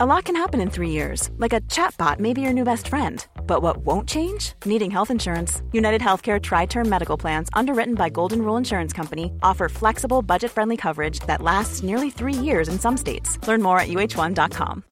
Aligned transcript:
A 0.00 0.06
lot 0.06 0.26
can 0.26 0.36
happen 0.36 0.60
in 0.60 0.70
three 0.70 0.90
years, 0.90 1.28
like 1.38 1.52
a 1.52 1.60
chatbot 1.62 2.20
may 2.20 2.32
be 2.32 2.40
your 2.40 2.52
new 2.52 2.62
best 2.62 2.86
friend. 2.86 3.26
But 3.48 3.62
what 3.62 3.78
won't 3.78 4.08
change? 4.08 4.52
Needing 4.64 4.92
health 4.92 5.10
insurance. 5.10 5.60
United 5.72 6.00
Healthcare 6.00 6.40
Tri 6.40 6.66
Term 6.66 6.88
Medical 6.88 7.16
Plans, 7.16 7.48
underwritten 7.52 7.96
by 7.96 8.08
Golden 8.08 8.42
Rule 8.42 8.56
Insurance 8.56 8.92
Company, 8.92 9.32
offer 9.42 9.68
flexible, 9.68 10.22
budget 10.22 10.52
friendly 10.52 10.76
coverage 10.76 11.18
that 11.26 11.42
lasts 11.42 11.82
nearly 11.82 12.10
three 12.10 12.32
years 12.32 12.68
in 12.68 12.78
some 12.78 12.96
states. 12.96 13.40
Learn 13.48 13.60
more 13.60 13.80
at 13.80 13.88
uh1.com. 13.88 14.84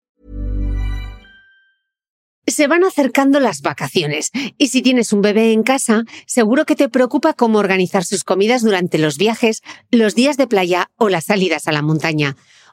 Se 2.48 2.66
van 2.66 2.82
acercando 2.82 3.38
las 3.38 3.60
vacaciones 3.60 4.32
y 4.58 4.68
si 4.68 4.82
tienes 4.82 5.12
un 5.12 5.22
bebé 5.22 5.52
en 5.52 5.62
casa, 5.62 6.02
seguro 6.26 6.64
que 6.64 6.74
te 6.74 6.88
preocupa 6.88 7.32
cómo 7.32 7.60
organizar 7.60 8.04
sus 8.04 8.24
comidas 8.24 8.62
durante 8.62 8.98
los 8.98 9.18
viajes, 9.18 9.62
los 9.92 10.16
días 10.16 10.36
de 10.36 10.48
playa 10.48 10.90
o 10.96 11.08
las 11.08 11.26
salidas 11.26 11.68
a 11.68 11.72
la 11.72 11.82
montaña. 11.82 12.34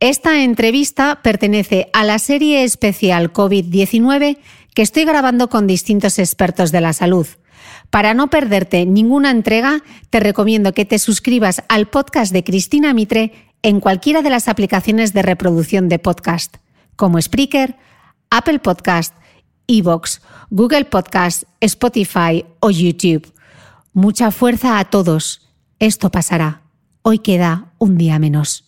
Esta 0.00 0.44
entrevista 0.44 1.22
pertenece 1.24 1.90
a 1.92 2.04
la 2.04 2.20
serie 2.20 2.62
especial 2.62 3.32
COVID-19 3.32 4.38
que 4.72 4.82
estoy 4.82 5.04
grabando 5.04 5.48
con 5.48 5.66
distintos 5.66 6.20
expertos 6.20 6.70
de 6.70 6.80
la 6.80 6.92
salud. 6.92 7.26
Para 7.90 8.14
no 8.14 8.30
perderte 8.30 8.86
ninguna 8.86 9.32
entrega, 9.32 9.82
te 10.10 10.20
recomiendo 10.20 10.72
que 10.72 10.84
te 10.84 11.00
suscribas 11.00 11.64
al 11.68 11.88
podcast 11.88 12.32
de 12.32 12.44
Cristina 12.44 12.94
Mitre 12.94 13.32
en 13.62 13.80
cualquiera 13.80 14.22
de 14.22 14.30
las 14.30 14.46
aplicaciones 14.46 15.14
de 15.14 15.22
reproducción 15.22 15.88
de 15.88 15.98
podcast, 15.98 16.58
como 16.94 17.20
Spreaker, 17.20 17.76
Apple 18.30 18.60
Podcast, 18.60 19.16
Evox, 19.66 20.22
Google 20.50 20.84
Podcast, 20.84 21.42
Spotify 21.60 22.44
o 22.60 22.70
YouTube. 22.70 23.32
Mucha 23.92 24.30
fuerza 24.30 24.78
a 24.78 24.84
todos. 24.84 25.48
Esto 25.80 26.10
pasará. 26.10 26.62
Hoy 27.02 27.18
queda 27.18 27.72
un 27.78 27.98
día 27.98 28.20
menos. 28.20 28.67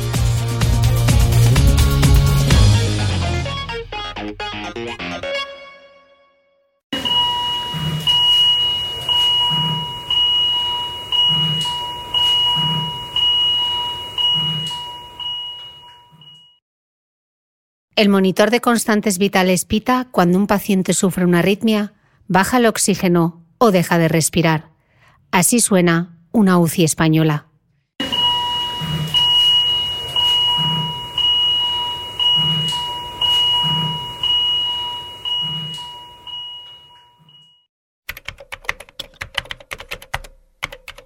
El 18.01 18.09
monitor 18.09 18.49
de 18.49 18.61
constantes 18.61 19.19
vitales 19.19 19.63
pita 19.65 20.07
cuando 20.09 20.39
un 20.39 20.47
paciente 20.47 20.95
sufre 20.95 21.23
una 21.23 21.37
arritmia, 21.37 21.93
baja 22.27 22.57
el 22.57 22.65
oxígeno 22.65 23.43
o 23.59 23.69
deja 23.69 23.99
de 23.99 24.07
respirar. 24.07 24.69
Así 25.29 25.59
suena 25.59 26.17
una 26.31 26.57
UCI 26.57 26.83
española. 26.83 27.45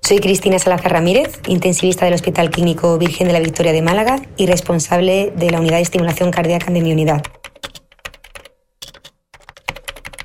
Soy 0.07 0.19
Cristina 0.19 0.59
Salazar 0.59 0.91
Ramírez, 0.91 1.39
intensivista 1.47 2.05
del 2.05 2.13
Hospital 2.13 2.51
Clínico 2.51 2.95
Virgen 2.99 3.25
de 3.25 3.33
la 3.33 3.39
Victoria 3.39 3.73
de 3.73 3.81
Málaga 3.81 4.21
y 4.37 4.45
responsable 4.45 5.33
de 5.35 5.49
la 5.49 5.59
unidad 5.59 5.77
de 5.77 5.81
estimulación 5.81 6.29
cardíaca 6.29 6.71
de 6.71 6.79
mi 6.79 6.91
unidad. 6.91 7.23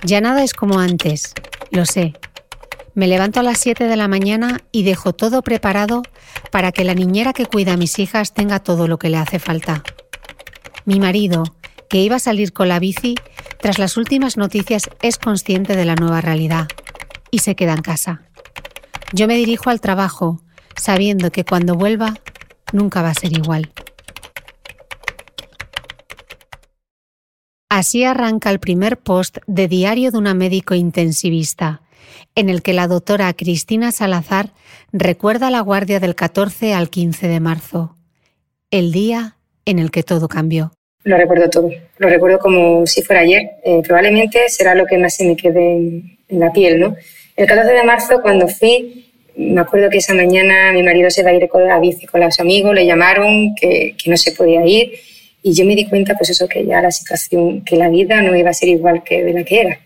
Ya 0.03 0.21
nada 0.21 0.45
es 0.45 0.53
como 0.53 0.81
antes, 0.81 1.33
lo 1.71 1.87
sé. 1.87 2.13
Me 2.93 3.07
levanto 3.07 3.41
a 3.41 3.43
las 3.43 3.57
7 3.57 3.85
de 3.85 3.97
la 3.97 4.07
mañana 4.07 4.61
y 4.71 4.83
dejo 4.83 5.15
todo 5.15 5.41
preparado 5.41 6.03
para 6.53 6.73
que 6.73 6.85
la 6.85 6.93
niñera 6.93 7.33
que 7.33 7.47
cuida 7.47 7.73
a 7.73 7.79
mis 7.79 7.99
hijas 7.99 8.35
tenga 8.35 8.59
todo 8.59 8.87
lo 8.87 8.99
que 8.99 9.09
le 9.09 9.17
hace 9.17 9.39
falta. 9.39 9.83
Mi 10.85 11.01
marido, 11.01 11.45
que 11.89 12.03
iba 12.03 12.17
a 12.17 12.19
salir 12.19 12.53
con 12.53 12.69
la 12.69 12.81
bici, 12.81 13.15
tras 13.59 13.79
las 13.79 13.97
últimas 13.97 14.37
noticias 14.37 14.91
es 15.01 15.17
consciente 15.17 15.75
de 15.75 15.87
la 15.87 15.95
nueva 15.95 16.21
realidad 16.21 16.69
y 17.31 17.39
se 17.39 17.55
queda 17.57 17.73
en 17.73 17.81
casa. 17.81 18.27
Yo 19.13 19.27
me 19.27 19.35
dirijo 19.35 19.71
al 19.71 19.81
trabajo, 19.81 20.41
sabiendo 20.77 21.33
que 21.33 21.45
cuando 21.45 21.75
vuelva 21.75 22.15
nunca 22.73 23.03
va 23.03 23.11
a 23.11 23.15
ser 23.15 23.33
igual. 23.33 23.71
Así 27.69 28.05
arranca 28.05 28.51
el 28.51 28.61
primer 28.61 28.99
post 28.99 29.39
de 29.47 29.69
Diario 29.69 30.11
de 30.11 30.19
una 30.19 30.35
médico 30.35 30.75
intensivista, 30.75 31.83
en 32.35 32.49
el 32.49 32.63
que 32.63 32.73
la 32.73 32.87
doctora 32.87 33.33
Cristina 33.33 33.93
Salazar 33.93 34.53
recuerda 34.93 35.51
la 35.51 35.61
guardia 35.61 36.01
del 36.01 36.15
14 36.15 36.75
al 36.75 36.91
15 36.91 37.29
de 37.29 37.41
marzo, 37.41 37.97
el 38.71 38.93
día 38.93 39.37
en 39.65 39.79
el 39.79 39.91
que 39.91 40.03
todo 40.03 40.29
cambió. 40.29 40.73
Lo 41.03 41.17
recuerdo 41.17 41.49
todo, 41.49 41.71
lo 41.99 42.09
recuerdo 42.09 42.39
como 42.39 42.87
si 42.87 43.03
fuera 43.03 43.23
ayer. 43.23 43.43
Eh, 43.65 43.83
probablemente 43.83 44.49
será 44.49 44.75
lo 44.75 44.87
que 44.87 44.99
más 44.99 45.15
se 45.15 45.25
me 45.25 45.35
quede 45.35 45.77
en, 45.77 46.19
en 46.29 46.41
la 46.41 46.53
piel, 46.53 46.79
¿no? 46.79 46.97
El 47.41 47.47
14 47.47 47.73
de 47.73 47.85
marzo, 47.85 48.21
cuando 48.21 48.47
fui, 48.49 49.07
me 49.35 49.63
acuerdo 49.63 49.89
que 49.89 49.97
esa 49.97 50.13
mañana 50.13 50.75
mi 50.75 50.83
marido 50.83 51.11
se 51.11 51.23
iba 51.23 51.31
a 51.31 51.35
ir 51.35 51.49
con 51.49 51.67
la 51.67 51.81
bici 51.81 52.05
con 52.05 52.21
los 52.21 52.39
amigos, 52.39 52.75
le 52.75 52.85
llamaron 52.85 53.55
que, 53.55 53.97
no 54.05 54.19
se 54.19 54.33
podía 54.33 54.67
ir 54.67 54.93
y 55.43 55.55
yo 55.55 55.65
me 55.65 55.75
di 55.75 55.89
cuenta, 55.89 56.15
pues 56.19 56.29
eso, 56.29 56.47
que 56.47 56.67
ya 56.67 56.83
la 56.83 56.91
situación, 56.91 57.65
que 57.65 57.77
la 57.77 57.89
vida 57.89 58.21
no 58.21 58.37
iba 58.37 58.51
a 58.51 58.53
ser 58.53 58.69
igual 58.69 59.03
que 59.03 59.23
la 59.33 59.43
que 59.43 59.59
era. 59.59 59.81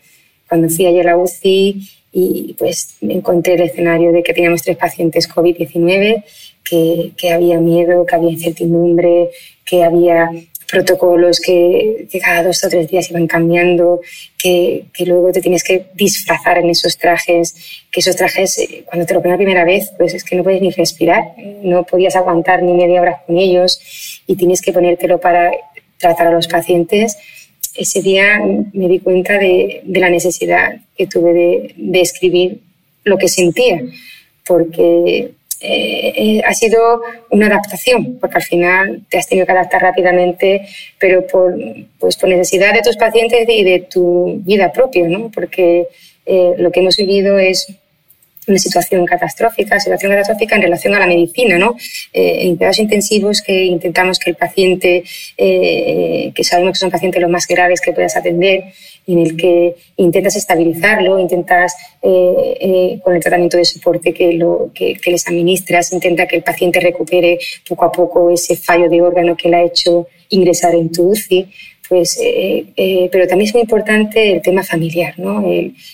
Cuando 0.48 0.68
fui 0.68 0.84
ayer 0.86 1.06
a 1.06 1.12
la 1.12 1.16
UCI 1.16 1.88
y 2.10 2.56
pues 2.58 2.96
encontré 3.02 3.54
el 3.54 3.60
escenario 3.60 4.10
de 4.10 4.24
que 4.24 4.34
teníamos 4.34 4.62
tres 4.62 4.76
pacientes 4.76 5.30
COVID-19, 5.30 6.24
que, 6.64 7.12
que 7.16 7.30
había 7.30 7.60
miedo, 7.60 8.04
que 8.04 8.16
había 8.16 8.30
incertidumbre, 8.30 9.30
que 9.64 9.84
había 9.84 10.28
protocolos 10.70 11.40
que, 11.40 12.06
cada 12.22 12.42
dos 12.42 12.64
o 12.64 12.68
tres 12.68 12.88
días 12.88 13.10
iban 13.10 13.26
cambiando, 13.26 14.00
que, 14.38 14.86
que, 14.92 15.06
luego 15.06 15.32
te 15.32 15.40
tienes 15.40 15.62
que 15.62 15.86
disfrazar 15.94 16.58
en 16.58 16.70
esos 16.70 16.96
trajes, 16.96 17.54
que 17.90 18.00
esos 18.00 18.16
trajes, 18.16 18.58
eh, 18.58 18.84
cuando 18.86 19.06
te 19.06 19.14
lo 19.14 19.20
pones 19.20 19.34
la 19.34 19.38
primera 19.38 19.64
vez, 19.64 19.92
pues 19.96 20.14
es 20.14 20.24
que 20.24 20.36
no 20.36 20.42
puedes 20.42 20.62
ni 20.62 20.70
respirar, 20.70 21.34
no 21.62 21.84
podías 21.84 22.16
aguantar 22.16 22.62
ni 22.62 22.72
media 22.72 23.00
hora 23.00 23.22
con 23.26 23.38
ellos 23.38 23.80
y 24.26 24.36
tienes 24.36 24.60
que 24.60 24.72
ponértelo 24.72 25.20
para 25.20 25.52
tratar 25.98 26.28
a 26.28 26.32
los 26.32 26.48
pacientes. 26.48 27.16
Ese 27.76 28.02
día 28.02 28.40
me 28.72 28.88
di 28.88 29.00
cuenta 29.00 29.38
de, 29.38 29.80
de 29.84 30.00
la 30.00 30.10
necesidad 30.10 30.76
que 30.96 31.06
tuve 31.06 31.32
de, 31.32 31.74
de 31.76 32.00
escribir 32.00 32.60
lo 33.04 33.18
que 33.18 33.28
sentía, 33.28 33.80
porque 34.46 35.32
eh, 35.66 36.12
eh, 36.16 36.42
ha 36.44 36.52
sido 36.52 37.00
una 37.30 37.46
adaptación, 37.46 38.18
porque 38.20 38.36
al 38.36 38.42
final 38.42 39.02
te 39.08 39.16
has 39.16 39.26
tenido 39.26 39.46
que 39.46 39.52
adaptar 39.52 39.80
rápidamente, 39.80 40.66
pero 40.98 41.26
por, 41.26 41.56
pues 41.98 42.16
por 42.16 42.28
necesidad 42.28 42.74
de 42.74 42.82
tus 42.82 42.98
pacientes 42.98 43.48
y 43.48 43.64
de 43.64 43.80
tu 43.80 44.42
vida 44.44 44.70
propia, 44.72 45.08
¿no? 45.08 45.30
porque 45.30 45.88
eh, 46.26 46.52
lo 46.58 46.70
que 46.70 46.80
hemos 46.80 46.98
vivido 46.98 47.38
es 47.38 47.66
una 48.46 48.58
situación 48.58 49.04
catastrófica, 49.06 49.78
situación 49.80 50.12
catastrófica 50.12 50.56
en 50.56 50.62
relación 50.62 50.94
a 50.94 50.98
la 50.98 51.06
medicina, 51.06 51.58
¿no? 51.58 51.76
Eh, 52.12 52.38
en 52.42 52.56
cuidados 52.56 52.78
intensivos 52.78 53.42
que 53.42 53.64
intentamos 53.64 54.18
que 54.18 54.30
el 54.30 54.36
paciente, 54.36 55.04
eh, 55.36 56.32
que 56.34 56.44
sabemos 56.44 56.72
que 56.72 56.78
son 56.78 56.90
pacientes 56.90 57.20
los 57.20 57.30
más 57.30 57.46
graves 57.46 57.80
que 57.80 57.92
puedas 57.92 58.16
atender, 58.16 58.64
en 59.06 59.18
el 59.18 59.36
que 59.36 59.76
intentas 59.96 60.36
estabilizarlo, 60.36 61.18
intentas 61.18 61.74
eh, 62.02 62.98
con 63.02 63.14
el 63.14 63.22
tratamiento 63.22 63.56
de 63.56 63.64
soporte 63.64 64.14
que, 64.14 64.32
lo, 64.32 64.70
que, 64.74 64.94
que, 64.94 65.10
les 65.10 65.26
administras, 65.26 65.92
intenta 65.92 66.26
que 66.26 66.36
el 66.36 66.42
paciente 66.42 66.80
recupere 66.80 67.38
poco 67.68 67.84
a 67.84 67.92
poco 67.92 68.30
ese 68.30 68.56
fallo 68.56 68.88
de 68.88 69.02
órgano 69.02 69.36
que 69.36 69.48
le 69.48 69.56
ha 69.56 69.62
hecho 69.62 70.08
ingresar 70.30 70.74
en 70.74 70.90
tu 70.90 71.10
UCI 71.10 71.48
pues, 71.88 72.18
eh, 72.20 72.66
eh, 72.76 73.08
pero 73.12 73.26
también 73.26 73.48
es 73.48 73.54
muy 73.54 73.62
importante 73.62 74.32
el 74.32 74.42
tema 74.42 74.62
familiar, 74.62 75.14
¿no? 75.18 75.44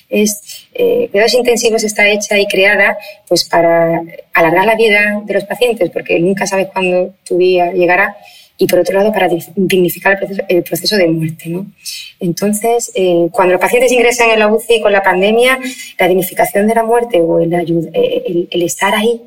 es, 0.08 0.66
eh, 0.72 1.08
cuidados 1.10 1.34
intensivos 1.34 1.82
está 1.82 2.08
hecha 2.08 2.38
y 2.38 2.46
creada 2.46 2.96
pues 3.26 3.44
para 3.44 4.02
alargar 4.32 4.66
la 4.66 4.76
vida 4.76 5.20
de 5.24 5.34
los 5.34 5.44
pacientes, 5.44 5.90
porque 5.90 6.20
nunca 6.20 6.46
sabes 6.46 6.68
cuándo 6.72 7.14
tu 7.24 7.38
día 7.38 7.72
llegará, 7.72 8.16
y 8.56 8.66
por 8.66 8.78
otro 8.78 8.98
lado 8.98 9.10
para 9.10 9.26
dignificar 9.56 10.18
el 10.48 10.62
proceso, 10.62 10.96
de 10.96 11.08
muerte, 11.08 11.48
¿no? 11.48 11.66
Entonces, 12.20 12.92
eh, 12.94 13.28
cuando 13.32 13.52
los 13.52 13.60
pacientes 13.60 13.90
ingresan 13.90 14.30
en 14.30 14.38
la 14.38 14.52
UCI 14.52 14.82
con 14.82 14.92
la 14.92 15.02
pandemia, 15.02 15.58
la 15.98 16.06
dignificación 16.06 16.66
de 16.66 16.74
la 16.74 16.82
muerte 16.82 17.22
o 17.22 17.40
el, 17.40 17.54
el, 17.54 18.48
el 18.50 18.62
estar 18.62 18.94
ahí 18.94 19.22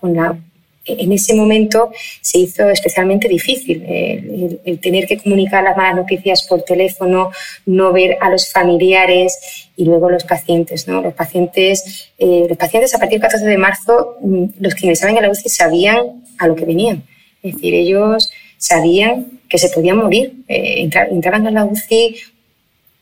con 0.00 0.14
la 0.14 0.38
en 0.84 1.12
ese 1.12 1.34
momento 1.34 1.92
se 2.20 2.38
hizo 2.38 2.68
especialmente 2.68 3.28
difícil 3.28 3.84
eh, 3.86 4.58
el, 4.64 4.80
tener 4.80 5.06
que 5.06 5.18
comunicar 5.18 5.62
las 5.62 5.76
malas 5.76 5.96
noticias 5.96 6.44
por 6.48 6.62
teléfono, 6.62 7.30
no 7.66 7.92
ver 7.92 8.18
a 8.20 8.30
los 8.30 8.50
familiares 8.50 9.38
y 9.76 9.84
luego 9.84 10.10
los 10.10 10.24
pacientes. 10.24 10.88
¿no? 10.88 11.00
Los, 11.00 11.14
pacientes 11.14 12.10
eh, 12.18 12.46
los 12.48 12.58
pacientes 12.58 12.94
a 12.94 12.98
partir 12.98 13.20
del 13.20 13.28
14 13.28 13.46
de 13.46 13.58
marzo, 13.58 14.16
mm, 14.20 14.44
los 14.58 14.74
que 14.74 14.86
ingresaban 14.86 15.16
en 15.16 15.22
la 15.22 15.30
UCI 15.30 15.48
sabían 15.48 16.24
a 16.38 16.48
lo 16.48 16.56
que 16.56 16.64
venían. 16.64 17.04
Es 17.42 17.54
decir, 17.54 17.74
ellos 17.74 18.30
sabían 18.58 19.40
que 19.48 19.58
se 19.58 19.68
podían 19.68 19.98
morir. 19.98 20.32
Eh, 20.48 20.88
entraban 21.10 21.46
a 21.46 21.50
la 21.50 21.64
UCI 21.64 22.16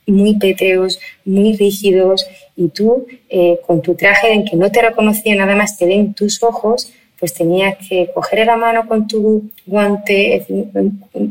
muy 0.05 0.35
pétreos, 0.37 0.99
muy 1.25 1.55
rígidos 1.55 2.27
y 2.55 2.67
tú 2.69 3.07
con 3.65 3.81
tu 3.81 3.95
traje 3.95 4.33
en 4.33 4.45
que 4.45 4.57
no 4.57 4.69
te 4.71 4.81
reconocía 4.81 5.35
nada 5.35 5.55
más 5.55 5.77
te 5.77 5.85
ven 5.85 6.13
tus 6.13 6.43
ojos, 6.43 6.91
pues 7.21 7.35
tenías 7.35 7.77
que 7.87 8.09
coger 8.15 8.47
la 8.47 8.57
mano 8.57 8.87
con 8.87 9.05
tu 9.05 9.51
guante, 9.67 10.43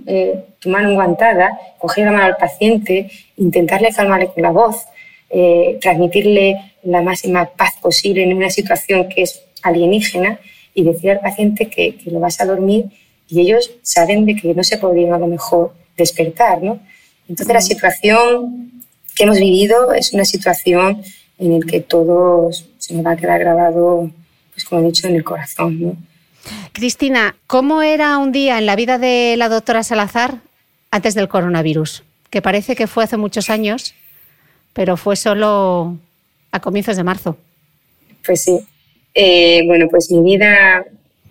eh, 0.07 0.45
tu 0.61 0.69
mano 0.71 0.89
enguantada, 0.89 1.59
coger 1.79 2.05
la 2.05 2.13
mano 2.13 2.25
al 2.27 2.37
paciente, 2.37 3.11
intentarle 3.37 3.93
calmarle 3.93 4.29
con 4.29 4.41
la 4.41 4.53
voz, 4.53 4.87
eh, 5.29 5.79
transmitirle 5.81 6.75
la 6.85 7.03
máxima 7.03 7.45
paz 7.45 7.73
posible 7.83 8.23
en 8.23 8.37
una 8.37 8.51
situación 8.51 9.09
que 9.09 9.23
es 9.23 9.43
alienígena 9.63 10.39
y 10.75 10.85
decir 10.85 11.11
al 11.11 11.21
paciente 11.21 11.67
que, 11.67 11.99
lo 12.05 12.21
vas 12.21 12.41
a 12.41 12.45
dormir 12.47 12.85
y 13.29 13.41
ellos 13.41 13.73
saben 13.83 14.27
de 14.27 14.37
que 14.37 14.55
no 14.55 14.63
se 14.63 14.79
podrían 14.79 15.13
a 15.13 15.19
lo 15.19 15.27
mejor 15.27 15.75
despertar, 15.97 16.63
¿no? 16.63 16.79
Entonces 17.29 17.53
la 17.53 17.61
situación 17.61 18.85
que 19.17 19.25
hemos 19.25 19.41
vivido 19.41 19.93
es 19.93 20.13
una 20.13 20.25
situación 20.25 21.03
en 21.41 21.59
la 21.59 21.67
que 21.67 21.81
todos 21.81 22.69
se 22.79 22.95
nos 22.95 23.05
va 23.05 23.13
a 23.13 23.17
quedar 23.17 23.41
grabado 23.41 24.09
pues, 24.61 24.69
como 24.69 24.83
he 24.83 24.87
dicho, 24.87 25.09
en 25.09 25.17
el 25.17 25.25
corazón. 25.25 25.99
Cristina, 26.73 27.37
¿cómo 27.47 27.83
era 27.83 28.19
un 28.19 28.33
día 28.33 28.59
en 28.59 28.67
la 28.67 28.77
vida 28.77 28.99
de 28.99 29.35
la 29.37 29.49
doctora 29.49 29.83
Salazar 29.83 30.39
antes 30.91 31.15
del 31.15 31.29
coronavirus? 31.29 32.03
Que 32.31 32.43
parece 32.43 32.77
que 32.77 32.87
fue 32.87 33.05
hace 33.05 33.17
muchos 33.17 33.51
años, 33.51 33.95
pero 34.73 34.97
fue 34.97 35.17
solo 35.17 35.97
a 36.53 36.61
comienzos 36.61 36.97
de 36.97 37.05
marzo. 37.05 37.37
Pues 38.25 38.43
sí. 38.43 38.59
Eh, 39.15 39.63
bueno, 39.67 39.89
pues 39.89 40.11
mi 40.11 40.23
vida 40.23 40.85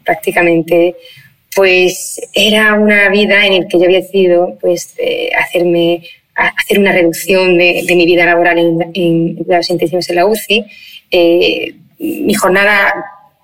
prácticamente 0.03 0.95
pues 1.55 2.21
era 2.33 2.75
una 2.75 3.09
vida 3.09 3.45
en 3.45 3.61
la 3.61 3.67
que 3.67 3.79
yo 3.79 3.85
había 3.85 4.01
decidido 4.01 4.57
pues 4.61 4.95
hacerme 5.37 6.03
hacer 6.35 6.79
una 6.79 6.91
reducción 6.91 7.57
de, 7.57 7.83
mi 7.87 8.05
vida 8.05 8.25
laboral 8.25 8.57
en, 8.57 8.91
en 8.93 9.35
cuidados 9.35 9.69
intensivos 9.69 10.09
en 10.09 10.15
la 10.15 10.25
UCI. 10.25 10.65
Eh, 11.11 11.75
mi 11.99 12.33
jornada 12.33 12.93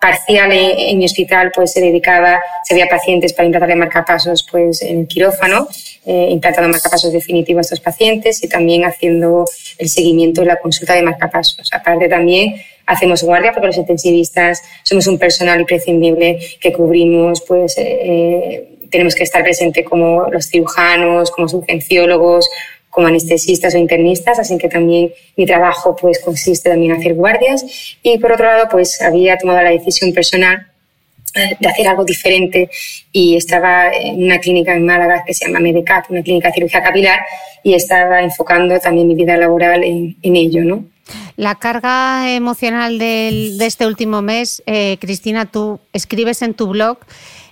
parcial 0.06 0.52
en, 0.52 0.98
mi 1.00 1.06
hospital 1.06 1.52
pues 1.54 1.72
se 1.72 1.81
dedicaba, 1.81 2.40
se 2.63 2.75
veía 2.75 2.88
pacientes 2.88 3.34
para 3.34 3.48
implantar 3.48 3.69
de 3.69 3.75
marcapasos 3.75 4.46
pues 4.52 4.84
en 4.84 5.07
quirófano, 5.07 5.68
eh, 6.06 6.28
implantando 6.30 6.69
marcapasos 6.69 7.12
definitivos 7.12 7.62
a 7.62 7.62
estos 7.62 7.80
pacientes 7.80 8.44
y 8.44 8.48
también 8.48 8.86
haciendo 8.86 9.46
el 9.80 9.90
seguimiento 9.90 10.44
y 10.44 10.46
la 10.46 10.57
consulta 10.57 10.94
de 10.94 11.02
marcapasos. 11.02 11.69
Aparte 11.74 12.07
también 12.07 12.56
hacemos 12.86 13.24
guardia 13.24 13.52
porque 13.52 13.66
los 13.66 13.78
intensivistas 13.78 14.62
somos 14.84 15.07
un 15.07 15.18
personal 15.18 15.60
imprescindible 15.60 16.38
que 16.62 16.72
cubrimos 16.72 17.42
pues 17.42 17.75
eh, 17.80 17.84
eh, 18.04 18.69
tenemos 18.92 19.16
que 19.16 19.24
estar 19.24 19.42
presente 19.42 19.84
como 19.84 20.28
los 20.30 20.46
cirujanos, 20.46 21.31
como 21.31 21.48
urgenciólogos, 21.52 22.48
como 22.95 23.07
anestesistas 23.07 23.75
o 23.75 23.77
internistas, 23.77 24.39
así 24.39 24.57
que 24.57 24.69
también 24.69 25.12
mi 25.36 25.45
trabajo 25.45 25.97
pues 25.97 26.18
consiste 26.19 26.69
también 26.69 26.94
en 26.94 26.97
hacer 27.01 27.13
guardias 27.13 27.65
y 28.01 28.18
por 28.19 28.31
otro 28.31 28.45
lado 28.45 28.69
pues 28.71 29.01
había 29.01 29.38
tomado 29.38 29.62
la 29.62 29.71
decisión 29.71 30.13
personal 30.13 30.65
eh, 31.33 31.57
de 31.59 31.68
hacer 31.68 31.89
algo 31.89 32.06
diferente 32.06 32.69
y 33.12 33.36
estaba 33.36 33.94
en 33.94 34.24
una 34.24 34.39
clínica 34.39 34.74
en 34.74 34.86
Málaga 34.86 35.25
que 35.27 35.33
se 35.33 35.45
llama 35.45 35.59
Medecat, 35.59 36.09
una 36.09 36.24
clínica 36.24 36.47
de 36.47 36.53
cirugía 36.53 36.81
capilar 36.81 37.19
y 37.63 37.74
estaba 37.74 38.21
enfocando 38.21 38.80
también 38.80 39.09
mi 39.09 39.15
vida 39.15 39.36
laboral 39.36 39.83
en, 39.83 40.15
ello, 40.24 40.63
¿no? 40.63 40.86
La 41.36 41.56
carga 41.56 42.31
emocional 42.31 42.97
de 42.97 43.57
este 43.59 43.86
último 43.86 44.21
mes, 44.21 44.63
eh, 44.68 44.95
Cristina, 45.01 45.45
tú 45.45 45.81
escribes 45.92 46.42
en 46.42 46.53
tu 46.53 46.68
blog 46.68 47.00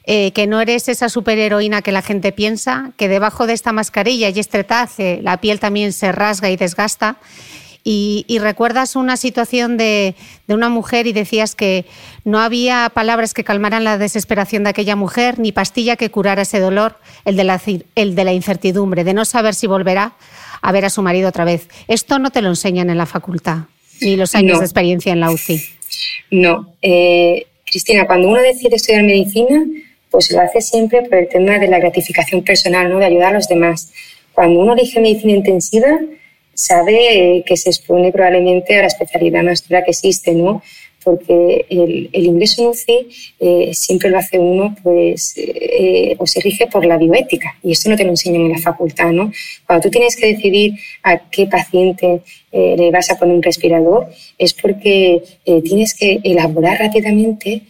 eh, 0.06 0.32
que 0.32 0.48
no 0.48 0.60
eres 0.60 0.90
esa 0.90 1.08
superheroína 1.08 1.82
que 1.82 1.94
la 1.94 2.02
gente 2.02 2.32
piensa, 2.34 2.92
que 2.98 3.08
debajo 3.08 3.48
de 3.48 3.54
esta 3.54 3.72
mascarilla 3.72 4.30
y 4.30 4.40
este 4.40 4.64
traje 4.66 5.20
la 5.22 5.40
piel 5.40 5.60
también 5.60 5.94
se 5.94 6.12
rasga 6.12 6.50
y 6.50 6.58
desgasta. 6.58 7.18
Y, 7.86 8.26
recuerdas 8.40 8.96
una 8.96 9.18
situación 9.18 9.76
de, 9.76 10.16
una 10.48 10.70
mujer 10.70 11.06
y 11.06 11.12
decías 11.12 11.54
que 11.54 11.86
no 12.24 12.40
había 12.40 12.90
palabras 12.94 13.34
que 13.34 13.44
calmaran 13.44 13.84
la 13.84 13.98
desesperación 13.98 14.64
de 14.64 14.70
aquella 14.70 14.96
mujer, 14.96 15.38
ni 15.38 15.52
pastilla 15.52 15.98
que 15.98 16.10
curara 16.10 16.44
ese 16.44 16.62
dolor, 16.62 16.98
el 17.26 17.36
de 17.36 17.44
la, 17.44 17.62
el 17.96 18.16
de 18.16 18.24
la 18.24 18.32
incertidumbre, 18.32 19.04
de 19.04 19.14
no 19.14 19.26
saber 19.26 19.54
si 19.54 19.68
volverá 19.68 20.14
a 20.62 20.72
ver 20.72 20.86
a 20.86 20.90
su 20.90 21.02
marido 21.02 21.28
otra 21.28 21.44
vez. 21.44 21.68
Esto 21.90 22.20
no 22.20 22.32
te 22.32 22.42
lo 22.42 22.48
enseñan 22.48 22.90
en 22.90 22.98
la 22.98 23.06
facultad, 23.06 23.66
ni 24.00 24.16
los 24.16 24.34
años 24.34 24.60
de 24.60 24.66
experiencia 24.66 25.12
en 25.12 25.20
la 25.20 25.32
UCI. 25.32 25.62
No. 26.32 26.74
Eh, 26.82 27.48
Cristina, 27.66 28.08
cuando 28.08 28.30
uno 28.30 28.42
decide 28.42 28.78
estudiar 28.78 29.04
medicina, 29.04 29.66
pues 30.14 30.30
lo 30.30 30.42
hace 30.42 30.62
siempre 30.62 31.02
por 31.02 31.18
el 31.18 31.28
tema 31.28 31.58
de 31.58 31.68
la 31.68 31.80
gratificación 31.80 32.44
personal, 32.44 32.88
¿no? 32.88 33.00
de 33.00 33.06
ayudar 33.06 33.30
a 33.30 33.38
los 33.38 33.48
demás. 33.48 33.92
Cuando 34.32 34.60
uno 34.60 34.74
elige 34.74 35.00
medicina 35.00 35.34
intensiva, 35.34 36.00
sabe 36.54 37.38
eh, 37.38 37.44
que 37.44 37.58
se 37.58 37.72
expone 37.72 38.12
probablemente 38.12 38.78
a 38.78 38.82
la 38.82 38.88
especialidad 38.88 39.42
más 39.42 39.68
dura 39.68 39.84
que 39.84 39.90
existe, 39.90 40.34
¿no? 40.34 40.62
porque 41.04 41.66
el, 41.68 42.10
ingreso 42.14 42.62
en 42.62 42.68
UCI 42.70 43.08
eh, 43.40 43.72
siempre 43.74 44.12
lo 44.12 44.20
hace 44.20 44.38
uno, 44.38 44.76
pues, 44.84 45.34
eh, 45.36 46.16
o 46.20 46.28
se 46.28 46.40
rige 46.42 46.68
por 46.68 46.86
la 46.86 46.98
bioética, 46.98 47.58
y 47.64 47.72
esto 47.72 47.90
no 47.90 47.98
te 47.98 48.04
lo 48.04 48.12
enseñan 48.12 48.44
en 48.44 48.52
la 48.54 48.60
facultad, 48.60 49.12
¿no? 49.12 49.30
Cuando 49.68 49.84
tú 49.84 49.90
tienes 49.90 50.16
que 50.16 50.28
decidir 50.28 50.76
a 51.02 51.18
qué 51.30 51.48
paciente 51.48 52.22
le 52.54 52.90
vas 52.90 53.10
a 53.10 53.20
poner 53.20 53.36
un 53.36 53.44
respirador, 53.44 54.08
es 54.38 54.54
porque 54.54 55.22
tienes 55.44 55.94
que 55.94 56.22
elaborar 56.24 56.80
rápidamente, 56.80 57.64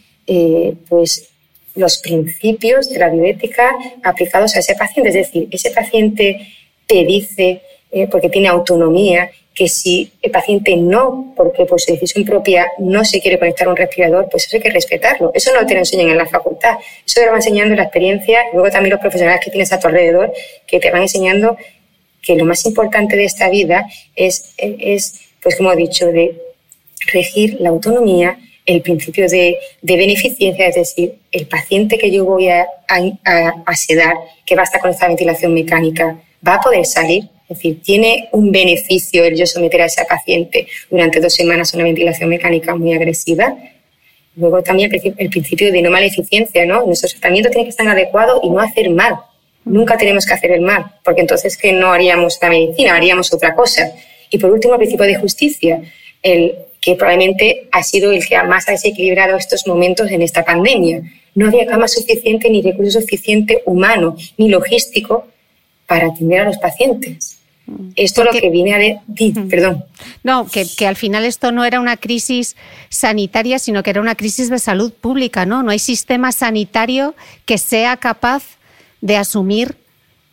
pues, 0.88 1.33
los 1.74 1.98
principios 1.98 2.88
de 2.88 2.98
la 2.98 3.10
bioética 3.10 3.70
aplicados 4.02 4.54
a 4.56 4.60
ese 4.60 4.74
paciente. 4.74 5.08
Es 5.08 5.14
decir, 5.14 5.48
ese 5.50 5.70
paciente 5.70 6.48
te 6.86 7.04
dice, 7.04 7.62
eh, 7.90 8.06
porque 8.10 8.28
tiene 8.28 8.48
autonomía, 8.48 9.30
que 9.54 9.68
si 9.68 10.10
el 10.20 10.32
paciente 10.32 10.76
no, 10.76 11.32
porque 11.36 11.64
por 11.64 11.80
su 11.80 11.92
decisión 11.92 12.24
propia 12.24 12.66
no 12.78 13.04
se 13.04 13.20
quiere 13.20 13.38
conectar 13.38 13.68
a 13.68 13.70
un 13.70 13.76
respirador, 13.76 14.28
pues 14.28 14.46
eso 14.46 14.56
hay 14.56 14.62
que 14.62 14.70
respetarlo. 14.70 15.30
Eso 15.32 15.52
no 15.54 15.64
te 15.64 15.74
lo 15.74 15.80
enseñan 15.80 16.10
en 16.10 16.18
la 16.18 16.26
facultad. 16.26 16.76
Eso 17.06 17.20
te 17.20 17.26
lo 17.26 17.32
va 17.32 17.38
enseñando 17.38 17.76
la 17.76 17.84
experiencia 17.84 18.40
y 18.50 18.54
luego 18.54 18.70
también 18.70 18.90
los 18.90 19.00
profesionales 19.00 19.40
que 19.44 19.50
tienes 19.52 19.72
a 19.72 19.78
tu 19.78 19.86
alrededor 19.86 20.32
que 20.66 20.80
te 20.80 20.90
van 20.90 21.02
enseñando 21.02 21.56
que 22.20 22.34
lo 22.34 22.44
más 22.46 22.66
importante 22.66 23.16
de 23.16 23.24
esta 23.24 23.48
vida 23.48 23.86
es, 24.16 24.54
es 24.56 25.20
pues 25.40 25.56
como 25.56 25.72
he 25.72 25.76
dicho, 25.76 26.06
de 26.06 26.40
regir 27.12 27.60
la 27.60 27.68
autonomía, 27.68 28.38
el 28.66 28.80
principio 28.82 29.28
de, 29.28 29.58
beneficencia, 29.82 30.68
es 30.68 30.74
decir, 30.74 31.16
el 31.30 31.46
paciente 31.46 31.98
que 31.98 32.10
yo 32.10 32.24
voy 32.24 32.48
a, 32.48 32.66
a, 32.88 33.76
sedar, 33.76 34.14
que 34.46 34.54
va 34.54 34.62
a 34.62 34.64
estar 34.64 34.80
con 34.80 34.90
esta 34.90 35.06
ventilación 35.06 35.52
mecánica, 35.52 36.18
va 36.46 36.54
a 36.54 36.60
poder 36.60 36.86
salir. 36.86 37.24
Es 37.48 37.58
decir, 37.58 37.82
tiene 37.82 38.28
un 38.32 38.50
beneficio 38.50 39.22
el 39.24 39.36
yo 39.36 39.46
someter 39.46 39.82
a 39.82 39.86
ese 39.86 40.04
paciente 40.06 40.66
durante 40.90 41.20
dos 41.20 41.34
semanas 41.34 41.74
una 41.74 41.84
ventilación 41.84 42.30
mecánica 42.30 42.74
muy 42.74 42.94
agresiva. 42.94 43.54
Luego 44.36 44.62
también 44.62 44.90
el 44.92 45.30
principio 45.30 45.70
de 45.70 45.82
no 45.82 45.90
maleficiencia, 45.90 46.64
¿no? 46.64 46.86
Nuestro 46.86 47.10
tratamiento 47.10 47.50
tiene 47.50 47.64
que 47.64 47.70
estar 47.70 47.86
adecuado 47.86 48.40
y 48.42 48.48
no 48.48 48.60
hacer 48.60 48.88
mal. 48.88 49.16
Nunca 49.64 49.96
tenemos 49.96 50.26
que 50.26 50.34
hacer 50.34 50.52
el 50.52 50.62
mal, 50.62 50.96
porque 51.04 51.20
entonces 51.20 51.56
que 51.56 51.72
no 51.72 51.92
haríamos 51.92 52.38
la 52.40 52.48
medicina, 52.48 52.96
haríamos 52.96 53.32
otra 53.32 53.54
cosa. 53.54 53.92
Y 54.30 54.38
por 54.38 54.50
último, 54.50 54.74
el 54.74 54.78
principio 54.78 55.06
de 55.06 55.14
justicia, 55.16 55.82
el 56.22 56.54
que 56.84 56.96
probablemente 56.96 57.66
ha 57.72 57.82
sido 57.82 58.12
el 58.12 58.26
que 58.26 58.40
más 58.42 58.68
ha 58.68 58.72
desequilibrado 58.72 59.38
estos 59.38 59.66
momentos 59.66 60.10
en 60.10 60.20
esta 60.20 60.44
pandemia. 60.44 61.02
No 61.34 61.46
había 61.46 61.66
cama 61.66 61.88
suficiente 61.88 62.50
ni 62.50 62.60
recurso 62.60 63.00
suficiente 63.00 63.62
humano 63.64 64.16
ni 64.36 64.50
logístico 64.50 65.26
para 65.86 66.08
atender 66.08 66.42
a 66.42 66.44
los 66.44 66.58
pacientes. 66.58 67.38
Esto 67.96 68.20
es 68.20 68.34
lo 68.34 68.38
que 68.38 68.50
viene 68.50 68.74
a 68.74 68.98
decir, 69.06 69.48
perdón. 69.48 69.84
No, 70.22 70.46
que, 70.46 70.66
que, 70.76 70.86
al 70.86 70.96
final 70.96 71.24
esto 71.24 71.50
no 71.50 71.64
era 71.64 71.80
una 71.80 71.96
crisis 71.96 72.54
sanitaria, 72.90 73.58
sino 73.58 73.82
que 73.82 73.88
era 73.88 74.02
una 74.02 74.14
crisis 74.14 74.50
de 74.50 74.58
salud 74.58 74.92
pública, 74.92 75.46
¿no? 75.46 75.62
No 75.62 75.70
hay 75.70 75.78
sistema 75.78 76.32
sanitario 76.32 77.14
que 77.46 77.56
sea 77.56 77.96
capaz 77.96 78.58
de 79.00 79.16
asumir 79.16 79.76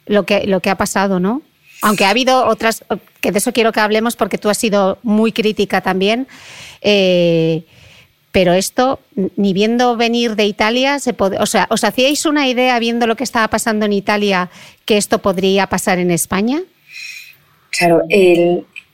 lo 0.05 0.25
que, 0.25 0.45
lo 0.45 0.59
que 0.59 0.69
ha 0.69 0.75
pasado, 0.75 1.21
¿no? 1.21 1.41
Aunque 1.81 2.05
ha 2.05 2.09
habido 2.09 2.45
otras, 2.47 2.83
que 3.21 3.31
de 3.31 3.39
eso 3.39 3.53
quiero 3.53 3.71
que 3.71 3.79
hablemos 3.79 4.15
porque 4.15 4.37
tú 4.37 4.49
has 4.49 4.57
sido 4.57 4.99
muy 5.03 5.31
crítica 5.31 5.81
también. 5.81 6.27
Eh, 6.81 7.63
pero 8.31 8.53
esto, 8.53 8.99
ni 9.35 9.51
viendo 9.51 9.97
venir 9.97 10.35
de 10.35 10.45
Italia, 10.45 10.99
se 10.99 11.13
o 11.17 11.45
sea, 11.45 11.67
¿os 11.69 11.83
hacíais 11.83 12.25
una 12.25 12.47
idea 12.47 12.79
viendo 12.79 13.05
lo 13.05 13.17
que 13.17 13.25
estaba 13.25 13.49
pasando 13.49 13.85
en 13.85 13.93
Italia 13.93 14.49
que 14.85 14.97
esto 14.97 15.19
podría 15.19 15.67
pasar 15.67 15.99
en 15.99 16.11
España? 16.11 16.61
Claro, 17.71 18.01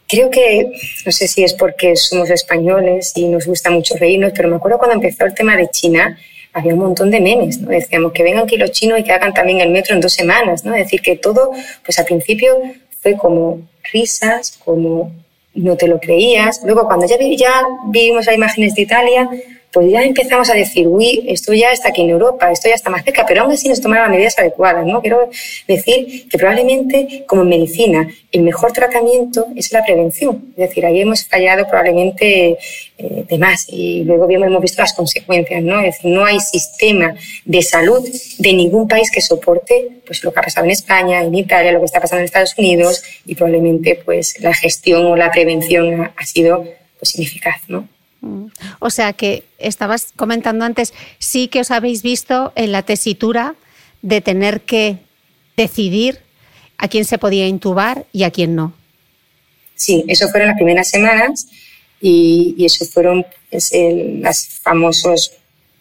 creo 0.08 0.32
que, 0.32 0.72
no 1.06 1.12
sé 1.12 1.28
si 1.28 1.44
es 1.44 1.54
porque 1.54 1.96
somos 1.96 2.30
españoles 2.32 3.12
y 3.16 3.28
nos 3.28 3.46
gusta 3.46 3.70
mucho 3.70 3.96
reírnos, 3.98 4.32
pero 4.36 4.50
me 4.50 4.56
acuerdo 4.56 4.80
cuando 4.80 4.96
empezó 4.96 5.26
el 5.26 5.36
tema 5.36 5.56
de 5.56 5.70
China, 5.70 6.18
había 6.58 6.74
un 6.74 6.80
montón 6.80 7.12
de 7.12 7.22
memes, 7.22 7.62
¿no? 7.62 7.70
Decíamos 7.70 8.12
que 8.14 8.24
vengan 8.24 8.46
aquí 8.46 8.58
los 8.58 8.72
chinos 8.72 9.00
y 9.00 9.04
que 9.04 9.12
hagan 9.12 9.32
también 9.32 9.62
el 9.62 9.70
metro 9.70 9.94
en 9.94 10.02
dos 10.02 10.14
semanas. 10.14 10.66
Es 10.66 10.72
decir, 10.72 11.02
que 11.02 11.16
todo, 11.16 11.52
pues 11.86 12.00
al 12.00 12.06
principio 12.06 12.58
fue 13.00 13.16
como 13.16 13.62
risas, 13.94 14.58
como 14.66 15.12
no 15.54 15.78
te 15.78 15.88
lo 15.88 16.00
creías. 16.00 16.62
Luego, 16.64 16.88
cuando 16.88 17.06
ya, 17.06 17.16
ya 17.38 17.62
vimos 17.90 18.26
las 18.26 18.36
imágenes 18.36 18.74
de 18.74 18.82
Italia, 18.82 19.30
pues 19.78 19.92
ya 19.92 20.02
empezamos 20.02 20.50
a 20.50 20.56
decir, 20.56 20.88
uy, 20.88 21.24
esto 21.28 21.54
ya 21.54 21.72
está 21.72 21.90
aquí 21.90 22.02
en 22.02 22.10
Europa, 22.10 22.52
esto 22.52 22.68
ya 22.68 22.74
está 22.74 22.90
más 22.90 23.04
cerca, 23.04 23.28
pero 23.28 23.44
aún 23.44 23.52
así 23.52 23.70
nos 23.70 23.80
tomaron 23.80 24.06
las 24.06 24.12
medidas 24.12 24.40
adecuadas, 24.40 24.88
¿no? 24.88 25.04
Quiero 25.04 25.30
decir 25.68 26.28
que 26.28 26.36
probablemente, 26.36 27.26
como 27.28 27.44
en 27.44 27.50
medicina, 27.50 28.08
el 28.32 28.42
mejor 28.42 28.72
tratamiento 28.72 29.46
es 29.56 29.72
la 29.72 29.86
prevención. 29.86 30.46
Es 30.58 30.70
decir, 30.70 30.84
ahí 30.84 31.00
hemos 31.02 31.28
fallado 31.28 31.68
probablemente 31.68 32.58
eh, 32.98 33.26
de 33.30 33.38
más 33.38 33.68
y 33.70 34.04
luego 34.04 34.28
hemos 34.28 34.64
visto 34.64 34.82
las 34.82 34.96
consecuencias, 34.96 35.62
¿no? 35.62 35.80
Es 35.82 35.98
decir, 35.98 36.10
no 36.10 36.26
hay 36.26 36.40
sistema 36.40 37.14
de 37.46 37.62
salud 37.62 38.04
de 38.40 38.54
ningún 38.54 38.88
país 38.88 39.12
que 39.12 39.22
soporte 39.22 39.90
pues 40.08 40.24
lo 40.24 40.34
que 40.34 40.40
ha 40.40 40.42
pasado 40.42 40.66
en 40.66 40.72
España, 40.72 41.22
en 41.22 41.36
Italia, 41.36 41.72
lo 41.72 41.82
que 41.82 41.86
está 41.86 42.02
pasando 42.02 42.22
en 42.22 42.26
Estados 42.26 42.56
Unidos 42.58 43.04
y 43.28 43.36
probablemente 43.36 44.02
pues 44.04 44.40
la 44.40 44.56
gestión 44.56 45.06
o 45.06 45.16
la 45.16 45.30
prevención 45.30 46.12
ha, 46.16 46.26
sido 46.26 46.66
pues 46.98 47.16
ineficaz, 47.16 47.62
¿no? 47.68 47.88
Mm. 48.22 48.48
O 48.80 48.90
sea 48.90 49.14
que 49.14 49.44
estabas 49.58 50.14
comentando 50.16 50.66
antes, 50.66 50.94
sí 51.20 51.48
que 51.48 51.62
os 51.62 51.72
habéis 51.72 52.02
visto 52.02 52.52
en 52.56 52.72
la 52.72 52.84
tesitura 52.84 53.56
de 54.02 54.22
tener 54.22 54.62
que 54.62 54.98
decidir 55.56 56.20
a 56.78 56.88
quién 56.88 57.06
se 57.06 57.18
podía 57.18 57.48
intubar 57.48 58.06
y 58.14 58.24
a 58.24 58.32
quién 58.32 58.56
no. 58.56 58.74
Sí, 59.76 60.04
eso 60.08 60.28
fueron 60.30 60.50
las 60.50 60.58
primeras 60.58 60.90
semanas 60.90 61.48
y, 62.02 62.56
eso 62.64 62.86
fueron 62.86 63.26
pues, 63.50 63.72
los 63.74 64.48
famosos 64.62 65.32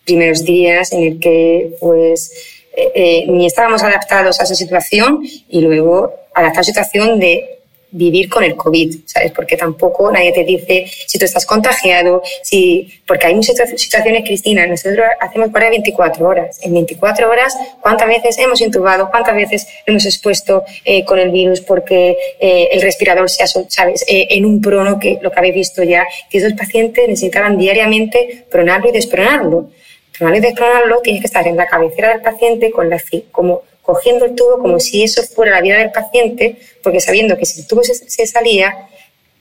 primeros 0.04 0.44
días 0.44 0.92
en 0.92 1.02
el 1.02 1.18
que 1.18 1.76
pues 1.80 2.30
eh, 2.76 2.92
eh, 2.94 3.24
ni 3.28 3.46
estábamos 3.46 3.82
adaptados 3.82 4.40
a 4.40 4.44
esa 4.44 4.54
situación 4.54 5.26
y 5.48 5.60
luego 5.60 6.12
a 6.34 6.42
la 6.42 6.62
situación 6.62 7.18
de 7.18 7.55
vivir 7.90 8.28
con 8.28 8.44
el 8.44 8.56
COVID, 8.56 8.96
¿sabes? 9.06 9.32
Porque 9.32 9.56
tampoco 9.56 10.10
nadie 10.10 10.32
te 10.32 10.44
dice 10.44 10.86
si 11.06 11.18
tú 11.18 11.24
estás 11.24 11.46
contagiado, 11.46 12.22
si, 12.42 13.00
porque 13.06 13.26
hay 13.26 13.34
muchas 13.34 13.56
situaciones, 13.76 14.24
Cristina, 14.24 14.66
nosotros 14.66 15.06
hacemos 15.20 15.50
guardia 15.50 15.70
24 15.70 16.26
horas. 16.26 16.58
En 16.62 16.74
24 16.74 17.30
horas, 17.30 17.56
¿cuántas 17.80 18.08
veces 18.08 18.38
hemos 18.38 18.60
intubado? 18.60 19.08
¿Cuántas 19.10 19.34
veces 19.34 19.66
hemos 19.86 20.04
expuesto 20.04 20.64
eh, 20.84 21.04
con 21.04 21.18
el 21.18 21.30
virus 21.30 21.60
porque 21.60 22.16
eh, 22.40 22.68
el 22.72 22.82
respirador 22.82 23.30
se 23.30 23.42
ha, 23.42 23.46
¿sabes? 23.46 24.04
Eh, 24.08 24.28
en 24.30 24.44
un 24.44 24.60
prono, 24.60 24.98
que 24.98 25.18
lo 25.22 25.30
que 25.30 25.38
habéis 25.38 25.54
visto 25.54 25.82
ya, 25.82 26.06
que 26.30 26.38
esos 26.38 26.52
pacientes 26.54 27.08
necesitaban 27.08 27.56
diariamente 27.56 28.46
pronarlo 28.50 28.88
y 28.88 28.92
despronarlo. 28.92 29.70
Pronarlo 30.16 30.38
y 30.38 30.42
despronarlo 30.42 31.00
tienes 31.02 31.20
que 31.22 31.26
estar 31.26 31.46
en 31.46 31.56
la 31.56 31.66
cabecera 31.66 32.10
del 32.10 32.22
paciente 32.22 32.70
con 32.70 32.88
la, 32.88 33.00
como 33.30 33.62
cogiendo 33.86 34.24
el 34.24 34.34
tubo 34.34 34.58
como 34.58 34.80
si 34.80 35.04
eso 35.04 35.22
fuera 35.22 35.52
la 35.52 35.60
vida 35.60 35.78
del 35.78 35.92
paciente, 35.92 36.56
porque 36.82 37.00
sabiendo 37.00 37.38
que 37.38 37.46
si 37.46 37.60
el 37.60 37.66
tubo 37.68 37.82
se, 37.84 38.26
salía, 38.26 38.88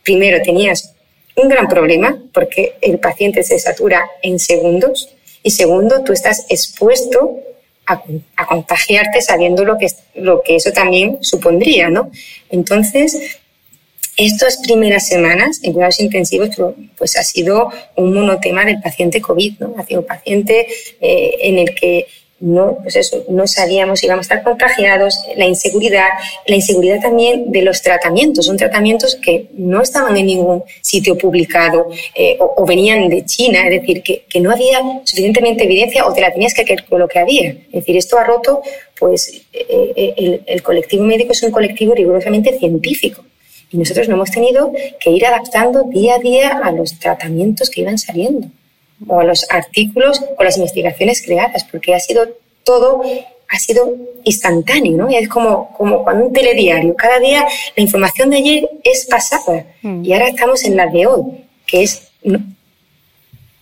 primero 0.04 0.40
tenías 0.44 0.94
un 1.36 1.50
gran 1.50 1.68
problema, 1.68 2.22
porque 2.32 2.76
el 2.80 3.00
paciente 3.00 3.42
se 3.44 3.58
satura 3.60 4.08
en 4.22 4.38
segundos, 4.38 5.10
y 5.42 5.50
segundo, 5.50 6.04
tú 6.04 6.14
estás 6.14 6.46
expuesto 6.50 7.40
a, 7.88 8.02
contagiarte 8.48 9.22
sabiendo 9.22 9.66
lo 9.66 9.78
que, 9.78 9.88
lo 10.16 10.42
que 10.42 10.56
eso 10.56 10.72
también 10.72 11.18
supondría, 11.22 11.90
¿no? 11.90 12.12
Entonces, 12.50 13.40
estas 14.18 14.58
primeras 14.58 15.08
semanas 15.08 15.60
en 15.64 15.74
cuidados 15.74 16.00
intensivos 16.00 16.50
pues 16.98 17.18
ha 17.18 17.24
sido 17.24 17.70
un 17.96 18.14
monotema 18.14 18.64
del 18.64 18.80
paciente 18.80 19.22
COVID, 19.22 19.60
¿no? 19.60 19.76
Ha 19.78 19.86
sido 19.86 20.02
un 20.02 20.08
paciente 20.08 20.68
eh, 21.02 21.36
en 21.42 21.60
el 21.60 21.76
que 21.76 22.08
no, 22.40 22.80
pues 22.84 22.98
eso, 22.98 23.24
no 23.30 23.48
sabíamos 23.48 24.00
si 24.00 24.08
íbamos 24.08 24.30
a 24.30 24.36
estar 24.36 24.44
contagiados, 24.44 25.18
la 25.38 25.46
inseguridad, 25.46 26.10
la 26.46 26.56
inseguridad 26.56 27.00
también 27.00 27.50
de 27.50 27.62
los 27.62 27.82
tratamientos. 27.82 28.46
Son 28.46 28.58
tratamientos 28.58 29.16
que 29.16 29.48
no 29.54 29.82
estaban 29.82 30.18
en 30.18 30.26
ningún 30.26 30.64
sitio 30.82 31.18
publicado 31.18 31.88
eh, 32.14 32.36
o, 32.40 32.66
venían 32.66 33.08
de 33.08 33.24
China, 33.24 33.66
es 33.66 33.82
decir, 33.82 34.04
que, 34.04 34.26
que, 34.30 34.42
no 34.42 34.52
había 34.52 34.80
suficientemente 35.06 35.64
evidencia 35.64 36.06
o 36.06 36.14
te 36.14 36.20
la 36.20 36.34
tenías 36.34 36.54
que 36.54 36.66
creer 36.66 36.84
con 36.84 37.00
lo 37.00 37.08
que 37.08 37.20
había. 37.20 37.52
Es 37.52 37.72
decir, 37.72 37.96
esto 37.96 38.18
ha 38.18 38.26
roto, 38.26 38.62
pues 39.00 39.44
eh, 39.54 39.94
eh, 39.96 40.14
el, 40.18 40.44
el 40.46 40.62
colectivo 40.62 41.06
médico 41.06 41.32
es 41.32 41.42
un 41.42 41.52
colectivo 41.52 41.96
rigurosamente 41.96 42.60
científico. 42.60 43.24
Y 43.72 43.78
nosotros 43.78 44.10
no 44.10 44.16
hemos 44.16 44.32
tenido 44.32 44.74
que 45.00 45.10
ir 45.10 45.26
adaptando 45.26 45.84
día 45.84 46.16
a 46.16 46.20
día 46.20 46.60
a 46.64 46.72
los 46.72 47.00
tratamientos 47.00 47.70
que 47.70 47.82
iban 47.82 47.98
saliendo 47.98 48.50
o 49.08 49.24
los 49.24 49.46
artículos 49.50 50.22
o 50.38 50.44
las 50.44 50.58
investigaciones 50.58 51.22
creadas, 51.22 51.64
porque 51.66 51.94
ha 51.94 52.00
sido 52.00 52.28
todo 52.64 53.04
ha 53.48 53.60
sido 53.60 53.96
instantáneo, 54.24 54.98
¿no? 54.98 55.10
Es 55.10 55.30
como, 55.30 55.72
como 55.74 56.04
cuando 56.04 56.26
un 56.26 56.34
telediario, 56.34 56.96
cada 56.96 57.20
día 57.20 57.46
la 57.76 57.84
información 57.84 58.30
de 58.30 58.38
ayer 58.38 58.70
es 58.84 59.06
pasada 59.06 59.66
mm. 59.82 60.04
y 60.04 60.14
ahora 60.14 60.30
estamos 60.30 60.64
en 60.64 60.76
la 60.76 60.88
de 60.88 61.06
hoy, 61.06 61.24
que 61.66 61.84
es... 61.84 62.10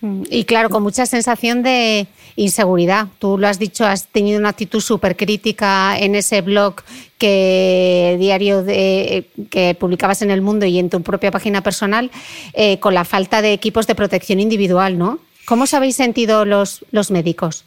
Mm, 0.00 0.22
y 0.30 0.44
claro, 0.44 0.70
con 0.70 0.82
mucha 0.82 1.06
sensación 1.06 1.62
de 1.62 2.06
inseguridad. 2.36 3.08
Tú 3.18 3.38
lo 3.38 3.46
has 3.46 3.58
dicho, 3.58 3.84
has 3.84 4.06
tenido 4.06 4.38
una 4.38 4.50
actitud 4.50 4.80
súper 4.80 5.16
crítica 5.16 5.96
en 5.98 6.14
ese 6.14 6.40
blog 6.40 6.76
que 7.18 8.16
diario 8.18 8.62
de, 8.62 9.26
que 9.50 9.74
publicabas 9.78 10.22
en 10.22 10.30
El 10.30 10.42
Mundo 10.42 10.66
y 10.66 10.78
en 10.78 10.90
tu 10.90 11.02
propia 11.02 11.30
página 11.30 11.62
personal, 11.62 12.10
eh, 12.54 12.78
con 12.80 12.94
la 12.94 13.04
falta 13.04 13.40
de 13.42 13.52
equipos 13.52 13.86
de 13.86 13.94
protección 13.94 14.40
individual, 14.40 14.98
¿no? 14.98 15.18
¿Cómo 15.46 15.64
os 15.64 15.74
habéis 15.74 15.96
sentido 15.96 16.44
los, 16.44 16.84
los 16.90 17.10
médicos? 17.10 17.64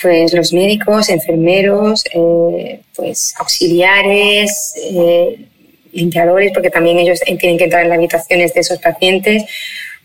Pues 0.00 0.32
los 0.32 0.52
médicos, 0.52 1.08
enfermeros, 1.10 2.04
eh, 2.14 2.80
pues 2.94 3.34
auxiliares, 3.38 4.74
eh, 4.76 5.46
limpiadores, 5.92 6.52
porque 6.54 6.70
también 6.70 6.98
ellos 6.98 7.20
tienen 7.20 7.58
que 7.58 7.64
entrar 7.64 7.82
en 7.82 7.90
las 7.90 7.98
habitaciones 7.98 8.54
de 8.54 8.60
esos 8.60 8.78
pacientes, 8.78 9.44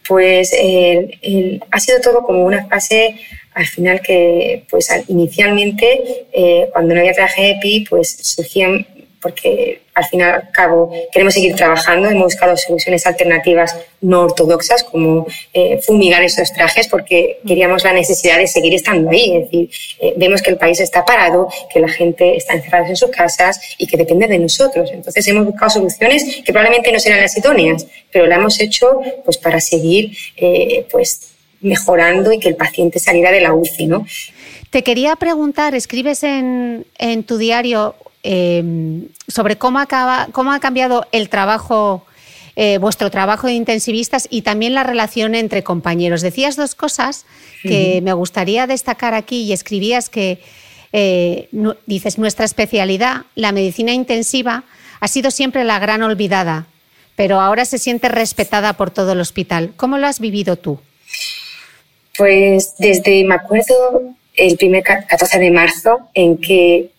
pues 0.08 0.52
ha 0.54 1.80
sido 1.80 2.02
todo 2.02 2.24
como 2.24 2.46
una 2.46 2.66
fase 2.68 3.20
al 3.58 3.66
final 3.66 4.02
que 4.02 4.66
pues 4.70 4.88
inicialmente 5.08 6.28
eh, 6.32 6.70
cuando 6.72 6.94
no 6.94 7.00
había 7.00 7.14
traje 7.14 7.52
EPI 7.52 7.88
pues 7.90 8.18
surgían 8.22 8.86
porque 9.20 9.82
al 9.96 10.06
final 10.06 10.36
al 10.36 10.52
cabo 10.52 10.94
queremos 11.12 11.34
seguir 11.34 11.56
trabajando, 11.56 12.08
hemos 12.08 12.26
buscado 12.26 12.56
soluciones 12.56 13.08
alternativas 13.08 13.76
no 14.00 14.22
ortodoxas 14.22 14.84
como 14.84 15.26
eh, 15.54 15.82
fumigar 15.82 16.22
esos 16.22 16.54
trajes 16.54 16.88
porque 16.88 17.40
queríamos 17.46 17.84
la 17.84 17.94
necesidad 17.94 18.38
de 18.38 18.46
seguir 18.46 18.76
estando 18.76 19.10
ahí, 19.10 19.36
es 19.36 19.44
decir, 19.46 19.70
eh, 20.02 20.14
vemos 20.18 20.44
que 20.44 20.52
el 20.52 20.58
país 20.58 20.80
está 20.80 21.04
parado, 21.04 21.50
que 21.74 21.80
la 21.80 21.90
gente 21.90 22.38
está 22.38 22.54
encerrada 22.54 22.88
en 22.88 22.96
sus 22.96 23.10
casas 23.10 23.60
y 23.80 23.88
que 23.88 23.98
depende 23.98 24.28
de 24.28 24.38
nosotros. 24.38 24.92
Entonces 24.94 25.28
hemos 25.28 25.48
buscado 25.48 25.72
soluciones 25.72 26.44
que 26.46 26.54
probablemente 26.54 26.92
no 26.92 27.00
serán 27.00 27.22
las 27.22 27.36
idóneas, 27.36 27.88
pero 28.12 28.28
la 28.28 28.36
hemos 28.36 28.60
hecho 28.60 29.02
pues 29.26 29.40
para 29.40 29.60
seguir 29.60 30.16
pues 30.92 31.27
mejorando 31.62 32.32
y 32.32 32.40
que 32.40 32.50
el 32.50 32.56
paciente 32.56 33.00
saliera 33.00 33.32
de 33.32 33.42
la 33.42 33.54
UCI. 33.54 33.88
¿no? 33.88 34.06
Te 34.70 34.84
quería 34.84 35.16
preguntar, 35.16 35.76
escribes 35.76 36.24
en, 36.24 36.86
en 36.98 37.24
tu 37.24 37.38
diario 37.38 37.96
em, 38.24 39.08
sobre 39.28 39.58
cómo, 39.58 39.80
acaba, 39.80 40.28
cómo 40.32 40.52
ha 40.52 40.60
cambiado 40.60 41.06
el 41.12 41.30
trabajo, 41.30 42.06
eh, 42.56 42.78
vuestro 42.80 43.10
trabajo 43.10 43.48
de 43.48 43.54
intensivistas 43.54 44.28
y 44.30 44.42
también 44.42 44.74
la 44.74 44.84
relación 44.84 45.36
entre 45.36 45.64
compañeros. 45.64 46.22
Decías 46.22 46.56
dos 46.56 46.76
cosas 46.76 47.26
que 47.64 48.02
me 48.04 48.14
gustaría 48.14 48.68
destacar 48.68 49.14
aquí 49.14 49.44
y 49.44 49.54
escribías 49.54 50.10
que, 50.10 50.42
eh, 50.94 51.50
dices, 51.86 52.18
nuestra 52.18 52.46
especialidad, 52.46 53.24
la 53.36 53.52
medicina 53.52 53.94
intensiva, 53.94 54.64
ha 55.00 55.08
sido 55.08 55.32
siempre 55.32 55.64
la 55.64 55.80
gran 55.80 56.02
olvidada 56.02 56.68
pero 57.18 57.42
ahora 57.42 57.66
se 57.66 57.80
siente 57.80 58.10
respetada 58.10 58.74
por 58.74 58.92
todo 58.92 59.14
el 59.14 59.20
hospital. 59.20 59.74
¿Cómo 59.76 59.98
lo 59.98 60.06
has 60.06 60.20
vivido 60.20 60.56
tú? 60.56 60.80
Pues 62.18 62.76
desde, 62.78 63.24
me 63.24 63.36
acuerdo, 63.36 64.02
el 64.36 64.58
primer 64.58 64.84
14 64.84 65.40
de 65.40 65.52
marzo, 65.52 66.00
en 66.14 66.38
que 66.38 66.90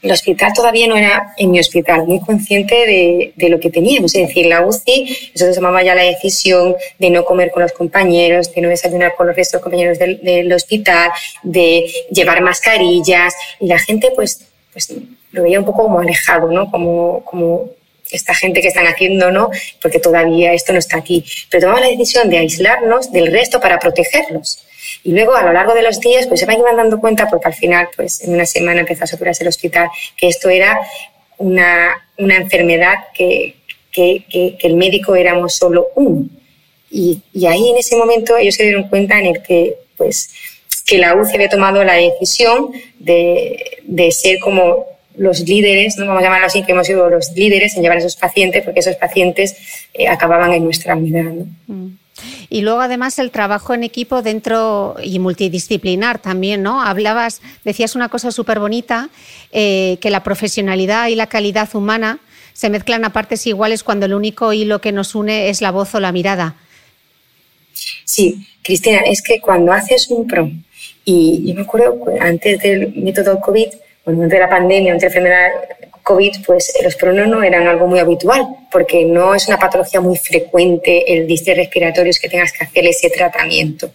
el 0.00 0.12
hospital 0.12 0.52
todavía 0.52 0.86
no 0.86 0.96
era 0.96 1.34
en 1.36 1.50
mi 1.50 1.58
hospital, 1.58 2.06
muy 2.06 2.20
consciente 2.20 2.74
de, 2.74 3.32
de, 3.34 3.48
lo 3.48 3.58
que 3.58 3.70
teníamos. 3.70 4.14
Es 4.14 4.28
decir, 4.28 4.46
la 4.46 4.64
UCI, 4.64 5.32
se 5.34 5.52
tomaba 5.54 5.82
ya 5.82 5.94
la 5.94 6.04
decisión 6.04 6.76
de 6.98 7.10
no 7.10 7.24
comer 7.24 7.50
con 7.50 7.62
los 7.62 7.72
compañeros, 7.72 8.52
de 8.54 8.60
no 8.60 8.68
desayunar 8.68 9.14
con 9.16 9.26
los 9.26 9.34
restos 9.34 9.60
compañeros 9.60 9.98
del, 9.98 10.20
del, 10.22 10.52
hospital, 10.52 11.10
de 11.42 11.90
llevar 12.10 12.42
mascarillas. 12.42 13.34
Y 13.58 13.66
la 13.66 13.78
gente, 13.78 14.12
pues, 14.14 14.46
pues 14.72 14.92
lo 15.32 15.42
veía 15.42 15.58
un 15.58 15.66
poco 15.66 15.84
como 15.84 16.00
alejado, 16.00 16.50
¿no? 16.50 16.70
Como, 16.70 17.24
como 17.24 17.70
esta 18.10 18.34
gente 18.34 18.60
que 18.60 18.68
están 18.68 18.86
haciendo, 18.86 19.30
¿no? 19.30 19.50
Porque 19.80 19.98
todavía 19.98 20.52
esto 20.52 20.72
no 20.72 20.78
está 20.78 20.98
aquí. 20.98 21.24
Pero 21.50 21.62
tomaba 21.62 21.80
la 21.80 21.88
decisión 21.88 22.28
de 22.30 22.38
aislarnos 22.38 23.12
del 23.12 23.32
resto 23.32 23.60
para 23.60 23.78
protegerlos. 23.78 24.64
Y 25.04 25.12
luego, 25.12 25.34
a 25.34 25.42
lo 25.42 25.52
largo 25.52 25.74
de 25.74 25.82
los 25.82 26.00
días, 26.00 26.26
pues 26.26 26.40
se 26.40 26.46
van 26.46 26.58
dando 26.76 27.00
cuenta, 27.00 27.28
porque 27.28 27.46
al 27.48 27.54
final, 27.54 27.88
pues 27.94 28.22
en 28.22 28.34
una 28.34 28.46
semana 28.46 28.80
empezó 28.80 29.04
a 29.04 29.06
saturarse 29.06 29.44
el 29.44 29.48
hospital, 29.48 29.88
que 30.16 30.28
esto 30.28 30.48
era 30.48 30.80
una, 31.38 32.06
una 32.16 32.36
enfermedad 32.36 32.94
que, 33.14 33.56
que, 33.92 34.24
que, 34.28 34.56
el 34.66 34.74
médico 34.74 35.14
éramos 35.14 35.54
solo 35.54 35.88
uno. 35.94 36.26
Y, 36.90 37.22
y, 37.32 37.46
ahí, 37.46 37.70
en 37.70 37.76
ese 37.76 37.96
momento, 37.96 38.36
ellos 38.36 38.54
se 38.54 38.64
dieron 38.64 38.88
cuenta 38.88 39.18
en 39.18 39.26
el 39.26 39.42
que, 39.42 39.76
pues, 39.96 40.30
que 40.86 40.98
la 40.98 41.14
UCI 41.14 41.34
había 41.34 41.48
tomado 41.50 41.84
la 41.84 41.94
decisión 41.94 42.70
de, 42.98 43.78
de 43.82 44.10
ser 44.10 44.38
como 44.40 44.86
los 45.18 45.40
líderes, 45.40 45.96
¿no? 45.96 46.06
vamos 46.06 46.20
a 46.22 46.24
llamarlo 46.24 46.46
así, 46.46 46.64
que 46.64 46.72
hemos 46.72 46.86
sido 46.86 47.08
los 47.10 47.32
líderes 47.32 47.76
en 47.76 47.82
llevar 47.82 47.96
a 47.96 48.00
esos 48.00 48.16
pacientes, 48.16 48.64
porque 48.64 48.80
esos 48.80 48.96
pacientes 48.96 49.56
eh, 49.94 50.08
acababan 50.08 50.52
en 50.52 50.64
nuestra 50.64 50.96
unidad. 50.96 51.24
¿no? 51.24 51.46
Mm. 51.66 51.98
Y 52.50 52.62
luego 52.62 52.80
además 52.80 53.18
el 53.18 53.30
trabajo 53.30 53.74
en 53.74 53.84
equipo 53.84 54.22
dentro 54.22 54.96
y 55.02 55.18
multidisciplinar 55.18 56.18
también, 56.18 56.62
¿no? 56.62 56.82
Hablabas, 56.82 57.40
decías 57.64 57.94
una 57.94 58.08
cosa 58.08 58.32
súper 58.32 58.58
bonita, 58.58 59.10
eh, 59.52 59.98
que 60.00 60.10
la 60.10 60.22
profesionalidad 60.22 61.08
y 61.08 61.14
la 61.14 61.26
calidad 61.26 61.68
humana 61.74 62.20
se 62.54 62.70
mezclan 62.70 63.04
a 63.04 63.12
partes 63.12 63.46
iguales 63.46 63.84
cuando 63.84 64.06
el 64.06 64.14
único 64.14 64.52
hilo 64.52 64.80
que 64.80 64.92
nos 64.92 65.14
une 65.14 65.48
es 65.48 65.60
la 65.60 65.70
voz 65.70 65.94
o 65.94 66.00
la 66.00 66.10
mirada. 66.10 66.56
Sí, 68.04 68.46
Cristina, 68.62 69.00
es 69.06 69.22
que 69.22 69.40
cuando 69.40 69.72
haces 69.72 70.08
un 70.08 70.26
PRO, 70.26 70.50
y 71.04 71.44
yo 71.46 71.54
me 71.54 71.62
acuerdo 71.62 72.04
antes 72.20 72.60
del 72.60 72.94
método 72.96 73.40
COVID, 73.40 73.68
antes 74.16 74.30
de 74.30 74.38
la 74.38 74.48
pandemia, 74.48 74.94
de 74.94 75.00
la 75.00 75.06
enfermedad 75.06 75.50
COVID, 76.08 76.36
pues 76.46 76.72
los 76.82 76.96
pronos 76.96 77.28
no 77.28 77.42
eran 77.42 77.66
algo 77.66 77.86
muy 77.86 77.98
habitual, 77.98 78.46
porque 78.72 79.04
no 79.04 79.34
es 79.34 79.46
una 79.46 79.58
patología 79.58 80.00
muy 80.00 80.16
frecuente 80.16 81.12
el 81.12 81.26
distés 81.26 81.54
respiratorios 81.54 82.18
que 82.18 82.30
tengas 82.30 82.50
que 82.50 82.64
hacer 82.64 82.86
ese 82.86 83.10
tratamiento. 83.10 83.90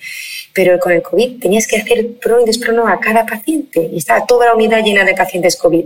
Pero 0.54 0.78
con 0.80 0.92
el 0.92 1.02
COVID 1.02 1.40
tenías 1.40 1.66
que 1.66 1.78
hacer 1.78 2.06
prono 2.22 2.44
y 2.44 2.46
desprono 2.46 2.88
a 2.88 3.00
cada 3.00 3.26
paciente 3.26 3.90
y 3.92 3.98
estaba 3.98 4.28
toda 4.28 4.46
la 4.46 4.54
unidad 4.54 4.84
llena 4.84 5.04
de 5.04 5.16
pacientes 5.16 5.56
COVID. 5.56 5.86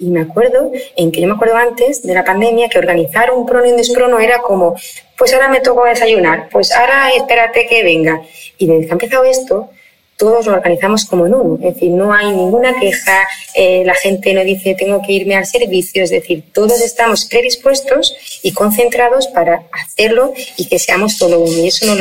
Y 0.00 0.06
me 0.10 0.22
acuerdo, 0.22 0.72
en 0.96 1.12
que 1.12 1.20
yo 1.20 1.28
me 1.28 1.34
acuerdo 1.34 1.56
antes 1.56 2.02
de 2.02 2.12
la 2.12 2.24
pandemia, 2.24 2.68
que 2.68 2.80
organizar 2.80 3.30
un 3.30 3.46
prono 3.46 3.66
y 3.66 3.70
un 3.70 3.76
desprono 3.76 4.18
era 4.18 4.38
como, 4.38 4.74
pues 5.16 5.32
ahora 5.32 5.48
me 5.48 5.60
toca 5.60 5.88
desayunar, 5.88 6.48
pues 6.50 6.72
ahora 6.72 7.10
espérate 7.16 7.68
que 7.68 7.84
venga. 7.84 8.20
Y 8.58 8.66
desde 8.66 8.86
que 8.86 8.90
ha 8.90 8.94
empezado 8.94 9.24
esto, 9.24 9.70
todos 10.18 10.46
lo 10.46 10.52
organizamos 10.52 11.04
como 11.04 11.26
en 11.26 11.34
uno, 11.34 11.54
es 11.62 11.74
decir, 11.74 11.90
no 11.90 12.12
hay 12.12 12.26
ninguna 12.26 12.78
queja, 12.78 13.26
eh, 13.54 13.82
la 13.86 13.94
gente 13.94 14.34
no 14.34 14.42
dice 14.42 14.74
tengo 14.74 15.00
que 15.00 15.12
irme 15.12 15.36
al 15.36 15.46
servicio, 15.46 16.02
es 16.02 16.10
decir, 16.10 16.44
todos 16.52 16.80
estamos 16.82 17.24
predispuestos 17.24 18.14
y 18.42 18.52
concentrados 18.52 19.28
para 19.28 19.62
hacerlo 19.72 20.34
y 20.56 20.66
que 20.66 20.78
seamos 20.78 21.18
todo 21.18 21.40
uno. 21.40 21.62
Y 21.62 21.68
eso 21.68 21.86
no 21.86 21.94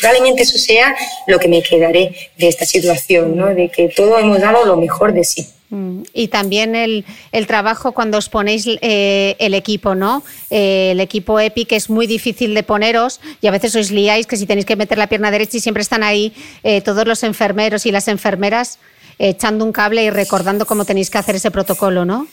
probablemente 0.00 0.42
eso 0.42 0.58
sea 0.58 0.94
lo 1.26 1.38
que 1.38 1.48
me 1.48 1.62
quedaré 1.62 2.14
de 2.36 2.48
esta 2.48 2.66
situación, 2.66 3.36
¿no? 3.36 3.54
de 3.54 3.68
que 3.68 3.88
todos 3.88 4.20
hemos 4.20 4.40
dado 4.40 4.66
lo 4.66 4.76
mejor 4.76 5.12
de 5.12 5.24
sí. 5.24 5.46
Mm, 5.68 6.02
y 6.14 6.28
también 6.28 6.76
el, 6.76 7.04
trabajo 7.46 7.92
cuando 7.92 8.18
os 8.18 8.28
ponéis 8.28 8.66
eh, 8.80 9.34
el 9.38 9.54
equipo, 9.54 9.94
¿no? 9.94 10.22
Eh, 10.50 10.90
el 10.92 11.00
equipo 11.00 11.40
EPI, 11.40 11.64
que 11.64 11.76
es 11.76 11.90
muy 11.90 12.06
difícil 12.06 12.54
de 12.54 12.62
poneros 12.62 13.20
y 13.40 13.48
a 13.48 13.50
veces 13.50 13.74
os 13.74 13.90
liáis 13.90 14.26
que 14.26 14.36
si 14.36 14.46
tenéis 14.46 14.66
que 14.66 14.76
meter 14.76 14.96
la 14.96 15.08
pierna 15.08 15.30
derecha 15.30 15.56
y 15.56 15.60
siempre 15.60 15.82
están 15.82 16.04
ahí 16.04 16.32
eh, 16.62 16.82
todos 16.82 17.06
los 17.06 17.24
enfermeros 17.24 17.84
y 17.84 17.90
las 17.90 18.06
enfermeras 18.06 18.78
echando 19.18 19.64
un 19.64 19.72
cable 19.72 20.04
y 20.04 20.10
recordando 20.10 20.66
cómo 20.66 20.84
tenéis 20.84 21.10
que 21.10 21.18
hacer 21.18 21.36
ese 21.36 21.50
protocolo, 21.50 22.04
¿no? 22.04 22.28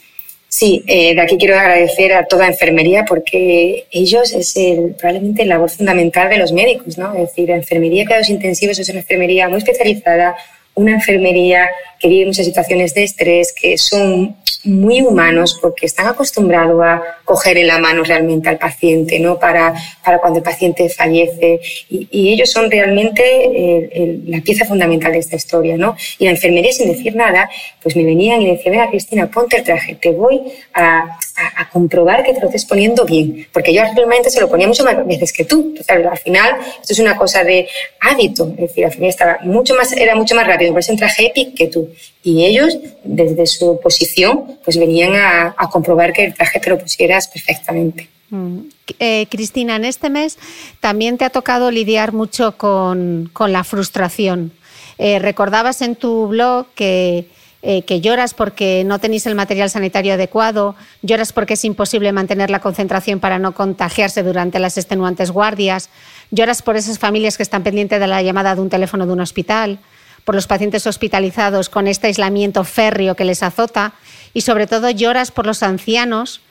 Sí, 0.50 0.84
de 0.86 1.20
aquí 1.20 1.38
quiero 1.38 1.58
agradecer 1.58 2.14
a 2.14 2.28
toda 2.28 2.46
enfermería 2.46 3.06
porque 3.06 3.88
ellos 3.90 4.34
es 4.34 4.54
probablemente 5.00 5.46
la 5.46 5.58
voz 5.58 5.78
fundamental 5.78 6.30
de 6.30 6.38
los 6.38 6.52
médicos, 6.52 6.98
¿no? 6.98 7.14
Es 7.16 7.30
decir, 7.30 7.50
la 7.50 7.56
enfermería 7.56 8.06
cuidados 8.06 8.30
intensivos 8.30 8.78
es 8.78 8.90
una 8.90 9.00
enfermería 9.00 9.50
muy 9.50 9.58
especializada, 9.60 10.36
una 10.76 10.92
enfermería 10.92 11.70
que 12.00 12.08
vive 12.08 12.26
muchas 12.26 12.46
situaciones 12.46 12.94
de 12.94 13.04
estrés, 13.04 13.54
que 13.54 13.78
son 13.78 14.36
muy 14.66 15.02
humanos 15.02 15.60
porque 15.62 15.86
están 15.86 16.08
acostumbrados 16.08 16.82
a 16.82 17.02
coger 17.26 17.58
en 17.58 17.68
la 17.68 17.80
mano 17.80 18.04
realmente 18.04 18.50
al 18.50 18.58
paciente, 18.58 19.20
¿no? 19.20 19.38
Para, 19.38 19.74
para 20.04 20.20
cuando 20.20 20.40
el 20.40 20.44
paciente 20.44 20.88
fallece. 20.90 21.60
Y, 21.90 22.08
y 22.12 22.34
ellos 22.34 22.52
son 22.52 22.72
realmente 22.72 23.24
el, 23.46 23.90
el, 23.92 24.24
la 24.28 24.42
pieza 24.42 24.66
fundamental 24.66 25.12
de 25.12 25.20
esta 25.20 25.36
historia, 25.36 25.78
¿no? 25.78 25.96
Y 26.18 26.26
la 26.26 26.32
enfermería, 26.32 26.72
sin 26.72 26.88
decir 26.88 27.16
nada, 27.16 27.50
pues 27.82 27.96
me 27.96 28.06
venían 28.06 28.42
y 28.42 28.52
decían, 28.52 28.74
mira, 28.74 28.90
Cristina, 28.90 29.30
ponte 29.30 29.58
el 29.58 29.64
traje, 29.64 29.96
te 29.96 30.12
voy 30.12 30.42
a, 30.74 31.20
a, 31.36 31.70
comprobar 31.70 32.24
que 32.24 32.34
te 32.34 32.42
lo 32.42 32.48
estés 32.48 32.66
poniendo 32.66 33.06
bien. 33.06 33.48
Porque 33.52 33.74
yo 33.74 33.82
realmente 33.96 34.30
se 34.30 34.40
lo 34.40 34.50
ponía 34.50 34.68
mucho 34.68 34.84
más 34.84 35.06
veces 35.06 35.34
que 35.34 35.46
tú. 35.46 35.74
Al 35.88 36.18
final, 36.18 36.56
esto 36.82 36.94
es 36.94 37.00
una 37.00 37.18
cosa 37.18 37.44
de 37.44 37.68
hábito. 38.00 38.50
Es 38.52 38.70
decir, 38.70 38.86
al 38.86 38.92
final 38.92 39.10
estaba 39.10 39.40
mucho 39.44 39.76
más, 39.76 39.92
era 39.94 40.16
mucho 40.16 40.36
más 40.36 40.48
rápido 40.48 40.72
por 40.72 40.80
ese 40.80 40.96
traje 40.96 41.28
EPIC 41.28 41.56
que 41.56 41.68
tú. 41.68 41.90
Y 42.24 42.46
ellos, 42.46 42.78
desde 43.04 43.46
su 43.48 43.80
posición, 43.82 44.60
pues 44.64 44.78
venían 44.78 45.16
a, 45.16 45.56
a 45.58 45.70
comprobar 45.70 46.14
que 46.14 46.26
el 46.26 46.34
traje 46.34 46.60
te 46.60 46.70
lo 46.70 46.78
pusieras 46.78 47.28
perfectamente. 47.28 48.10
Mm. 48.30 48.60
Eh, 49.00 49.28
Cristina, 49.30 49.76
en 49.76 49.86
este 49.86 50.10
mes 50.10 50.38
también 50.80 51.18
te 51.18 51.26
ha 51.26 51.30
tocado 51.30 51.72
lidiar 51.72 52.14
mucho 52.14 52.58
con, 52.58 53.30
con 53.32 53.52
la 53.52 53.64
frustración. 53.64 54.52
Eh, 54.98 55.20
recordabas 55.20 55.82
en 55.82 55.96
tu 55.96 56.28
blog 56.28 56.68
que, 56.76 57.28
eh, 57.66 57.84
que 57.84 58.02
lloras 58.02 58.34
porque 58.34 58.84
no 58.86 59.00
tenéis 59.00 59.26
el 59.26 59.36
material 59.36 59.70
sanitario 59.70 60.16
adecuado, 60.16 60.76
lloras 61.02 61.32
porque 61.32 61.54
es 61.54 61.64
imposible 61.64 62.12
mantener 62.12 62.50
la 62.50 62.60
concentración 62.60 63.22
para 63.22 63.40
no 63.40 63.54
contagiarse 63.54 64.22
durante 64.22 64.60
las 64.60 64.78
extenuantes 64.78 65.32
guardias, 65.32 65.90
lloras 66.30 66.62
por 66.62 66.76
esas 66.76 67.00
familias 67.00 67.38
que 67.38 67.44
están 67.44 67.64
pendientes 67.64 68.02
de 68.02 68.08
la 68.08 68.22
llamada 68.22 68.54
de 68.54 68.60
un 68.60 68.70
teléfono 68.70 69.08
de 69.08 69.14
un 69.14 69.22
hospital 69.22 69.80
por 70.26 70.36
los 70.36 70.46
pacientes 70.46 70.86
hospitalizados 70.86 71.70
con 71.70 71.88
este 71.88 72.08
aislamiento 72.08 72.66
férreo 72.66 73.16
que 73.16 73.24
les 73.24 73.44
azota 73.44 73.94
y 74.34 74.42
sobre 74.42 74.68
todo 74.68 74.90
lloras 74.90 75.32
por 75.32 75.46
los 75.46 75.64
ancianos 75.64 76.42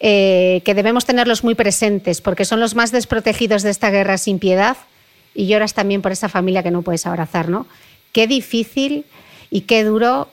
eh, 0.00 0.62
que 0.64 0.72
debemos 0.72 1.04
tenerlos 1.04 1.44
muy 1.44 1.54
presentes 1.54 2.22
porque 2.22 2.46
son 2.46 2.60
los 2.60 2.74
más 2.74 2.90
desprotegidos 2.90 3.64
de 3.64 3.70
esta 3.70 3.90
guerra 3.90 4.16
sin 4.16 4.38
piedad 4.38 4.78
y 5.34 5.46
lloras 5.46 5.74
también 5.74 6.00
por 6.00 6.12
esa 6.12 6.30
familia 6.30 6.62
que 6.62 6.70
no 6.70 6.80
puedes 6.80 7.04
abrazar, 7.04 7.50
¿no? 7.50 7.66
Qué 8.12 8.26
difícil 8.26 9.04
y 9.54 9.60
qué 9.60 9.84
duro 9.84 10.28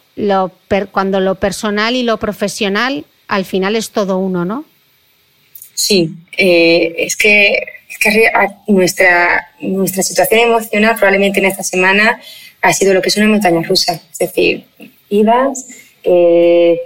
cuando 0.91 1.19
lo 1.19 1.35
personal 1.35 1.95
y 1.95 2.01
lo 2.01 2.17
profesional 2.17 3.05
al 3.27 3.45
final 3.45 3.75
es 3.75 3.91
todo 3.91 4.17
uno, 4.17 4.45
¿no? 4.45 4.65
Sí, 5.75 6.09
eh, 6.35 6.95
es 6.97 7.15
que, 7.15 7.53
es 7.87 7.99
que 7.99 8.31
nuestra, 8.67 9.47
situación 10.01 10.39
emocional 10.39 10.95
probablemente 10.95 11.39
en 11.39 11.45
esta 11.45 11.61
semana 11.61 12.19
ha 12.63 12.73
sido 12.73 12.95
lo 12.95 13.01
que 13.03 13.09
es 13.09 13.17
una 13.17 13.27
montaña 13.27 13.61
rusa. 13.61 14.01
Es 14.11 14.17
decir, 14.17 14.65
ibas, 15.09 15.67
eh, 16.03 16.81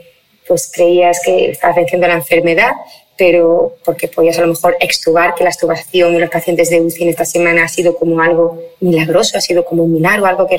pues 0.46 0.70
creías 0.74 1.22
que 1.24 1.52
estabas 1.52 1.78
venciendo 1.78 2.06
la 2.06 2.16
enfermedad, 2.16 2.72
pero 3.18 3.78
porque 3.86 4.10
podías 4.10 4.38
a 4.40 4.42
lo 4.42 4.48
mejor 4.48 4.76
extubar 4.82 5.36
que 5.36 5.46
la 5.46 5.52
extubación 5.52 6.16
en 6.16 6.20
los 6.20 6.30
pacientes 6.30 6.70
de 6.70 6.82
UCI 6.82 7.04
en 7.04 7.10
esta 7.10 7.24
semana 7.24 7.64
ha 7.64 7.70
sido 7.70 7.96
como 7.96 8.20
algo 8.20 8.62
milagroso, 8.82 9.38
ha 9.38 9.42
sido 9.42 9.64
como 9.64 9.84
un 9.84 9.94
milagro, 9.94 10.26
algo 10.26 10.46
que, 10.48 10.58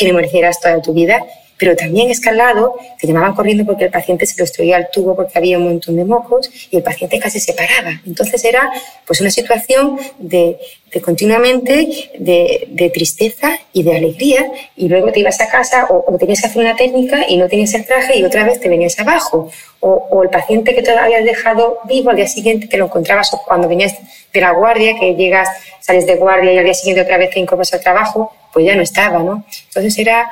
que 0.00 0.06
memorizarás 0.06 0.60
toda 0.60 0.80
tu 0.80 0.92
vida 0.92 1.24
pero 1.60 1.76
también 1.76 2.10
escalado, 2.10 2.74
te 2.98 3.06
llamaban 3.06 3.34
corriendo 3.34 3.66
porque 3.66 3.84
el 3.84 3.90
paciente 3.90 4.24
se 4.24 4.34
lo 4.38 4.44
obstruía 4.44 4.78
el 4.78 4.86
tubo 4.90 5.14
porque 5.14 5.36
había 5.36 5.58
un 5.58 5.64
montón 5.64 5.94
de 5.94 6.06
mocos 6.06 6.50
y 6.70 6.78
el 6.78 6.82
paciente 6.82 7.20
casi 7.20 7.38
se 7.38 7.52
paraba. 7.52 8.00
Entonces 8.06 8.42
era 8.46 8.72
pues 9.06 9.20
una 9.20 9.30
situación 9.30 9.98
de, 10.18 10.58
de 10.90 11.00
continuamente 11.02 12.10
de, 12.18 12.66
de, 12.70 12.88
tristeza 12.88 13.58
y 13.74 13.82
de 13.82 13.94
alegría 13.94 14.50
y 14.74 14.88
luego 14.88 15.12
te 15.12 15.20
ibas 15.20 15.38
a 15.42 15.50
casa 15.50 15.84
o, 15.90 16.02
o, 16.10 16.16
tenías 16.16 16.40
que 16.40 16.46
hacer 16.46 16.62
una 16.62 16.76
técnica 16.76 17.26
y 17.28 17.36
no 17.36 17.46
tenías 17.46 17.74
el 17.74 17.84
traje 17.84 18.18
y 18.18 18.24
otra 18.24 18.44
vez 18.44 18.58
te 18.58 18.70
venías 18.70 18.98
abajo. 18.98 19.50
O, 19.80 20.08
o 20.10 20.22
el 20.22 20.30
paciente 20.30 20.74
que 20.74 20.82
todavía 20.82 21.18
habías 21.18 21.24
dejado 21.24 21.80
vivo 21.84 22.08
al 22.08 22.16
día 22.16 22.26
siguiente 22.26 22.68
te 22.68 22.78
lo 22.78 22.86
encontrabas 22.86 23.34
o 23.34 23.42
cuando 23.46 23.68
venías 23.68 23.94
de 24.32 24.40
la 24.40 24.52
guardia, 24.52 24.98
que 24.98 25.14
llegas, 25.14 25.48
sales 25.80 26.06
de 26.06 26.16
guardia 26.16 26.54
y 26.54 26.58
al 26.58 26.64
día 26.64 26.74
siguiente 26.74 27.02
otra 27.02 27.18
vez 27.18 27.30
te 27.30 27.38
incorporas 27.38 27.74
al 27.74 27.80
trabajo, 27.80 28.32
pues 28.52 28.66
ya 28.66 28.74
no 28.74 28.82
estaba, 28.82 29.22
¿no? 29.22 29.44
Entonces 29.68 29.98
era 29.98 30.30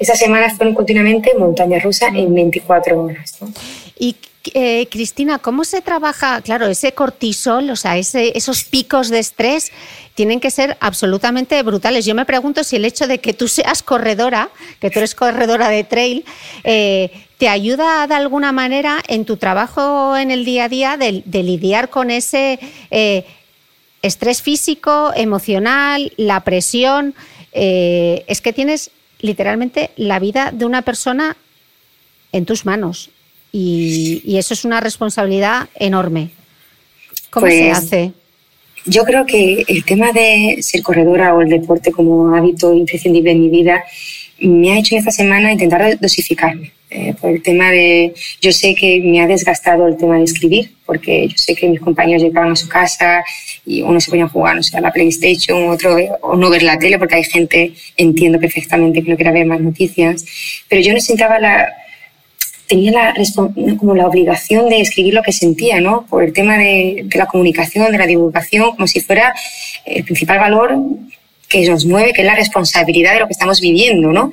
esas 0.00 0.18
semanas 0.18 0.56
fueron 0.56 0.74
continuamente 0.74 1.32
montaña 1.38 1.78
rusa 1.78 2.08
en 2.08 2.34
24 2.34 2.98
horas. 3.02 3.38
¿Y 3.98 4.16
eh, 4.54 4.88
Cristina, 4.90 5.38
¿cómo 5.38 5.64
se 5.64 5.82
trabaja? 5.82 6.40
Claro, 6.40 6.66
ese 6.66 6.92
cortisol, 6.92 7.68
o 7.68 7.76
sea, 7.76 7.98
ese, 7.98 8.36
esos 8.36 8.64
picos 8.64 9.10
de 9.10 9.18
estrés 9.18 9.70
tienen 10.14 10.40
que 10.40 10.50
ser 10.50 10.78
absolutamente 10.80 11.62
brutales. 11.62 12.06
Yo 12.06 12.14
me 12.14 12.24
pregunto 12.24 12.64
si 12.64 12.76
el 12.76 12.86
hecho 12.86 13.06
de 13.06 13.18
que 13.18 13.34
tú 13.34 13.46
seas 13.46 13.82
corredora, 13.82 14.48
que 14.80 14.90
tú 14.90 15.00
eres 15.00 15.14
corredora 15.14 15.68
de 15.68 15.84
trail, 15.84 16.24
eh, 16.64 17.10
te 17.36 17.48
ayuda 17.48 18.06
de 18.06 18.14
alguna 18.14 18.52
manera 18.52 19.02
en 19.06 19.26
tu 19.26 19.36
trabajo 19.36 20.16
en 20.16 20.30
el 20.30 20.46
día 20.46 20.64
a 20.64 20.68
día 20.70 20.96
de, 20.96 21.22
lidiar 21.42 21.90
con 21.90 22.10
ese 22.10 22.58
eh, 22.90 23.26
estrés 24.02 24.42
físico, 24.42 25.12
emocional, 25.14 26.12
la 26.16 26.40
presión. 26.40 27.14
es 27.52 28.40
que 28.40 28.52
tienes 28.52 28.90
literalmente 29.20 29.90
la 29.96 30.18
vida 30.18 30.50
de 30.52 30.64
una 30.64 30.82
persona 30.82 31.36
en 32.32 32.46
tus 32.46 32.64
manos 32.64 33.10
y, 33.52 34.36
eso 34.38 34.54
es 34.54 34.64
una 34.64 34.80
responsabilidad 34.80 35.68
enorme. 35.74 36.30
¿Cómo 37.30 37.46
se 37.46 37.58
pues, 37.58 37.78
hace? 37.78 38.12
Yo 38.86 39.04
creo 39.04 39.26
que 39.26 39.64
el 39.68 39.84
tema 39.84 40.12
de 40.12 40.58
ser 40.62 40.82
corredora 40.82 41.34
o 41.34 41.42
el 41.42 41.48
deporte 41.48 41.92
como 41.92 42.34
hábito 42.34 42.72
imprescindible 42.72 43.32
en 43.32 43.40
mi 43.40 43.48
vida 43.48 43.84
me 44.48 44.72
ha 44.72 44.78
hecho 44.78 44.96
esta 44.96 45.10
semana 45.10 45.52
intentar 45.52 45.98
dosificarme. 45.98 46.72
Eh, 46.92 47.14
por 47.20 47.30
el 47.30 47.40
tema 47.40 47.70
de, 47.70 48.12
yo 48.40 48.50
sé 48.50 48.74
que 48.74 49.00
me 49.00 49.20
ha 49.20 49.28
desgastado 49.28 49.86
el 49.86 49.96
tema 49.96 50.16
de 50.16 50.24
escribir, 50.24 50.72
porque 50.84 51.28
yo 51.28 51.36
sé 51.36 51.54
que 51.54 51.68
mis 51.68 51.78
compañeros 51.78 52.20
llegaban 52.20 52.50
a 52.50 52.56
su 52.56 52.68
casa 52.68 53.22
y 53.64 53.82
uno 53.82 54.00
se 54.00 54.10
ponía 54.10 54.24
a 54.24 54.28
jugar, 54.28 54.56
no 54.56 54.62
sé, 54.64 54.76
a 54.76 54.80
la 54.80 54.92
PlayStation, 54.92 55.68
otro, 55.68 55.96
o 56.20 56.34
no 56.34 56.50
ver 56.50 56.64
la 56.64 56.80
tele, 56.80 56.98
porque 56.98 57.14
hay 57.14 57.22
gente, 57.22 57.74
entiendo 57.96 58.40
perfectamente 58.40 59.04
que 59.04 59.10
no 59.10 59.16
quiere 59.16 59.30
ver 59.30 59.46
más 59.46 59.60
noticias, 59.60 60.24
pero 60.68 60.82
yo 60.82 60.92
necesitaba 60.92 61.38
la, 61.38 61.68
tenía 62.70 62.90
la, 62.90 63.14
como 63.78 63.94
la 63.94 64.08
obligación 64.08 64.68
de 64.68 64.80
escribir 64.80 65.14
lo 65.14 65.22
que 65.22 65.32
sentía, 65.32 65.80
¿no? 65.80 66.06
Por 66.08 66.24
el 66.24 66.32
tema 66.32 66.56
de, 66.56 67.06
la 67.14 67.26
comunicación, 67.26 67.90
de 67.90 67.98
la 67.98 68.06
divulgación, 68.06 68.70
como 68.72 68.88
si 68.88 69.00
fuera 69.00 69.32
el 69.84 70.04
principal 70.04 70.38
valor 70.38 70.76
que 71.50 71.68
nos 71.68 71.84
mueve, 71.84 72.12
que 72.12 72.22
es 72.22 72.26
la 72.26 72.36
responsabilidad 72.36 73.14
de 73.14 73.20
lo 73.20 73.26
que 73.26 73.32
estamos 73.32 73.60
viviendo, 73.60 74.12
¿no? 74.12 74.30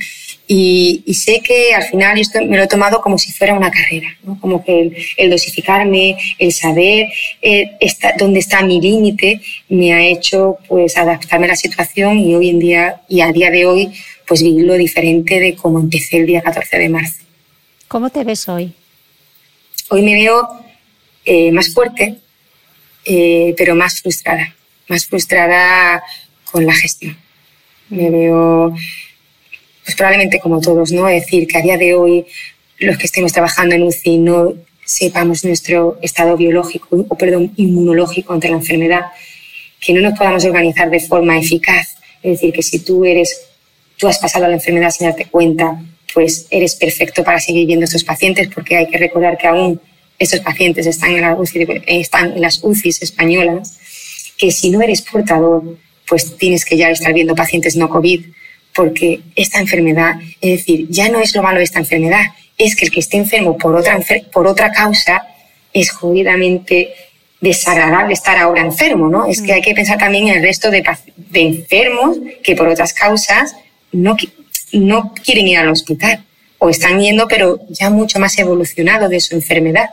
Y, 0.47 1.03
sé 1.13 1.41
que 1.43 1.73
al 1.73 1.84
final 1.84 2.17
esto 2.17 2.39
me 2.45 2.56
lo 2.56 2.63
he 2.63 2.67
tomado 2.67 3.01
como 3.01 3.17
si 3.17 3.34
fuera 3.34 3.53
una 3.53 3.71
carrera, 3.71 4.15
¿no? 4.23 4.39
Como 4.39 4.63
que 4.63 5.13
el, 5.17 5.30
dosificarme, 5.30 6.15
el 6.38 6.53
saber 6.53 7.08
eh, 7.41 7.71
dónde 8.17 8.39
está 8.39 8.62
mi 8.62 8.80
límite, 8.80 9.41
me 9.67 9.93
ha 9.93 10.06
hecho 10.06 10.58
pues 10.67 10.95
adaptarme 10.95 11.47
a 11.47 11.49
la 11.49 11.56
situación 11.56 12.19
y 12.19 12.36
hoy 12.36 12.49
en 12.49 12.60
día, 12.60 13.01
y 13.10 13.19
a 13.21 13.32
día 13.32 13.49
de 13.49 13.65
hoy, 13.65 13.91
pues 14.25 14.43
vivirlo 14.43 14.75
diferente 14.75 15.39
de 15.39 15.56
cómo 15.56 15.80
empecé 15.80 16.17
el 16.17 16.27
día 16.27 16.41
14 16.41 16.77
de 16.77 16.89
marzo. 16.89 17.23
¿Cómo 17.88 18.10
te 18.12 18.23
ves 18.23 18.47
hoy? 18.47 18.73
Hoy 19.89 20.03
me 20.03 20.13
veo 20.13 20.47
eh, 21.25 21.51
más 21.51 21.73
fuerte, 21.73 22.19
eh, 23.06 23.56
pero 23.58 23.75
más 23.75 24.01
frustrada, 24.01 24.56
más 24.88 25.06
frustrada 25.08 26.03
con 26.57 26.65
la 26.65 26.73
gestión. 26.73 27.15
Me 27.89 28.09
veo, 28.09 28.73
pues 29.85 29.95
probablemente 29.95 30.39
como 30.39 30.59
todos, 30.59 30.91
¿no? 30.91 31.07
Es 31.07 31.21
decir, 31.21 31.47
que 31.47 31.55
a 31.59 31.61
día 31.61 31.77
de 31.77 31.93
hoy 31.93 32.25
los 32.79 32.97
que 32.97 33.05
estemos 33.05 33.31
trabajando 33.31 33.75
en 33.75 33.83
UCI 33.83 34.17
no 34.17 34.55
sepamos 34.83 35.45
nuestro 35.45 35.99
estado 36.01 36.35
biológico, 36.35 37.05
o 37.07 37.15
perdón, 37.15 37.53
inmunológico 37.57 38.33
ante 38.33 38.49
la 38.49 38.55
enfermedad, 38.55 39.05
que 39.79 39.93
no 39.93 40.01
nos 40.01 40.17
podamos 40.17 40.43
organizar 40.45 40.89
de 40.89 40.99
forma 40.99 41.37
eficaz. 41.37 41.97
Es 42.23 42.31
decir, 42.31 42.51
que 42.51 42.63
si 42.63 42.79
tú 42.79 43.05
eres, 43.05 43.39
tú 43.97 44.07
has 44.07 44.17
pasado 44.17 44.47
la 44.47 44.53
enfermedad 44.53 44.89
sin 44.89 45.05
darte 45.05 45.25
cuenta, 45.25 45.79
pues 46.11 46.47
eres 46.49 46.73
perfecto 46.73 47.23
para 47.23 47.39
seguir 47.39 47.67
viendo 47.67 47.83
a 47.83 47.85
estos 47.85 48.03
pacientes, 48.03 48.47
porque 48.47 48.77
hay 48.77 48.87
que 48.87 48.97
recordar 48.97 49.37
que 49.37 49.45
aún 49.45 49.79
estos 50.17 50.39
pacientes 50.39 50.87
están 50.87 51.11
en, 51.11 51.21
la 51.21 51.37
están 51.85 52.33
en 52.33 52.41
las 52.41 52.63
UCIs 52.63 53.03
españolas, 53.03 53.77
que 54.39 54.49
si 54.49 54.71
no 54.71 54.81
eres 54.81 55.03
portador, 55.03 55.77
pues 56.07 56.37
tienes 56.37 56.65
que 56.65 56.77
ya 56.77 56.89
estar 56.89 57.13
viendo 57.13 57.35
pacientes 57.35 57.75
no 57.75 57.89
COVID, 57.89 58.25
porque 58.73 59.21
esta 59.35 59.59
enfermedad, 59.59 60.15
es 60.41 60.59
decir, 60.59 60.87
ya 60.89 61.09
no 61.09 61.19
es 61.19 61.35
lo 61.35 61.41
malo 61.41 61.57
de 61.57 61.63
esta 61.63 61.79
enfermedad, 61.79 62.21
es 62.57 62.75
que 62.75 62.85
el 62.85 62.91
que 62.91 62.99
esté 62.99 63.17
enfermo 63.17 63.57
por 63.57 63.75
otra, 63.75 63.99
por 64.31 64.47
otra 64.47 64.71
causa 64.71 65.27
es 65.73 65.91
jodidamente 65.91 66.93
desagradable 67.41 68.13
estar 68.13 68.37
ahora 68.37 68.61
enfermo, 68.61 69.09
¿no? 69.09 69.25
Es 69.25 69.41
que 69.41 69.53
hay 69.53 69.61
que 69.61 69.75
pensar 69.75 69.97
también 69.97 70.27
en 70.27 70.37
el 70.37 70.43
resto 70.43 70.71
de, 70.71 70.83
de 71.15 71.41
enfermos 71.41 72.17
que 72.43 72.55
por 72.55 72.67
otras 72.67 72.93
causas 72.93 73.55
no, 73.91 74.17
no 74.71 75.13
quieren 75.23 75.47
ir 75.47 75.57
al 75.57 75.69
hospital 75.69 76.23
o 76.57 76.69
están 76.69 76.99
yendo 76.99 77.27
pero 77.27 77.59
ya 77.69 77.89
mucho 77.89 78.19
más 78.19 78.37
evolucionado 78.39 79.09
de 79.09 79.19
su 79.19 79.35
enfermedad. 79.35 79.89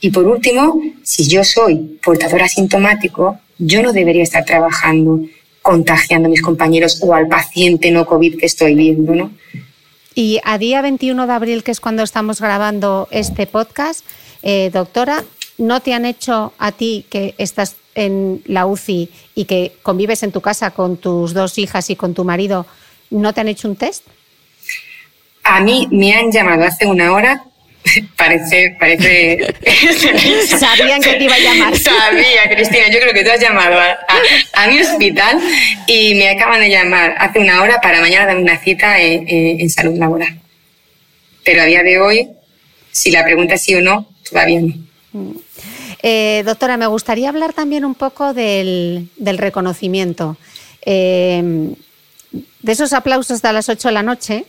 Y 0.00 0.10
por 0.10 0.26
último, 0.26 0.80
si 1.02 1.28
yo 1.28 1.44
soy 1.44 1.98
portador 2.02 2.42
asintomático, 2.42 3.38
yo 3.58 3.82
no 3.82 3.92
debería 3.92 4.22
estar 4.22 4.44
trabajando 4.44 5.20
contagiando 5.64 6.28
a 6.28 6.30
mis 6.30 6.42
compañeros 6.42 7.00
o 7.02 7.14
al 7.14 7.26
paciente 7.26 7.90
no 7.90 8.04
COVID 8.04 8.38
que 8.38 8.46
estoy 8.46 8.74
viendo, 8.74 9.14
¿no? 9.14 9.32
Y 10.14 10.40
a 10.44 10.58
día 10.58 10.82
21 10.82 11.26
de 11.26 11.32
abril, 11.32 11.64
que 11.64 11.72
es 11.72 11.80
cuando 11.80 12.02
estamos 12.02 12.40
grabando 12.40 13.08
este 13.10 13.46
podcast, 13.46 14.04
eh, 14.42 14.70
doctora, 14.72 15.24
¿no 15.58 15.80
te 15.80 15.94
han 15.94 16.04
hecho 16.04 16.52
a 16.58 16.70
ti 16.70 17.06
que 17.08 17.34
estás 17.38 17.76
en 17.94 18.42
la 18.44 18.66
UCI 18.66 19.08
y 19.34 19.46
que 19.46 19.72
convives 19.82 20.22
en 20.22 20.32
tu 20.32 20.40
casa 20.40 20.70
con 20.72 20.98
tus 20.98 21.32
dos 21.32 21.58
hijas 21.58 21.88
y 21.90 21.96
con 21.96 22.12
tu 22.14 22.24
marido, 22.24 22.66
¿No 23.10 23.32
te 23.32 23.40
han 23.40 23.48
hecho 23.48 23.68
un 23.68 23.76
test? 23.76 24.04
A 25.44 25.60
mí 25.60 25.86
me 25.92 26.14
han 26.14 26.32
llamado 26.32 26.64
hace 26.64 26.86
una 26.86 27.12
hora. 27.12 27.44
Parece, 28.16 28.76
parece. 28.78 29.54
Sabían 30.46 31.02
que 31.02 31.14
te 31.14 31.24
iba 31.24 31.34
a 31.34 31.38
llamar. 31.38 31.78
Sabía, 31.78 32.48
Cristina. 32.48 32.88
Yo 32.90 32.98
creo 32.98 33.12
que 33.12 33.24
tú 33.24 33.30
has 33.30 33.40
llamado 33.40 33.78
a, 33.78 34.66
mi 34.68 34.80
hospital 34.80 35.38
y 35.86 36.14
me 36.14 36.30
acaban 36.30 36.60
de 36.60 36.70
llamar 36.70 37.14
hace 37.18 37.38
una 37.38 37.62
hora 37.62 37.80
para 37.80 38.00
mañana 38.00 38.26
darme 38.26 38.42
una 38.42 38.58
cita 38.58 39.00
en, 39.00 39.68
salud 39.70 39.98
laboral. 39.98 40.40
Pero 41.44 41.62
a 41.62 41.66
día 41.66 41.82
de 41.82 42.00
hoy, 42.00 42.30
si 42.90 43.10
la 43.10 43.24
pregunta 43.24 43.54
es 43.54 43.62
sí 43.62 43.74
o 43.74 43.82
no, 43.82 44.08
todavía 44.28 44.60
no. 44.60 44.74
Mm. 45.12 45.36
Eh, 46.02 46.42
doctora, 46.44 46.76
me 46.76 46.86
gustaría 46.86 47.28
hablar 47.28 47.52
también 47.52 47.84
un 47.84 47.94
poco 47.94 48.34
del, 48.34 49.08
reconocimiento. 49.18 50.36
Eh, 50.84 51.42
de 52.62 52.72
esos 52.72 52.92
aplausos 52.92 53.40
de 53.42 53.52
las 53.52 53.68
8 53.68 53.88
de 53.88 53.94
la 53.94 54.02
noche, 54.02 54.44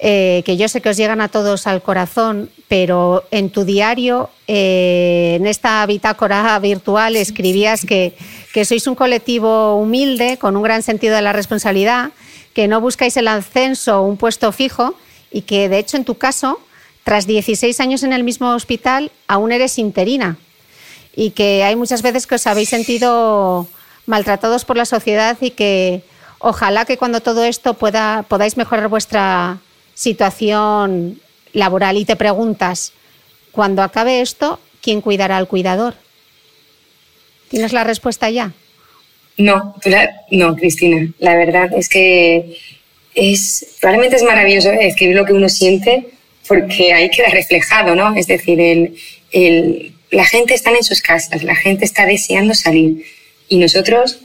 eh, 0.00 0.42
que 0.46 0.56
yo 0.56 0.68
sé 0.68 0.80
que 0.80 0.90
os 0.90 0.96
llegan 0.96 1.20
a 1.20 1.28
todos 1.28 1.66
al 1.66 1.82
corazón, 1.82 2.50
pero 2.68 3.24
en 3.30 3.50
tu 3.50 3.64
diario, 3.64 4.30
eh, 4.46 5.36
en 5.40 5.46
esta 5.46 5.84
bitácora 5.86 6.58
virtual, 6.60 7.16
escribías 7.16 7.84
que, 7.84 8.16
que, 8.52 8.64
sois 8.64 8.86
un 8.86 8.94
colectivo 8.94 9.74
humilde, 9.74 10.38
con 10.38 10.56
un 10.56 10.62
gran 10.62 10.82
sentido 10.82 11.16
de 11.16 11.22
la 11.22 11.32
responsabilidad, 11.32 12.12
que 12.54 12.68
no 12.68 12.80
buscáis 12.80 13.16
el 13.16 13.26
ascenso 13.26 14.00
o 14.00 14.06
un 14.06 14.16
puesto 14.16 14.52
fijo 14.52 14.94
y 15.32 15.42
que, 15.42 15.68
de 15.68 15.78
hecho, 15.78 15.96
en 15.96 16.04
tu 16.04 16.14
caso, 16.14 16.60
tras 17.02 17.26
16 17.26 17.80
años 17.80 18.02
en 18.02 18.12
el 18.12 18.22
mismo 18.22 18.50
hospital, 18.50 19.10
aún 19.26 19.50
eres 19.50 19.78
interina. 19.78 20.36
Y 21.16 21.30
que 21.30 21.64
hay 21.64 21.74
muchas 21.74 22.02
veces 22.02 22.26
que 22.26 22.36
os 22.36 22.46
habéis 22.46 22.68
sentido 22.68 23.66
maltratados 24.06 24.64
por 24.64 24.76
la 24.76 24.84
sociedad 24.84 25.36
y 25.40 25.50
que 25.50 26.04
Ojalá 26.40 26.84
que 26.84 26.98
cuando 26.98 27.20
todo 27.20 27.44
esto 27.44 27.74
pueda, 27.74 28.24
podáis 28.28 28.56
mejorar 28.56 28.88
vuestra 28.88 29.58
situación 29.98 31.20
laboral 31.52 31.96
y 31.96 32.04
te 32.04 32.14
preguntas, 32.14 32.92
cuando 33.50 33.82
acabe 33.82 34.20
esto, 34.20 34.60
¿quién 34.80 35.00
cuidará 35.00 35.36
al 35.36 35.48
cuidador? 35.48 35.94
¿Tienes 37.48 37.72
la 37.72 37.82
respuesta 37.82 38.30
ya? 38.30 38.52
No, 39.38 39.74
no, 40.30 40.54
Cristina. 40.54 41.10
La 41.18 41.34
verdad 41.34 41.70
es 41.76 41.88
que 41.88 42.56
es, 43.12 43.76
probablemente 43.80 44.16
es 44.16 44.22
maravilloso 44.22 44.70
escribir 44.70 45.16
lo 45.16 45.24
que 45.24 45.32
uno 45.32 45.48
siente 45.48 46.10
porque 46.46 46.92
ahí 46.92 47.10
queda 47.10 47.30
reflejado, 47.30 47.96
¿no? 47.96 48.14
Es 48.14 48.28
decir, 48.28 48.60
el, 48.60 49.94
la 50.12 50.24
gente 50.26 50.54
está 50.54 50.70
en 50.70 50.84
sus 50.84 51.02
casas, 51.02 51.42
la 51.42 51.56
gente 51.56 51.84
está 51.84 52.06
deseando 52.06 52.54
salir 52.54 53.04
y 53.48 53.58
nosotros 53.58 54.20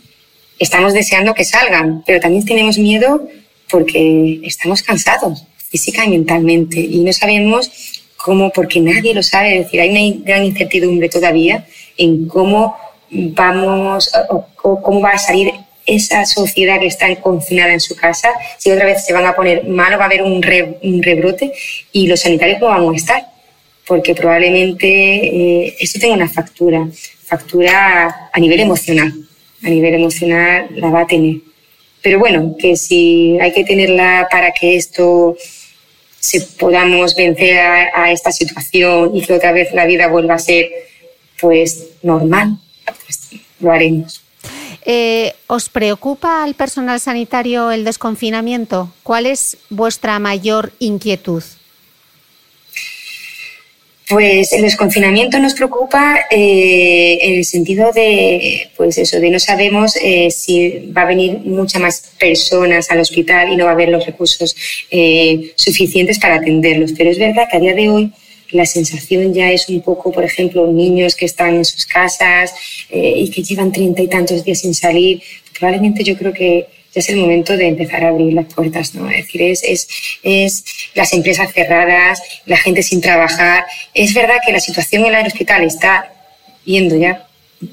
estamos 0.59 0.93
deseando 0.93 1.33
que 1.33 1.45
salgan, 1.45 2.03
pero 2.05 2.19
también 2.19 2.45
tenemos 2.45 2.77
miedo 2.77 3.27
porque 3.69 4.39
estamos 4.43 4.83
cansados 4.83 5.47
física 5.73 6.05
y 6.05 6.09
mentalmente 6.09 6.79
y 6.79 6.99
no 6.99 7.11
sabemos 7.11 7.71
cómo, 8.15 8.51
porque 8.51 8.79
nadie 8.79 9.13
lo 9.13 9.23
sabe, 9.23 9.57
es 9.57 9.65
decir, 9.65 9.81
hay 9.81 9.89
una 9.89 10.23
gran 10.23 10.45
incertidumbre 10.45 11.09
todavía 11.09 11.65
en 11.97 12.27
cómo 12.27 12.75
vamos 13.09 14.11
o, 14.29 14.45
cómo 14.81 15.01
va 15.01 15.11
a 15.11 15.17
salir 15.17 15.51
esa 15.85 16.25
sociedad 16.25 16.79
que 16.79 16.87
está 16.87 17.13
confinada 17.15 17.73
en 17.73 17.81
su 17.81 17.95
casa, 17.95 18.29
si 18.59 18.71
otra 18.71 18.85
vez 18.85 19.03
se 19.03 19.13
van 19.13 19.25
a 19.25 19.35
poner 19.35 19.67
mal 19.67 19.93
o 19.93 19.97
va 19.97 20.03
a 20.03 20.07
haber 20.07 20.21
un, 20.21 20.41
rebrote 20.41 21.51
y 21.91 22.07
los 22.07 22.21
sanitarios 22.21 22.61
no 22.61 22.67
van 22.67 22.87
a 22.87 22.95
estar, 22.95 23.25
porque 23.87 24.13
probablemente 24.13 24.87
eh, 24.87 25.75
esto 25.79 25.99
tenga 25.99 26.13
una 26.13 26.29
factura, 26.29 26.87
factura 27.25 28.29
a 28.31 28.39
nivel 28.39 28.59
emocional 28.59 29.11
a 29.63 29.69
nivel 29.69 29.95
emocional 29.95 30.67
la 30.75 30.89
va 30.89 31.01
a 31.01 31.07
tener. 31.07 31.37
Pero 32.01 32.19
bueno, 32.19 32.55
que 32.59 32.75
si 32.75 33.37
hay 33.39 33.53
que 33.53 33.63
tenerla 33.63 34.27
para 34.29 34.51
que 34.51 34.75
esto 34.75 35.37
se 36.23 36.39
podamos 36.39 37.15
vencer 37.15 37.59
a, 37.59 38.09
esta 38.13 38.31
situación 38.31 39.13
y 39.13 39.21
que 39.25 39.33
otra 39.33 39.51
vez 39.51 39.73
la 39.73 39.85
vida 39.85 40.07
vuelva 40.07 40.35
a 40.35 40.39
ser 40.39 40.69
pues 41.41 41.87
normal, 42.01 42.57
pues, 42.85 43.41
lo 43.59 43.69
haremos. 43.73 44.23
Eh, 44.85 45.33
¿Os 45.47 45.67
preocupa 45.67 46.45
al 46.45 46.53
personal 46.53 47.01
sanitario 47.01 47.71
el 47.71 47.83
desconfinamiento? 47.83 48.89
¿Cuál 49.03 49.25
es 49.25 49.57
vuestra 49.69 50.17
mayor 50.19 50.71
inquietud? 50.79 51.43
Pues 54.09 54.51
el 54.51 54.63
desconfinamiento 54.63 55.39
nos 55.39 55.53
preocupa 55.53 56.25
eh, 56.29 57.19
en 57.21 57.35
el 57.35 57.45
sentido 57.45 57.91
de, 57.93 58.69
pues 58.75 58.97
eso, 58.97 59.19
de 59.19 59.29
no 59.29 59.39
sabemos 59.39 59.95
eh, 59.95 60.29
si 60.29 60.91
va 60.95 61.03
a 61.03 61.05
venir 61.05 61.39
muchas 61.45 61.81
más 61.81 62.11
personas 62.19 62.91
al 62.91 62.99
hospital 62.99 63.53
y 63.53 63.55
no 63.55 63.63
va 63.63 63.71
a 63.71 63.73
haber 63.73 63.89
los 63.89 64.05
recursos 64.05 64.55
eh, 64.91 65.53
suficientes 65.55 66.19
para 66.19 66.35
atenderlos. 66.35 66.91
Pero 66.97 67.11
es 67.11 67.17
verdad 67.17 67.47
que 67.49 67.57
a 67.57 67.59
día 67.61 67.73
de 67.73 67.89
hoy 67.89 68.11
la 68.51 68.65
sensación 68.65 69.33
ya 69.33 69.51
es 69.51 69.69
un 69.69 69.81
poco, 69.81 70.11
por 70.11 70.25
ejemplo, 70.25 70.67
niños 70.67 71.15
que 71.15 71.25
están 71.25 71.55
en 71.55 71.65
sus 71.65 71.85
casas 71.85 72.53
y 72.91 73.27
que 73.31 73.41
llevan 73.41 73.71
treinta 73.71 74.03
y 74.03 74.07
tantos 74.07 74.43
días 74.43 74.59
sin 74.59 74.75
salir. 74.75 75.23
Probablemente 75.57 76.03
yo 76.03 76.15
creo 76.15 76.33
que 76.33 76.67
es 76.93 77.09
el 77.09 77.17
momento 77.17 77.57
de 77.57 77.67
empezar 77.67 78.03
a 78.03 78.09
abrir 78.09 78.33
las 78.33 78.53
puertas, 78.53 78.93
¿no? 78.95 79.09
Es 79.09 79.25
decir, 79.25 79.41
es, 79.41 79.63
es, 79.63 79.87
es, 80.21 80.65
las 80.93 81.13
empresas 81.13 81.51
cerradas, 81.53 82.21
la 82.45 82.57
gente 82.57 82.83
sin 82.83 83.01
trabajar. 83.01 83.65
Es 83.93 84.13
verdad 84.13 84.35
que 84.45 84.51
la 84.51 84.59
situación 84.59 85.05
en 85.05 85.15
el 85.15 85.27
hospital 85.27 85.63
está 85.63 86.11
yendo 86.65 86.95
ya 86.95 87.27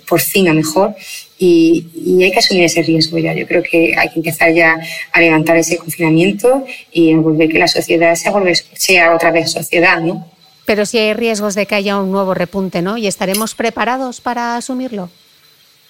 por 0.08 0.20
fin 0.20 0.48
a 0.48 0.54
mejor 0.54 0.94
y, 1.38 1.86
y, 1.94 2.22
hay 2.22 2.30
que 2.30 2.38
asumir 2.38 2.64
ese 2.64 2.82
riesgo 2.82 3.18
ya. 3.18 3.34
Yo 3.34 3.46
creo 3.46 3.62
que 3.62 3.94
hay 3.96 4.08
que 4.10 4.20
empezar 4.20 4.52
ya 4.52 4.78
a 5.12 5.20
levantar 5.20 5.56
ese 5.56 5.78
confinamiento 5.78 6.64
y 6.92 7.12
a 7.12 7.16
volver 7.16 7.48
que 7.48 7.58
la 7.58 7.68
sociedad 7.68 8.14
sea, 8.14 8.32
sea 8.74 9.14
otra 9.14 9.30
vez 9.30 9.50
sociedad, 9.50 10.00
¿no? 10.00 10.30
Pero 10.66 10.86
si 10.86 10.98
hay 10.98 11.14
riesgos 11.14 11.54
de 11.54 11.66
que 11.66 11.74
haya 11.74 11.98
un 11.98 12.12
nuevo 12.12 12.34
repunte, 12.34 12.82
¿no? 12.82 12.96
¿Y 12.96 13.06
estaremos 13.06 13.54
preparados 13.54 14.20
para 14.20 14.56
asumirlo? 14.56 15.10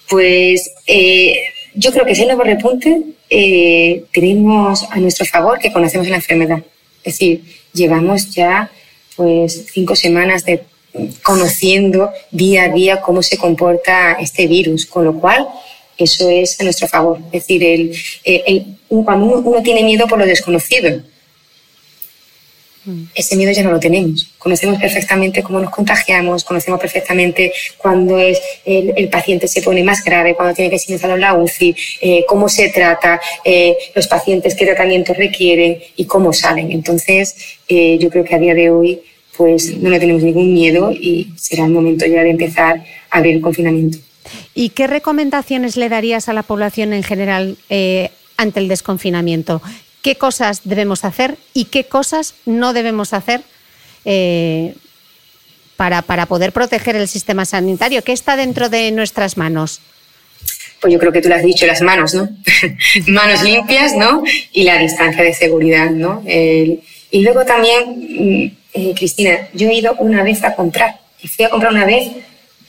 Pues 0.08 0.70
eh, 0.86 1.42
yo 1.74 1.92
creo 1.92 2.04
que 2.04 2.12
ese 2.12 2.26
nuevo 2.26 2.42
repunte 2.42 3.02
eh, 3.28 4.04
tenemos 4.12 4.84
a 4.90 4.98
nuestro 4.98 5.26
favor 5.26 5.58
que 5.58 5.72
conocemos 5.72 6.08
la 6.08 6.16
enfermedad. 6.16 6.62
Es 7.04 7.14
decir, 7.14 7.42
llevamos 7.72 8.30
ya 8.34 8.70
pues 9.16 9.66
cinco 9.72 9.94
semanas 9.96 10.44
de 10.44 10.62
conociendo 11.22 12.10
día 12.30 12.64
a 12.64 12.68
día 12.68 13.00
cómo 13.00 13.22
se 13.22 13.38
comporta 13.38 14.12
este 14.12 14.46
virus, 14.46 14.86
con 14.86 15.04
lo 15.04 15.14
cual 15.20 15.46
eso 15.96 16.28
es 16.28 16.60
a 16.60 16.64
nuestro 16.64 16.88
favor. 16.88 17.18
Es 17.26 17.42
decir, 17.42 17.62
el, 17.62 17.94
el, 18.24 18.66
cuando 19.04 19.26
uno 19.26 19.62
tiene 19.62 19.84
miedo 19.84 20.06
por 20.06 20.18
lo 20.18 20.26
desconocido, 20.26 21.02
ese 23.14 23.36
miedo 23.36 23.52
ya 23.52 23.62
no 23.62 23.72
lo 23.72 23.80
tenemos. 23.80 24.28
Conocemos 24.38 24.80
perfectamente 24.80 25.42
cómo 25.42 25.60
nos 25.60 25.70
contagiamos, 25.70 26.44
conocemos 26.44 26.80
perfectamente 26.80 27.52
cuándo 27.76 28.18
es 28.18 28.40
el, 28.64 29.08
paciente 29.08 29.48
se 29.48 29.62
pone 29.62 29.84
más 29.84 30.02
grave, 30.02 30.34
cuándo 30.34 30.54
tiene 30.54 30.70
que 30.70 30.78
ser 30.78 30.90
ingresado 30.90 31.14
en 31.14 31.20
la 31.20 31.34
UCI, 31.34 31.76
eh, 32.00 32.24
cómo 32.26 32.48
se 32.48 32.70
trata, 32.70 33.20
eh, 33.44 33.76
los 33.94 34.06
pacientes 34.08 34.54
qué 34.54 34.64
tratamientos 34.64 35.16
requieren 35.16 35.78
y 35.96 36.06
cómo 36.06 36.32
salen. 36.32 36.72
Entonces, 36.72 37.36
eh, 37.68 37.98
yo 38.00 38.08
creo 38.08 38.24
que 38.24 38.34
a 38.34 38.38
día 38.38 38.54
de 38.54 38.70
hoy 38.70 39.00
pues 39.36 39.76
no 39.78 39.88
le 39.88 39.98
tenemos 39.98 40.22
ningún 40.22 40.52
miedo 40.52 40.92
y 40.92 41.32
será 41.36 41.64
el 41.64 41.70
momento 41.70 42.04
ya 42.06 42.22
de 42.22 42.30
empezar 42.30 42.84
a 43.10 43.18
abrir 43.18 43.36
el 43.36 43.40
confinamiento. 43.40 43.98
¿Y 44.54 44.70
qué 44.70 44.86
recomendaciones 44.86 45.76
le 45.76 45.88
darías 45.88 46.28
a 46.28 46.34
la 46.34 46.42
población 46.42 46.92
en 46.92 47.02
general 47.02 47.56
ante 48.36 48.60
el 48.60 48.68
desconfinamiento? 48.68 49.62
Qué 50.02 50.16
cosas 50.16 50.62
debemos 50.64 51.04
hacer 51.04 51.36
y 51.54 51.66
qué 51.66 51.84
cosas 51.84 52.34
no 52.46 52.72
debemos 52.72 53.12
hacer 53.12 53.42
eh, 54.04 54.74
para, 55.76 56.02
para 56.02 56.26
poder 56.26 56.52
proteger 56.52 56.96
el 56.96 57.08
sistema 57.08 57.44
sanitario. 57.44 58.02
¿Qué 58.02 58.12
está 58.12 58.36
dentro 58.36 58.68
de 58.68 58.90
nuestras 58.90 59.36
manos? 59.36 59.80
Pues 60.80 60.92
yo 60.92 60.98
creo 60.98 61.12
que 61.12 61.20
tú 61.20 61.28
lo 61.28 61.34
has 61.34 61.42
dicho, 61.42 61.66
las 61.66 61.82
manos, 61.82 62.14
¿no? 62.14 62.28
manos 63.08 63.42
limpias, 63.42 63.94
¿no? 63.94 64.22
Y 64.52 64.64
la 64.64 64.78
distancia 64.78 65.22
de 65.22 65.34
seguridad, 65.34 65.90
¿no? 65.90 66.22
y 67.12 67.22
luego 67.22 67.44
también, 67.44 67.84
mm, 67.98 68.56
eh, 68.72 68.94
Cristina, 68.96 69.48
yo 69.52 69.68
he 69.68 69.74
ido 69.74 69.94
una 69.98 70.22
vez 70.22 70.44
a 70.44 70.54
comprar. 70.54 71.00
Y 71.20 71.28
fui 71.28 71.44
a 71.44 71.50
comprar 71.50 71.72
una 71.72 71.84
vez 71.84 72.08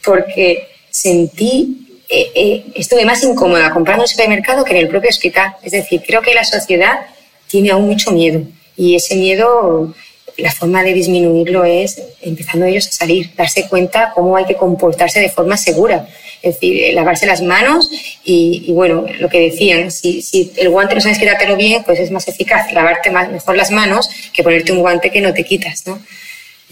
porque 0.03 0.67
sentí, 0.89 2.01
eh, 2.09 2.65
estuve 2.75 3.05
más 3.05 3.23
incómoda 3.23 3.71
comprando 3.71 4.03
en 4.03 4.09
el 4.09 4.11
supermercado 4.11 4.65
que 4.65 4.71
en 4.71 4.77
el 4.77 4.87
propio 4.87 5.09
hospital. 5.09 5.55
Es 5.61 5.73
decir, 5.73 6.01
creo 6.05 6.21
que 6.21 6.33
la 6.33 6.43
sociedad 6.43 7.01
tiene 7.51 7.71
aún 7.71 7.87
mucho 7.87 8.11
miedo. 8.11 8.41
Y 8.77 8.95
ese 8.95 9.15
miedo, 9.15 9.93
la 10.37 10.51
forma 10.51 10.83
de 10.83 10.93
disminuirlo 10.93 11.65
es 11.65 12.01
empezando 12.21 12.65
ellos 12.65 12.87
a 12.87 12.91
salir, 12.91 13.31
darse 13.35 13.67
cuenta 13.67 14.11
cómo 14.15 14.37
hay 14.37 14.45
que 14.45 14.55
comportarse 14.55 15.19
de 15.19 15.29
forma 15.29 15.57
segura. 15.57 16.07
Es 16.41 16.55
decir, 16.55 16.83
eh, 16.83 16.93
lavarse 16.93 17.27
las 17.27 17.41
manos 17.41 17.91
y, 18.23 18.71
bueno, 18.71 19.05
lo 19.19 19.29
que 19.29 19.39
decían, 19.39 19.91
si, 19.91 20.51
el 20.57 20.69
guante 20.69 20.95
no 20.95 21.01
sabes 21.01 21.19
quitártelo 21.19 21.55
bien, 21.55 21.83
pues 21.83 21.99
es 21.99 22.09
más 22.09 22.27
eficaz 22.27 22.71
lavarte 22.73 23.11
mejor 23.11 23.55
las 23.55 23.69
manos 23.69 24.09
que 24.33 24.41
ponerte 24.41 24.71
un 24.71 24.79
guante 24.79 25.11
que 25.11 25.21
no 25.21 25.33
te 25.33 25.43
quitas, 25.43 25.85
¿no? 25.85 26.01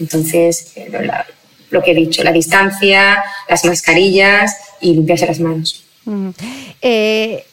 Entonces, 0.00 0.72
eh, 0.74 0.90
lo, 1.70 1.82
que 1.82 1.92
he 1.92 1.94
dicho, 1.94 2.24
la 2.24 2.32
distancia, 2.32 3.22
las 3.48 3.64
mascarillas 3.64 4.56
y 4.80 4.94
limpiarse 4.94 5.26
las 5.26 5.38
manos. 5.38 5.84
Mm. 6.04 6.30
Eh, 6.82 7.44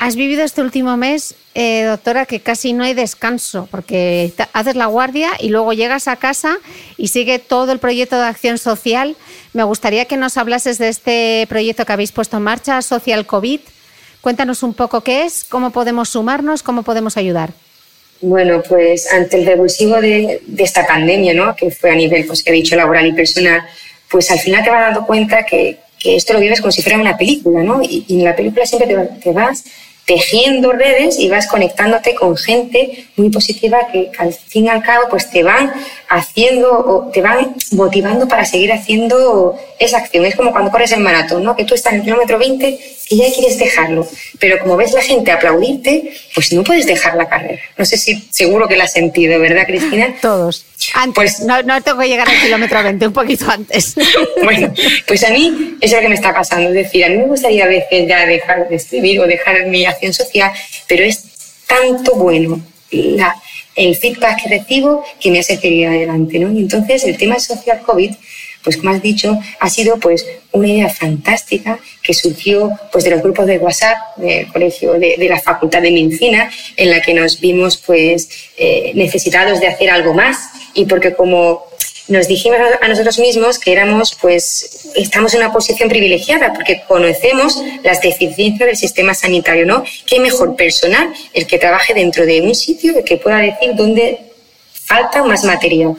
Has 0.00 0.16
vivido 0.16 0.42
este 0.42 0.62
último 0.62 0.96
mes, 0.96 1.34
eh, 1.54 1.84
doctora, 1.84 2.24
que 2.24 2.40
casi 2.40 2.72
no 2.72 2.84
hay 2.84 2.94
descanso, 2.94 3.68
porque 3.70 4.32
haces 4.54 4.74
la 4.74 4.86
guardia 4.86 5.28
y 5.38 5.50
luego 5.50 5.74
llegas 5.74 6.08
a 6.08 6.16
casa 6.16 6.56
y 6.96 7.08
sigue 7.08 7.38
todo 7.38 7.70
el 7.70 7.80
proyecto 7.80 8.16
de 8.16 8.24
acción 8.24 8.56
social. 8.56 9.14
Me 9.52 9.62
gustaría 9.62 10.06
que 10.06 10.16
nos 10.16 10.38
hablases 10.38 10.78
de 10.78 10.88
este 10.88 11.46
proyecto 11.50 11.84
que 11.84 11.92
habéis 11.92 12.12
puesto 12.12 12.38
en 12.38 12.44
marcha, 12.44 12.80
Social 12.80 13.26
COVID. 13.26 13.60
Cuéntanos 14.22 14.62
un 14.62 14.72
poco 14.72 15.02
qué 15.02 15.26
es, 15.26 15.44
cómo 15.44 15.70
podemos 15.70 16.08
sumarnos, 16.08 16.62
cómo 16.62 16.82
podemos 16.82 17.18
ayudar. 17.18 17.50
Bueno, 18.22 18.62
pues 18.66 19.12
ante 19.12 19.36
el 19.36 19.44
revulsivo 19.44 20.00
de, 20.00 20.40
esta 20.56 20.86
pandemia, 20.86 21.34
¿no? 21.34 21.54
que 21.54 21.70
fue 21.70 21.90
a 21.90 21.94
nivel, 21.94 22.24
pues 22.24 22.42
he 22.46 22.52
dicho, 22.52 22.74
laboral 22.74 23.06
y 23.06 23.12
personal, 23.12 23.64
pues 24.10 24.30
al 24.30 24.38
final 24.38 24.64
te 24.64 24.70
vas 24.70 24.80
dando 24.80 25.06
cuenta 25.06 25.44
que, 25.44 25.78
esto 26.02 26.32
lo 26.32 26.40
vives 26.40 26.62
como 26.62 26.72
si 26.72 26.80
fuera 26.80 26.98
una 26.98 27.18
película, 27.18 27.62
¿no? 27.62 27.82
Y, 27.82 28.06
en 28.08 28.24
la 28.24 28.34
película 28.34 28.64
siempre 28.64 28.88
te, 28.88 29.20
te 29.20 29.32
vas 29.32 29.64
tejiendo 30.10 30.72
redes 30.72 31.20
y 31.20 31.28
vas 31.28 31.46
conectándote 31.46 32.16
con 32.16 32.36
gente 32.36 33.06
muy 33.14 33.30
positiva 33.30 33.86
que 33.92 34.10
al 34.18 34.34
fin 34.34 34.64
y 34.64 34.68
al 34.68 34.82
cabo 34.82 35.04
pues 35.08 35.30
te 35.30 35.44
van 35.44 35.72
haciendo 36.08 36.68
o 36.68 37.10
te 37.12 37.22
van 37.22 37.54
motivando 37.70 38.26
para 38.26 38.44
seguir 38.44 38.72
haciendo 38.72 39.54
esa 39.78 39.98
acción. 39.98 40.24
Es 40.24 40.34
como 40.34 40.50
cuando 40.50 40.72
corres 40.72 40.90
el 40.90 40.98
maratón, 40.98 41.44
¿no? 41.44 41.54
Que 41.54 41.64
tú 41.64 41.76
estás 41.76 41.92
en 41.92 42.00
el 42.00 42.04
kilómetro 42.06 42.38
20 42.38 42.80
y 43.10 43.16
ya 43.16 43.32
quieres 43.32 43.58
dejarlo, 43.58 44.06
pero 44.38 44.60
como 44.60 44.76
ves 44.76 44.92
la 44.92 45.02
gente 45.02 45.32
aplaudirte, 45.32 46.12
pues 46.32 46.52
no 46.52 46.62
puedes 46.62 46.86
dejar 46.86 47.16
la 47.16 47.28
carrera. 47.28 47.60
No 47.76 47.84
sé 47.84 47.96
si 47.96 48.16
seguro 48.30 48.68
que 48.68 48.76
la 48.76 48.84
has 48.84 48.92
sentido, 48.92 49.40
¿verdad, 49.40 49.66
Cristina? 49.66 50.14
Todos. 50.22 50.64
Antes, 50.94 51.14
pues, 51.14 51.40
no, 51.40 51.60
no 51.64 51.82
tengo 51.82 51.98
que 51.98 52.08
llegar 52.08 52.28
al 52.28 52.40
kilómetro 52.40 52.82
20, 52.82 53.06
un 53.08 53.12
poquito 53.12 53.50
antes. 53.50 53.96
bueno, 54.44 54.72
pues 55.08 55.24
a 55.24 55.30
mí 55.30 55.76
eso 55.80 55.86
es 55.86 55.92
lo 55.92 56.00
que 56.00 56.08
me 56.08 56.14
está 56.14 56.32
pasando. 56.32 56.68
Es 56.68 56.74
decir, 56.74 57.04
a 57.04 57.08
mí 57.08 57.16
me 57.16 57.24
gustaría 57.24 57.64
a 57.64 57.68
veces 57.68 58.08
ya 58.08 58.24
dejar 58.26 58.68
de 58.68 58.76
escribir 58.76 59.20
o 59.20 59.26
dejar 59.26 59.66
mi 59.66 59.84
social, 60.12 60.52
pero 60.88 61.04
es 61.04 61.22
tanto 61.66 62.14
bueno 62.16 62.60
el 62.90 63.96
feedback 63.96 64.42
que 64.42 64.48
recibo 64.48 65.04
que 65.20 65.30
me 65.30 65.40
hace 65.40 65.56
seguir 65.56 65.86
adelante. 65.86 66.38
¿no? 66.38 66.52
Y 66.52 66.58
entonces 66.58 67.04
el 67.04 67.16
tema 67.16 67.38
social 67.38 67.80
COVID, 67.82 68.12
pues 68.62 68.76
como 68.76 68.90
has 68.90 69.00
dicho, 69.00 69.38
ha 69.58 69.70
sido 69.70 69.98
pues 69.98 70.26
una 70.52 70.68
idea 70.68 70.88
fantástica 70.90 71.78
que 72.02 72.12
surgió 72.12 72.78
pues 72.92 73.04
de 73.04 73.10
los 73.10 73.22
grupos 73.22 73.46
de 73.46 73.58
WhatsApp 73.58 73.96
del 74.16 74.48
colegio 74.48 74.94
de, 74.94 75.16
de 75.16 75.28
la 75.28 75.40
Facultad 75.40 75.80
de 75.80 75.92
Medicina, 75.92 76.50
en 76.76 76.90
la 76.90 77.00
que 77.00 77.14
nos 77.14 77.40
vimos 77.40 77.78
pues 77.78 78.28
eh, 78.58 78.92
necesitados 78.94 79.60
de 79.60 79.68
hacer 79.68 79.90
algo 79.90 80.12
más 80.12 80.36
y 80.74 80.84
porque 80.84 81.14
como 81.14 81.69
nos 82.10 82.26
dijimos 82.26 82.58
a 82.80 82.88
nosotros 82.88 83.18
mismos 83.18 83.58
que 83.58 83.72
éramos, 83.72 84.16
pues, 84.20 84.90
estamos 84.96 85.32
en 85.32 85.40
una 85.40 85.52
posición 85.52 85.88
privilegiada 85.88 86.52
porque 86.52 86.82
conocemos 86.86 87.62
las 87.82 88.00
deficiencias 88.00 88.66
del 88.66 88.76
sistema 88.76 89.14
sanitario, 89.14 89.64
¿no? 89.64 89.84
¿Qué 90.06 90.18
mejor 90.20 90.56
personal 90.56 91.12
el 91.32 91.46
que 91.46 91.58
trabaje 91.58 91.94
dentro 91.94 92.26
de 92.26 92.42
un 92.42 92.54
sitio 92.54 92.92
que 93.04 93.16
pueda 93.16 93.38
decir 93.38 93.74
dónde 93.74 94.18
falta 94.72 95.22
más 95.22 95.44
material? 95.44 95.94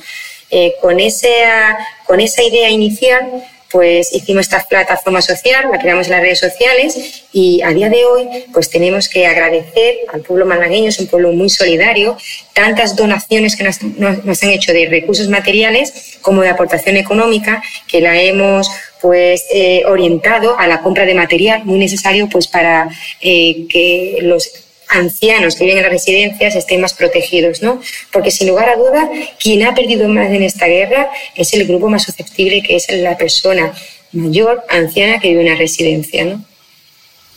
Eh, 0.49 0.75
con, 0.81 0.99
esa, 0.99 1.77
con 2.05 2.19
esa 2.19 2.43
idea 2.43 2.69
inicial, 2.69 3.43
pues 3.71 4.13
hicimos 4.13 4.41
esta 4.41 4.63
plataforma 4.67 5.21
social, 5.21 5.69
la 5.71 5.79
creamos 5.79 6.07
en 6.07 6.13
las 6.13 6.21
redes 6.21 6.39
sociales 6.39 7.23
y 7.31 7.61
a 7.61 7.69
día 7.69 7.89
de 7.89 8.03
hoy 8.05 8.27
pues 8.53 8.69
tenemos 8.69 9.07
que 9.07 9.25
agradecer 9.27 9.99
al 10.11 10.21
pueblo 10.21 10.45
malagueño, 10.45 10.89
es 10.89 10.99
un 10.99 11.07
pueblo 11.07 11.31
muy 11.31 11.49
solidario, 11.49 12.17
tantas 12.53 12.95
donaciones 12.95 13.55
que 13.55 13.63
nos, 13.63 13.81
nos 13.81 14.43
han 14.43 14.49
hecho 14.49 14.73
de 14.73 14.87
recursos 14.87 15.29
materiales 15.29 16.17
como 16.21 16.41
de 16.41 16.49
aportación 16.49 16.97
económica 16.97 17.63
que 17.87 18.01
la 18.01 18.21
hemos 18.21 18.69
pues 19.01 19.45
eh, 19.51 19.83
orientado 19.87 20.57
a 20.59 20.67
la 20.67 20.81
compra 20.81 21.05
de 21.05 21.15
material 21.15 21.65
muy 21.65 21.79
necesario 21.79 22.29
pues 22.29 22.47
para 22.47 22.89
eh, 23.19 23.65
que 23.67 24.19
los 24.21 24.51
ancianos 24.91 25.55
que 25.55 25.63
viven 25.63 25.79
en 25.79 25.83
las 25.83 25.91
residencias 25.91 26.55
estén 26.55 26.81
más 26.81 26.93
protegidos, 26.93 27.61
¿no? 27.61 27.81
Porque 28.11 28.31
sin 28.31 28.47
lugar 28.47 28.69
a 28.69 28.75
duda, 28.75 29.09
quien 29.39 29.63
ha 29.63 29.73
perdido 29.73 30.07
más 30.07 30.29
en 30.29 30.43
esta 30.43 30.67
guerra 30.67 31.09
es 31.35 31.53
el 31.53 31.65
grupo 31.65 31.89
más 31.89 32.03
susceptible, 32.03 32.61
que 32.61 32.75
es 32.75 32.87
la 32.91 33.17
persona 33.17 33.73
mayor, 34.11 34.63
anciana 34.69 35.19
que 35.19 35.29
vive 35.29 35.41
en 35.41 35.47
una 35.47 35.57
residencia, 35.57 36.25
¿no? 36.25 36.45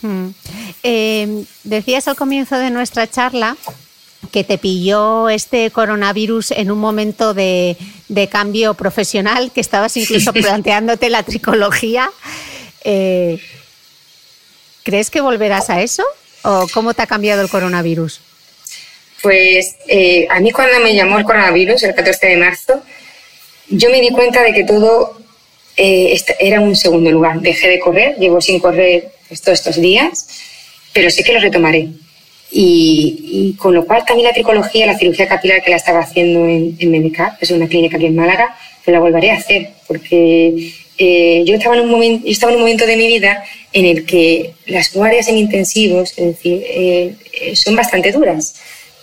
Mm. 0.03 0.35
Eh, 0.83 1.45
decías 1.63 2.09
al 2.09 2.17
comienzo 2.17 2.59
de 2.59 2.71
nuestra 2.71 3.09
charla 3.09 3.57
que 4.31 4.45
te 4.45 4.59
pilló 4.59 5.29
este 5.29 5.71
coronavirus 5.71 6.51
en 6.53 6.71
un 6.71 6.79
momento 6.79 7.35
de, 7.35 7.77
cambio 8.31 8.75
profesional, 8.75 9.53
que 9.53 9.61
estabas 9.61 9.97
incluso 9.97 10.33
planteándote 10.33 11.09
la 11.09 11.23
tricología. 11.23 12.11
Eh, 12.85 13.41
¿Crees 14.83 15.11
que 15.11 15.21
volverás 15.21 15.71
a 15.71 15.83
eso? 15.83 16.05
¿O 16.45 16.67
cómo 16.73 16.93
te 16.93 17.03
ha 17.03 17.07
cambiado 17.07 17.41
el 17.43 17.49
coronavirus? 17.49 18.21
Pues 19.23 19.77
eh, 19.89 20.27
a 20.29 20.41
mí 20.41 20.51
cuando 20.51 20.79
me 20.81 20.95
llamó 20.95 21.19
el 21.19 21.25
coronavirus, 21.25 21.83
el 21.85 21.95
14 21.95 22.27
de 22.27 22.37
marzo, 22.37 22.83
yo 23.71 23.89
me 23.89 24.01
di 24.03 24.11
cuenta 24.11 24.43
de 24.43 24.53
que 24.53 24.65
todo 24.65 25.19
eh, 25.79 26.21
era 26.39 26.61
un 26.61 26.77
segundo 26.77 27.11
lugar. 27.11 27.41
Dejé 27.41 27.69
de 27.69 27.81
correr, 27.81 28.17
llevo 28.19 28.43
sin 28.43 28.61
correr 28.61 29.11
todos 29.43 29.59
estos 29.59 29.81
días, 29.81 30.29
pero 30.93 31.11
sé 31.11 31.25
que 31.25 31.33
lo 31.33 31.41
retomaré. 31.41 31.89
Y, 32.51 33.57
con 33.59 33.75
lo 33.75 33.87
cual 33.87 34.05
también 34.05 34.29
la 34.29 34.35
tricología, 34.35 34.87
la 34.87 34.99
cirugía 34.99 35.27
capilar 35.27 35.63
que 35.63 35.71
la 35.71 35.77
estaba 35.77 36.01
haciendo 36.01 36.47
en, 36.47 36.77
en 36.79 36.91
Medicar, 36.91 37.37
que 37.39 37.47
es 37.47 37.51
una 37.51 37.67
clínica 37.67 37.97
aquí 37.97 38.07
en 38.07 38.15
Málaga, 38.15 38.55
pues 38.85 38.93
la 38.93 39.01
volveré 39.01 39.31
a 39.31 39.39
hacer, 39.39 39.71
porque 39.89 40.73
eh, 40.99 41.43
yo, 41.45 41.55
estaba 41.55 41.77
en 41.77 41.83
un 41.83 41.91
momento, 41.91 42.27
estaba 42.29 42.53
en 42.53 42.57
un 42.57 42.63
momento 42.63 42.87
de 42.87 42.97
mi 42.97 43.07
vida 43.07 43.45
en 43.73 43.87
el 43.87 44.07
que 44.07 44.55
las 44.67 44.93
guardias 44.93 45.29
en 45.29 45.39
intensivos, 45.39 46.11
es 46.17 46.27
decir, 46.27 46.65
eh, 46.67 47.15
son 47.55 47.75
bastante 47.77 48.13
duras, 48.13 48.55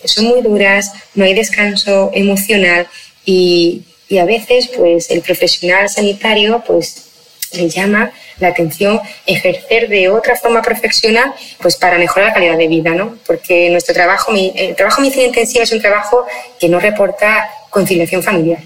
son 0.05 0.25
muy 0.25 0.41
duras, 0.41 0.91
no 1.15 1.25
hay 1.25 1.33
descanso 1.33 2.11
emocional 2.13 2.87
y, 3.25 3.83
y 4.07 4.17
a 4.17 4.25
veces 4.25 4.69
pues 4.75 5.11
el 5.11 5.21
profesional 5.21 5.89
sanitario 5.89 6.63
pues 6.65 7.11
le 7.53 7.69
llama 7.69 8.11
la 8.39 8.49
atención 8.49 8.99
ejercer 9.25 9.87
de 9.89 10.09
otra 10.09 10.35
forma 10.35 10.61
profesional 10.61 11.33
pues 11.61 11.75
para 11.75 11.97
mejorar 11.97 12.29
la 12.29 12.33
calidad 12.33 12.57
de 12.57 12.67
vida, 12.67 12.91
¿no? 12.91 13.17
Porque 13.25 13.69
nuestro 13.69 13.93
trabajo, 13.93 14.33
el 14.33 14.75
trabajo 14.75 14.99
en 14.99 15.03
medicina 15.03 15.27
intensiva 15.27 15.63
es 15.63 15.71
un 15.71 15.81
trabajo 15.81 16.25
que 16.59 16.69
no 16.69 16.79
reporta 16.79 17.49
conciliación 17.69 18.23
familiar. 18.23 18.59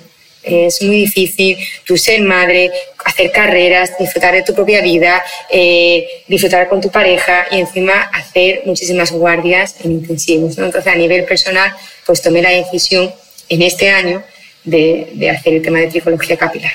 Es 0.45 0.81
muy 0.81 0.97
difícil 0.97 1.57
tú 1.85 1.97
ser 1.97 2.21
madre, 2.21 2.71
hacer 3.03 3.31
carreras, 3.31 3.97
disfrutar 3.97 4.33
de 4.33 4.43
tu 4.43 4.53
propia 4.53 4.81
vida, 4.81 5.23
eh, 5.49 6.07
disfrutar 6.27 6.67
con 6.67 6.81
tu 6.81 6.89
pareja 6.89 7.47
y 7.51 7.59
encima 7.59 7.93
hacer 8.13 8.61
muchísimas 8.65 9.11
guardias 9.11 9.75
en 9.83 9.93
intensivos. 9.93 10.57
¿no? 10.57 10.65
Entonces, 10.65 10.91
a 10.91 10.95
nivel 10.95 11.25
personal, 11.25 11.71
pues 12.05 12.21
tomé 12.21 12.41
la 12.41 12.51
decisión 12.51 13.11
en 13.49 13.61
este 13.61 13.89
año 13.89 14.23
de, 14.63 15.11
de 15.13 15.29
hacer 15.29 15.53
el 15.53 15.61
tema 15.61 15.79
de 15.79 15.87
tricología 15.87 16.37
capilar. 16.37 16.71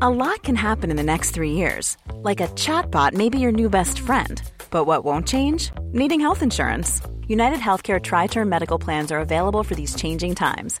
A 0.00 0.08
lot 0.08 0.44
can 0.44 0.54
happen 0.54 0.90
in 0.92 0.96
the 0.96 1.02
next 1.02 1.32
three 1.32 1.50
years. 1.50 1.96
Like 2.22 2.40
a 2.40 2.46
chatbot 2.54 3.14
may 3.14 3.28
be 3.28 3.40
your 3.40 3.50
new 3.50 3.68
best 3.68 3.98
friend. 3.98 4.40
But 4.70 4.84
what 4.84 5.04
won't 5.04 5.26
change? 5.26 5.72
Needing 5.92 6.20
health 6.20 6.40
insurance. 6.40 7.00
United 7.26 7.58
Healthcare 7.58 8.00
Tri 8.00 8.28
Term 8.28 8.48
Medical 8.48 8.78
Plans 8.78 9.10
are 9.10 9.18
available 9.18 9.64
for 9.64 9.74
these 9.74 9.96
changing 9.96 10.36
times. 10.36 10.80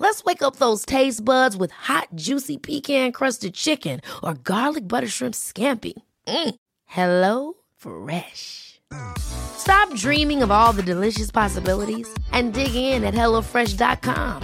Let's 0.00 0.24
wake 0.24 0.42
up 0.42 0.56
those 0.56 0.86
taste 0.86 1.24
buds 1.24 1.56
with 1.56 1.72
hot, 1.72 2.08
juicy 2.14 2.56
pecan 2.56 3.12
crusted 3.12 3.54
chicken 3.54 4.00
or 4.22 4.34
garlic 4.34 4.86
butter 4.86 5.08
shrimp 5.08 5.34
scampi. 5.34 5.94
Mm. 6.26 6.54
Hello 6.86 7.54
Fresh. 7.76 8.80
Stop 9.18 9.92
dreaming 9.94 10.42
of 10.42 10.50
all 10.50 10.72
the 10.72 10.82
delicious 10.82 11.30
possibilities 11.30 12.08
and 12.32 12.54
dig 12.54 12.74
in 12.74 13.04
at 13.04 13.12
HelloFresh.com. 13.12 14.42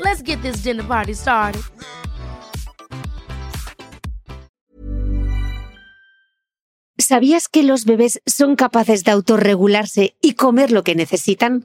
Let's 0.00 0.22
get 0.22 0.40
this 0.42 0.62
dinner 0.62 0.84
party 0.84 1.14
started. 1.14 1.62
¿Sabías 6.98 7.48
que 7.48 7.62
los 7.62 7.84
bebés 7.84 8.20
son 8.26 8.56
capaces 8.56 9.04
de 9.04 9.12
autorregularse 9.12 10.16
y 10.20 10.32
comer 10.32 10.72
lo 10.72 10.82
que 10.82 10.96
necesitan? 10.96 11.64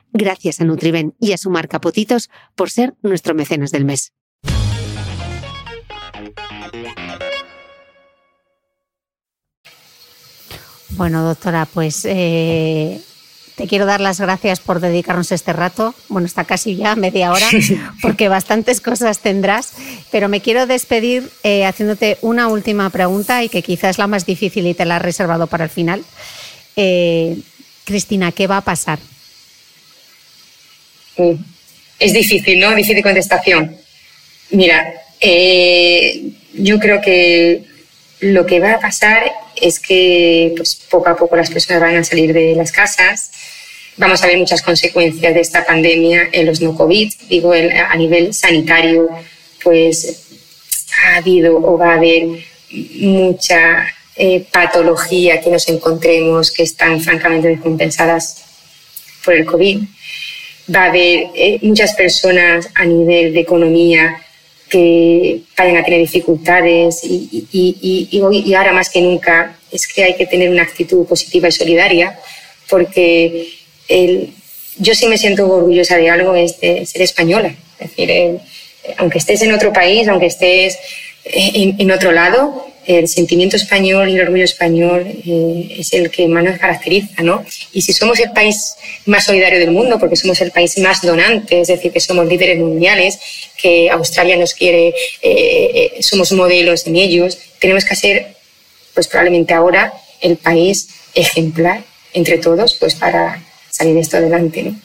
Gracias 0.13 0.59
a 0.61 0.65
Nutriben 0.65 1.13
y 1.19 1.31
a 1.33 1.37
su 1.37 1.49
marca 1.49 1.79
Potitos 1.79 2.29
por 2.55 2.69
ser 2.69 2.95
nuestro 3.01 3.33
mecenas 3.33 3.71
del 3.71 3.85
mes. 3.85 4.13
Bueno, 10.91 11.23
doctora, 11.23 11.65
pues 11.65 12.05
eh, 12.05 13.01
te 13.55 13.67
quiero 13.67 13.85
dar 13.85 14.01
las 14.01 14.19
gracias 14.19 14.59
por 14.59 14.81
dedicarnos 14.81 15.31
este 15.31 15.53
rato. 15.53 15.95
Bueno, 16.09 16.25
está 16.25 16.43
casi 16.43 16.75
ya 16.75 16.95
media 16.95 17.31
hora, 17.31 17.47
porque 18.01 18.27
bastantes 18.27 18.81
cosas 18.81 19.19
tendrás. 19.19 19.73
Pero 20.11 20.29
me 20.29 20.41
quiero 20.41 20.67
despedir 20.67 21.29
eh, 21.43 21.65
haciéndote 21.65 22.17
una 22.21 22.49
última 22.49 22.89
pregunta 22.89 23.43
y 23.43 23.49
que 23.49 23.63
quizás 23.63 23.91
es 23.91 23.97
la 23.97 24.07
más 24.07 24.25
difícil 24.25 24.67
y 24.67 24.73
te 24.73 24.85
la 24.85 24.97
he 24.97 24.99
reservado 24.99 25.47
para 25.47 25.63
el 25.63 25.69
final. 25.69 26.03
Eh, 26.75 27.41
Cristina, 27.85 28.31
¿qué 28.31 28.47
va 28.47 28.57
a 28.57 28.61
pasar? 28.61 28.99
Es 31.99 32.13
difícil, 32.13 32.59
¿no? 32.59 32.73
Difícil 32.75 33.03
contestación. 33.03 33.77
Mira, 34.49 34.93
eh, 35.19 36.31
yo 36.53 36.79
creo 36.79 36.99
que 37.01 37.63
lo 38.21 38.45
que 38.45 38.59
va 38.59 38.73
a 38.73 38.79
pasar 38.79 39.31
es 39.55 39.79
que 39.79 40.53
pues, 40.57 40.75
poco 40.89 41.09
a 41.09 41.15
poco 41.15 41.35
las 41.35 41.49
personas 41.49 41.81
van 41.81 41.95
a 41.97 42.03
salir 42.03 42.33
de 42.33 42.55
las 42.55 42.71
casas. 42.71 43.31
Vamos 43.97 44.23
a 44.23 44.27
ver 44.27 44.37
muchas 44.37 44.61
consecuencias 44.61 45.33
de 45.33 45.41
esta 45.41 45.65
pandemia 45.65 46.29
en 46.31 46.45
los 46.45 46.61
no 46.61 46.75
COVID. 46.75 47.13
Digo, 47.29 47.53
a 47.53 47.95
nivel 47.95 48.33
sanitario, 48.33 49.09
pues 49.63 50.23
ha 51.03 51.17
habido 51.17 51.57
o 51.57 51.77
va 51.77 51.93
a 51.93 51.97
haber 51.97 52.27
mucha 52.71 53.93
eh, 54.15 54.45
patología 54.51 55.39
que 55.41 55.49
nos 55.49 55.67
encontremos 55.67 56.51
que 56.51 56.63
están 56.63 56.99
francamente 56.99 57.49
descompensadas 57.49 58.43
por 59.23 59.35
el 59.35 59.45
COVID 59.45 59.83
va 60.73 60.85
a 60.85 60.89
haber 60.89 61.27
eh, 61.35 61.59
muchas 61.61 61.93
personas 61.93 62.69
a 62.75 62.85
nivel 62.85 63.33
de 63.33 63.39
economía 63.39 64.17
que 64.69 65.41
vayan 65.57 65.77
a 65.77 65.83
tener 65.83 65.99
dificultades 65.99 67.03
y, 67.03 67.47
y, 67.51 68.07
y, 68.09 68.53
ahora 68.53 68.71
más 68.71 68.89
que 68.89 69.01
nunca 69.01 69.57
es 69.69 69.85
que 69.85 70.03
hay 70.03 70.15
que 70.15 70.25
tener 70.25 70.49
una 70.49 70.63
actitud 70.63 71.05
positiva 71.05 71.49
y 71.49 71.51
solidaria 71.51 72.17
porque 72.69 73.49
el, 73.89 74.33
yo 74.77 74.95
sí 74.95 75.07
me 75.07 75.17
siento 75.17 75.45
orgullosa 75.49 75.97
de 75.97 76.09
algo 76.09 76.35
es 76.35 76.59
de 76.61 76.85
ser 76.85 77.01
española. 77.01 77.53
Es 77.79 77.89
decir, 77.89 78.39
aunque 78.97 79.17
estés 79.17 79.41
en 79.41 79.51
otro 79.51 79.73
país, 79.73 80.07
aunque 80.07 80.27
estés 80.27 80.77
en, 81.25 81.75
en 81.79 81.91
otro 81.91 82.13
lado, 82.13 82.70
el 82.85 83.07
sentimiento 83.07 83.55
español 83.55 84.09
y 84.09 84.15
el 84.15 84.21
orgullo 84.21 84.43
español 84.43 85.05
eh, 85.07 85.75
es 85.77 85.93
el 85.93 86.09
que 86.09 86.27
más 86.27 86.43
nos 86.43 86.57
caracteriza, 86.57 87.21
¿no? 87.21 87.45
Y 87.73 87.81
si 87.81 87.93
somos 87.93 88.19
el 88.19 88.31
país 88.31 88.75
más 89.05 89.25
solidario 89.25 89.59
del 89.59 89.71
mundo, 89.71 89.99
porque 89.99 90.15
somos 90.15 90.41
el 90.41 90.51
país 90.51 90.77
más 90.79 91.01
donante, 91.01 91.61
es 91.61 91.67
decir, 91.67 91.91
que 91.91 91.99
somos 91.99 92.25
líderes 92.27 92.57
mundiales, 92.59 93.19
que 93.61 93.89
Australia 93.89 94.35
nos 94.35 94.53
quiere, 94.53 94.89
eh, 94.89 94.93
eh, 95.21 96.03
somos 96.03 96.31
modelos 96.31 96.87
en 96.87 96.95
ellos, 96.95 97.37
tenemos 97.59 97.85
que 97.85 97.95
ser, 97.95 98.35
pues 98.93 99.07
probablemente 99.07 99.53
ahora, 99.53 99.93
el 100.19 100.37
país 100.37 100.89
ejemplar 101.13 101.83
entre 102.13 102.37
todos, 102.37 102.75
pues 102.75 102.95
para 102.95 103.43
salir 103.69 103.97
esto 103.97 104.17
adelante, 104.17 104.63
¿no? 104.63 104.75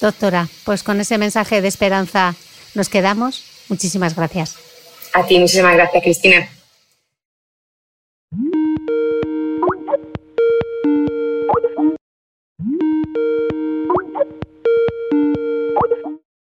Doctora, 0.00 0.48
pues 0.64 0.82
con 0.82 1.00
ese 1.00 1.18
mensaje 1.18 1.62
de 1.62 1.68
esperanza 1.68 2.34
nos 2.74 2.88
quedamos. 2.88 3.44
Muchísimas 3.68 4.14
gracias. 4.14 4.56
A 5.12 5.24
ti, 5.24 5.38
muchísimas 5.38 5.74
gracias, 5.74 6.02
Cristina. 6.02 6.48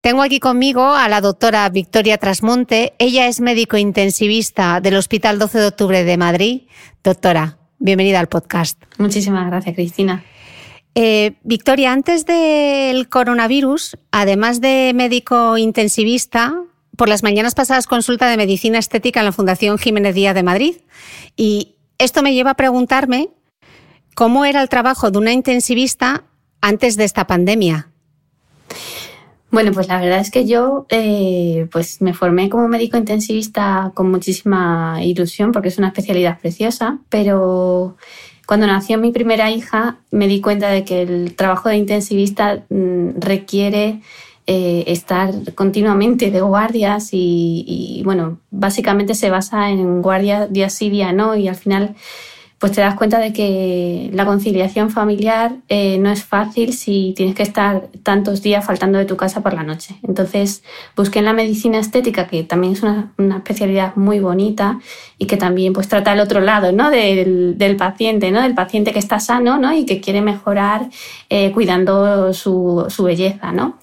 Tengo 0.03 0.21
aquí 0.21 0.41
conmigo 0.41 0.83
a 0.83 1.07
la 1.07 1.21
doctora 1.21 1.69
Victoria 1.69 2.17
Trasmonte. 2.17 2.91
Ella 2.99 3.27
es 3.27 3.39
médico 3.39 3.77
intensivista 3.77 4.81
del 4.81 4.97
Hospital 4.97 5.39
12 5.39 5.59
de 5.59 5.67
Octubre 5.67 6.03
de 6.03 6.17
Madrid. 6.17 6.63
Doctora, 7.05 7.57
bienvenida 7.79 8.19
al 8.19 8.27
podcast. 8.27 8.77
Muchísimas 8.97 9.47
gracias, 9.47 9.73
Cristina. 9.75 10.25
Eh, 10.93 11.35
Victoria, 11.43 11.93
antes 11.93 12.25
del 12.25 13.07
coronavirus, 13.07 13.97
además 14.11 14.59
de 14.59 14.91
médico 14.93 15.57
intensivista, 15.57 16.53
por 16.97 17.07
las 17.07 17.23
mañanas 17.23 17.55
pasadas 17.55 17.87
consulta 17.87 18.27
de 18.27 18.35
medicina 18.35 18.79
estética 18.79 19.21
en 19.21 19.27
la 19.27 19.31
Fundación 19.31 19.77
Jiménez 19.77 20.15
Díaz 20.15 20.35
de 20.35 20.43
Madrid. 20.43 20.75
Y 21.37 21.75
esto 21.97 22.23
me 22.23 22.33
lleva 22.33 22.51
a 22.51 22.55
preguntarme 22.55 23.29
cómo 24.15 24.43
era 24.43 24.61
el 24.61 24.67
trabajo 24.67 25.11
de 25.11 25.19
una 25.19 25.31
intensivista 25.31 26.25
antes 26.59 26.97
de 26.97 27.05
esta 27.05 27.25
pandemia. 27.25 27.87
Bueno, 29.53 29.71
pues 29.71 29.87
la 29.87 30.01
verdad 30.01 30.17
es 30.17 30.31
que 30.31 30.47
yo 30.47 30.87
eh, 30.89 31.67
pues 31.71 32.01
me 32.01 32.15
formé 32.15 32.49
como 32.49 32.67
médico 32.67 32.97
intensivista 32.97 33.91
con 33.93 34.09
muchísima 34.09 34.97
ilusión 35.03 35.51
porque 35.51 35.67
es 35.67 35.77
una 35.77 35.89
especialidad 35.89 36.39
preciosa, 36.39 36.97
pero 37.09 37.95
cuando 38.47 38.65
nació 38.65 38.97
mi 38.97 39.11
primera 39.11 39.51
hija 39.51 39.99
me 40.09 40.27
di 40.27 40.41
cuenta 40.41 40.69
de 40.69 40.83
que 40.83 41.03
el 41.03 41.35
trabajo 41.35 41.69
de 41.69 41.77
intensivista 41.77 42.63
mm, 42.71 43.19
requiere 43.19 44.01
eh, 44.47 44.85
estar 44.87 45.31
continuamente 45.53 46.31
de 46.31 46.41
guardias 46.41 47.09
y, 47.11 48.01
bueno, 48.03 48.39
básicamente 48.49 49.13
se 49.13 49.29
basa 49.29 49.69
en 49.69 50.01
guardia 50.01 50.47
día 50.47 50.71
sí, 50.71 50.89
día 50.89 51.13
no 51.13 51.35
y 51.35 51.47
al 51.47 51.55
final 51.57 51.93
pues 52.63 52.71
te 52.71 52.79
das 52.79 52.95
cuenta 52.95 53.19
de 53.19 53.33
que 53.33 54.09
la 54.13 54.25
conciliación 54.25 54.89
familiar 54.89 55.57
eh, 55.67 55.97
no 55.97 56.09
es 56.09 56.23
fácil 56.23 56.71
si 56.71 57.13
tienes 57.13 57.35
que 57.35 57.43
estar 57.43 57.89
tantos 58.03 58.41
días 58.41 58.65
faltando 58.65 58.97
de 58.97 59.03
tu 59.03 59.17
casa 59.17 59.41
por 59.41 59.53
la 59.53 59.63
noche. 59.63 59.97
Entonces 60.01 60.63
busqué 60.95 61.19
en 61.19 61.25
la 61.25 61.33
medicina 61.33 61.77
estética, 61.77 62.25
que 62.27 62.41
también 62.45 62.71
es 62.71 62.81
una, 62.81 63.11
especialidad 63.35 63.97
muy 63.97 64.21
bonita 64.21 64.79
y 65.17 65.25
que 65.25 65.35
también 65.35 65.73
pues 65.73 65.89
trata 65.89 66.13
el 66.13 66.21
otro 66.21 66.39
lado 66.39 66.71
¿no? 66.71 66.89
del, 66.89 67.57
del, 67.57 67.75
paciente, 67.75 68.31
¿no? 68.31 68.41
del 68.41 68.53
paciente 68.53 68.93
que 68.93 68.99
está 68.99 69.19
sano 69.19 69.57
¿no? 69.57 69.73
y 69.73 69.85
que 69.85 69.99
quiere 69.99 70.21
mejorar 70.21 70.89
eh, 71.29 71.51
cuidando 71.51 72.31
su, 72.31 72.85
su, 72.87 73.03
belleza. 73.03 73.51
¿no? 73.51 73.77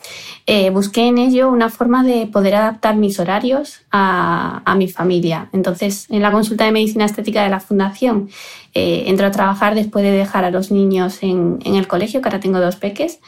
Eh, 0.46 0.70
busqué 0.70 1.06
en 1.06 1.18
ello 1.18 1.50
una 1.50 1.68
forma 1.68 2.02
de 2.02 2.26
poder 2.26 2.54
adaptar 2.54 2.96
mis 2.96 3.20
horarios 3.20 3.82
a, 3.90 4.62
a 4.64 4.74
mi 4.74 4.88
familia. 4.88 5.50
Entonces, 5.52 6.06
en 6.08 6.22
la 6.22 6.32
consulta 6.32 6.64
de 6.64 6.72
medicina 6.72 7.04
estética 7.04 7.42
de 7.42 7.50
la 7.50 7.60
Fundación, 7.60 8.30
eh, 8.74 9.04
entro 9.06 9.26
a 9.26 9.30
trabajar 9.30 9.74
después 9.74 10.04
de 10.04 10.12
dejar 10.12 10.44
a 10.44 10.50
los 10.50 10.70
niños 10.70 11.22
en, 11.22 11.58
en 11.64 11.74
el 11.74 11.88
colegio, 11.88 12.20
que 12.20 12.28
ahora 12.28 12.40
tengo 12.40 12.60
dos 12.60 12.76
peques, 12.76 13.20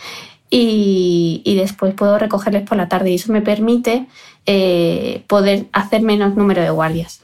y, 0.51 1.41
y, 1.45 1.55
después 1.55 1.95
puedo 1.95 2.19
recogerles 2.19 2.63
por 2.63 2.77
la 2.77 2.87
tarde 2.87 3.11
y 3.11 3.15
eso 3.15 3.33
me 3.33 3.41
permite 3.41 4.07
eh, 4.45 5.25
poder 5.27 5.67
hacer 5.73 6.03
menos 6.03 6.37
número 6.37 6.61
de 6.61 6.69
guardias. 6.69 7.23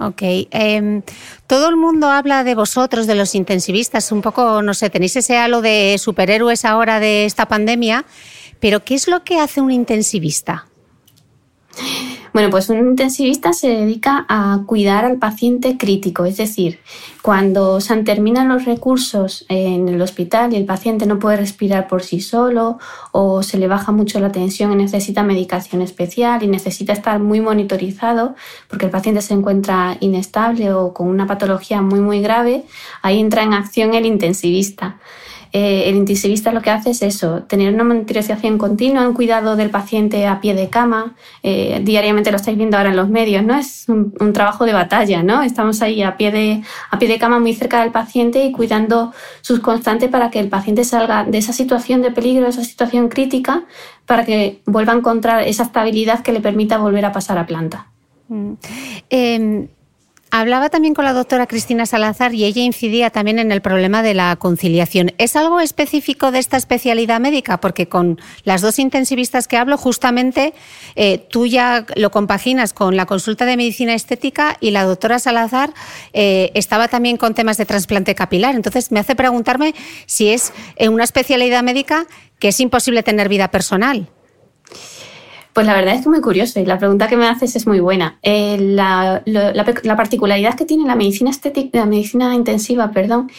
Ok. 0.00 0.22
Eh, 0.22 1.02
todo 1.46 1.68
el 1.68 1.76
mundo 1.76 2.08
habla 2.08 2.44
de 2.44 2.54
vosotros, 2.54 3.06
de 3.06 3.14
los 3.14 3.34
intensivistas, 3.34 4.12
un 4.12 4.22
poco, 4.22 4.62
no 4.62 4.74
sé, 4.74 4.90
tenéis 4.90 5.16
ese 5.16 5.36
halo 5.36 5.60
de 5.60 5.96
superhéroes 5.98 6.64
ahora 6.64 7.00
de 7.00 7.24
esta 7.24 7.46
pandemia, 7.46 8.04
pero 8.60 8.84
¿qué 8.84 8.94
es 8.94 9.08
lo 9.08 9.24
que 9.24 9.38
hace 9.38 9.60
un 9.60 9.70
intensivista? 9.70 10.66
Bueno, 12.32 12.48
pues 12.48 12.70
un 12.70 12.78
intensivista 12.78 13.52
se 13.52 13.68
dedica 13.68 14.24
a 14.26 14.62
cuidar 14.64 15.04
al 15.04 15.18
paciente 15.18 15.76
crítico, 15.76 16.24
es 16.24 16.38
decir, 16.38 16.78
cuando 17.20 17.78
se 17.82 17.94
terminan 18.04 18.48
los 18.48 18.64
recursos 18.64 19.44
en 19.50 19.86
el 19.86 20.00
hospital 20.00 20.54
y 20.54 20.56
el 20.56 20.64
paciente 20.64 21.04
no 21.04 21.18
puede 21.18 21.36
respirar 21.36 21.88
por 21.88 22.02
sí 22.02 22.22
solo 22.22 22.78
o 23.12 23.42
se 23.42 23.58
le 23.58 23.68
baja 23.68 23.92
mucho 23.92 24.18
la 24.18 24.32
tensión 24.32 24.72
y 24.72 24.76
necesita 24.76 25.22
medicación 25.22 25.82
especial 25.82 26.42
y 26.42 26.46
necesita 26.46 26.94
estar 26.94 27.20
muy 27.20 27.42
monitorizado 27.42 28.34
porque 28.66 28.86
el 28.86 28.90
paciente 28.90 29.20
se 29.20 29.34
encuentra 29.34 29.98
inestable 30.00 30.72
o 30.72 30.94
con 30.94 31.08
una 31.08 31.26
patología 31.26 31.82
muy 31.82 32.00
muy 32.00 32.22
grave, 32.22 32.64
ahí 33.02 33.20
entra 33.20 33.42
en 33.42 33.52
acción 33.52 33.92
el 33.92 34.06
intensivista. 34.06 34.96
Eh, 35.52 35.90
el 35.90 35.96
intensivista 35.96 36.50
lo 36.50 36.62
que 36.62 36.70
hace 36.70 36.90
es 36.90 37.02
eso, 37.02 37.42
tener 37.42 37.74
una 37.74 37.84
monitorización 37.84 38.56
continua, 38.56 39.06
un 39.06 39.12
cuidado 39.12 39.54
del 39.54 39.68
paciente 39.68 40.26
a 40.26 40.40
pie 40.40 40.54
de 40.54 40.70
cama, 40.70 41.14
eh, 41.42 41.80
diariamente 41.84 42.30
lo 42.30 42.38
estáis 42.38 42.56
viendo 42.56 42.78
ahora 42.78 42.88
en 42.88 42.96
los 42.96 43.10
medios, 43.10 43.44
¿no? 43.44 43.56
Es 43.56 43.86
un, 43.88 44.32
trabajo 44.32 44.64
de 44.64 44.72
batalla, 44.72 45.22
¿no? 45.22 45.42
Estamos 45.42 45.82
ahí 45.82 46.02
a 46.02 46.16
pie, 46.16 46.30
de, 46.30 46.62
a 46.90 46.98
pie 46.98 47.08
de 47.08 47.18
cama 47.18 47.38
muy 47.38 47.52
cerca 47.52 47.82
del 47.82 47.92
paciente 47.92 48.44
y 48.44 48.52
cuidando 48.52 49.12
sus 49.42 49.60
constantes 49.60 50.08
para 50.08 50.30
que 50.30 50.40
el 50.40 50.48
paciente 50.48 50.84
salga 50.84 51.24
de 51.24 51.36
esa 51.36 51.52
situación 51.52 52.00
de 52.00 52.12
peligro, 52.12 52.44
de 52.44 52.50
esa 52.50 52.64
situación 52.64 53.08
crítica, 53.08 53.64
para 54.06 54.24
que 54.24 54.62
vuelva 54.64 54.94
a 54.94 54.96
encontrar 54.96 55.42
esa 55.46 55.64
estabilidad 55.64 56.20
que 56.20 56.32
le 56.32 56.40
permita 56.40 56.78
volver 56.78 57.04
a 57.04 57.12
pasar 57.12 57.36
a 57.36 57.46
planta. 57.46 57.88
Mm. 58.28 58.52
Eh... 59.10 59.68
Hablaba 60.34 60.70
también 60.70 60.94
con 60.94 61.04
la 61.04 61.12
doctora 61.12 61.46
Cristina 61.46 61.84
Salazar 61.84 62.32
y 62.32 62.44
ella 62.44 62.62
incidía 62.62 63.10
también 63.10 63.38
en 63.38 63.52
el 63.52 63.60
problema 63.60 64.02
de 64.02 64.14
la 64.14 64.34
conciliación. 64.36 65.12
¿Es 65.18 65.36
algo 65.36 65.60
específico 65.60 66.32
de 66.32 66.38
esta 66.38 66.56
especialidad 66.56 67.20
médica? 67.20 67.60
Porque 67.60 67.86
con 67.86 68.18
las 68.42 68.62
dos 68.62 68.78
intensivistas 68.78 69.46
que 69.46 69.58
hablo, 69.58 69.76
justamente 69.76 70.54
eh, 70.96 71.18
tú 71.18 71.44
ya 71.44 71.84
lo 71.96 72.10
compaginas 72.10 72.72
con 72.72 72.96
la 72.96 73.04
consulta 73.04 73.44
de 73.44 73.58
medicina 73.58 73.92
estética 73.92 74.56
y 74.58 74.70
la 74.70 74.84
doctora 74.84 75.18
Salazar 75.18 75.74
eh, 76.14 76.50
estaba 76.54 76.88
también 76.88 77.18
con 77.18 77.34
temas 77.34 77.58
de 77.58 77.66
trasplante 77.66 78.14
capilar. 78.14 78.54
Entonces 78.54 78.90
me 78.90 79.00
hace 79.00 79.14
preguntarme 79.14 79.74
si 80.06 80.30
es 80.30 80.54
una 80.80 81.04
especialidad 81.04 81.62
médica 81.62 82.06
que 82.38 82.48
es 82.48 82.58
imposible 82.58 83.02
tener 83.02 83.28
vida 83.28 83.50
personal. 83.50 84.08
Pues 85.52 85.66
la 85.66 85.74
verdad 85.74 85.94
es 85.94 86.02
que 86.02 86.08
muy 86.08 86.20
curioso 86.20 86.60
y 86.60 86.64
la 86.64 86.78
pregunta 86.78 87.08
que 87.08 87.16
me 87.16 87.28
haces 87.28 87.56
es 87.56 87.66
muy 87.66 87.80
buena. 87.80 88.18
Eh, 88.22 88.56
la, 88.58 89.22
la, 89.26 89.52
la, 89.52 89.96
particularidad 89.96 90.54
que 90.54 90.64
tiene 90.64 90.86
la 90.86 90.96
medicina 90.96 91.30
estética, 91.30 91.80
la 91.80 91.86
medicina 91.86 92.34
intensiva, 92.34 92.90
perdón, 92.90 93.30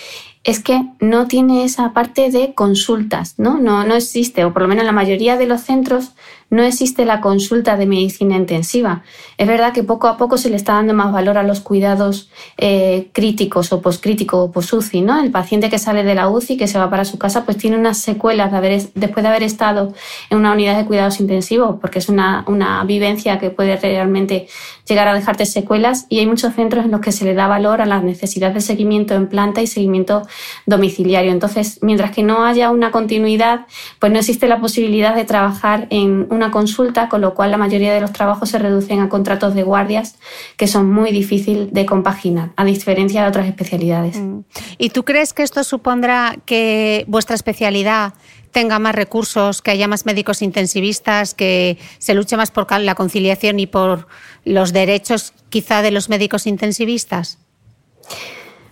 es 0.43 0.59
que 0.59 0.83
no 0.99 1.27
tiene 1.27 1.63
esa 1.63 1.93
parte 1.93 2.29
de 2.29 2.53
consultas, 2.53 3.35
¿no? 3.37 3.59
No, 3.59 3.85
no 3.85 3.95
existe, 3.95 4.43
o 4.43 4.51
por 4.51 4.63
lo 4.63 4.67
menos 4.67 4.81
en 4.81 4.87
la 4.87 4.91
mayoría 4.91 5.37
de 5.37 5.47
los 5.47 5.61
centros 5.61 6.11
no 6.49 6.61
existe 6.61 7.05
la 7.05 7.19
consulta 7.19 7.77
de 7.77 7.87
medicina 7.87 8.35
intensiva. 8.35 9.01
Es 9.37 9.47
verdad 9.47 9.73
que 9.73 9.83
poco 9.83 10.07
a 10.07 10.17
poco 10.17 10.37
se 10.37 10.51
le 10.51 10.55
está 10.55 10.73
dando 10.73 10.93
más 10.93 11.11
valor 11.11 11.37
a 11.39 11.43
los 11.43 11.61
cuidados 11.61 12.29
eh, 12.57 13.09
críticos 13.11 13.73
o 13.73 13.81
poscríticos 13.81 14.39
o 14.39 14.51
post-UCI, 14.51 15.01
¿no? 15.01 15.19
El 15.19 15.31
paciente 15.31 15.71
que 15.71 15.79
sale 15.79 16.03
de 16.03 16.13
la 16.13 16.29
UCI, 16.29 16.57
que 16.57 16.67
se 16.67 16.77
va 16.77 16.91
para 16.91 17.05
su 17.05 17.17
casa, 17.17 17.43
pues 17.43 17.57
tiene 17.57 17.77
unas 17.77 17.97
secuelas 17.97 18.51
de 18.51 18.57
haber, 18.57 18.83
después 18.93 19.23
de 19.23 19.29
haber 19.29 19.41
estado 19.41 19.93
en 20.29 20.37
una 20.37 20.51
unidad 20.51 20.77
de 20.77 20.85
cuidados 20.85 21.19
intensivos, 21.19 21.77
porque 21.81 21.97
es 21.97 22.07
una, 22.07 22.43
una 22.47 22.83
vivencia 22.83 23.39
que 23.39 23.49
puede 23.49 23.75
realmente 23.77 24.47
llegar 24.87 25.07
a 25.07 25.13
dejarte 25.13 25.45
secuelas 25.45 26.05
y 26.09 26.19
hay 26.19 26.25
muchos 26.25 26.53
centros 26.53 26.85
en 26.85 26.91
los 26.91 27.01
que 27.01 27.11
se 27.11 27.25
le 27.25 27.33
da 27.33 27.47
valor 27.47 27.81
a 27.81 27.85
la 27.85 28.01
necesidad 28.01 28.51
de 28.51 28.61
seguimiento 28.61 29.13
en 29.13 29.27
planta 29.27 29.61
y 29.61 29.67
seguimiento 29.67 30.27
domiciliario. 30.65 31.31
Entonces, 31.31 31.79
mientras 31.81 32.11
que 32.11 32.23
no 32.23 32.45
haya 32.45 32.69
una 32.69 32.91
continuidad, 32.91 33.65
pues 33.99 34.11
no 34.11 34.19
existe 34.19 34.47
la 34.47 34.59
posibilidad 34.59 35.15
de 35.15 35.25
trabajar 35.25 35.87
en 35.89 36.27
una 36.29 36.51
consulta, 36.51 37.09
con 37.09 37.21
lo 37.21 37.33
cual 37.33 37.51
la 37.51 37.57
mayoría 37.57 37.93
de 37.93 38.01
los 38.01 38.11
trabajos 38.11 38.49
se 38.49 38.59
reducen 38.59 38.99
a 38.99 39.09
contratos 39.09 39.55
de 39.55 39.63
guardias 39.63 40.15
que 40.57 40.67
son 40.67 40.91
muy 40.91 41.11
difíciles 41.11 41.71
de 41.71 41.85
compaginar, 41.85 42.51
a 42.55 42.65
diferencia 42.65 43.23
de 43.23 43.27
otras 43.27 43.47
especialidades. 43.47 44.17
Mm. 44.17 44.39
¿Y 44.77 44.89
tú 44.89 45.03
crees 45.03 45.33
que 45.33 45.43
esto 45.43 45.63
supondrá 45.63 46.35
que 46.45 47.05
vuestra 47.07 47.35
especialidad 47.35 48.13
tenga 48.53 48.79
más 48.79 48.95
recursos, 48.95 49.61
que 49.61 49.71
haya 49.71 49.89
más 49.89 50.05
médicos 50.05 50.41
intensivistas, 50.41 51.33
que 51.33 51.77
se 51.97 52.13
luche 52.13 52.37
más 52.37 52.51
por 52.51 52.71
la 52.79 52.95
conciliación 52.95 53.59
y 53.59 53.67
por 53.67 54.07
los 54.45 54.71
derechos 54.71 55.33
quizá 55.49 55.81
de 55.81 55.91
los 55.91 56.07
médicos 56.07 56.47
intensivistas? 56.47 57.37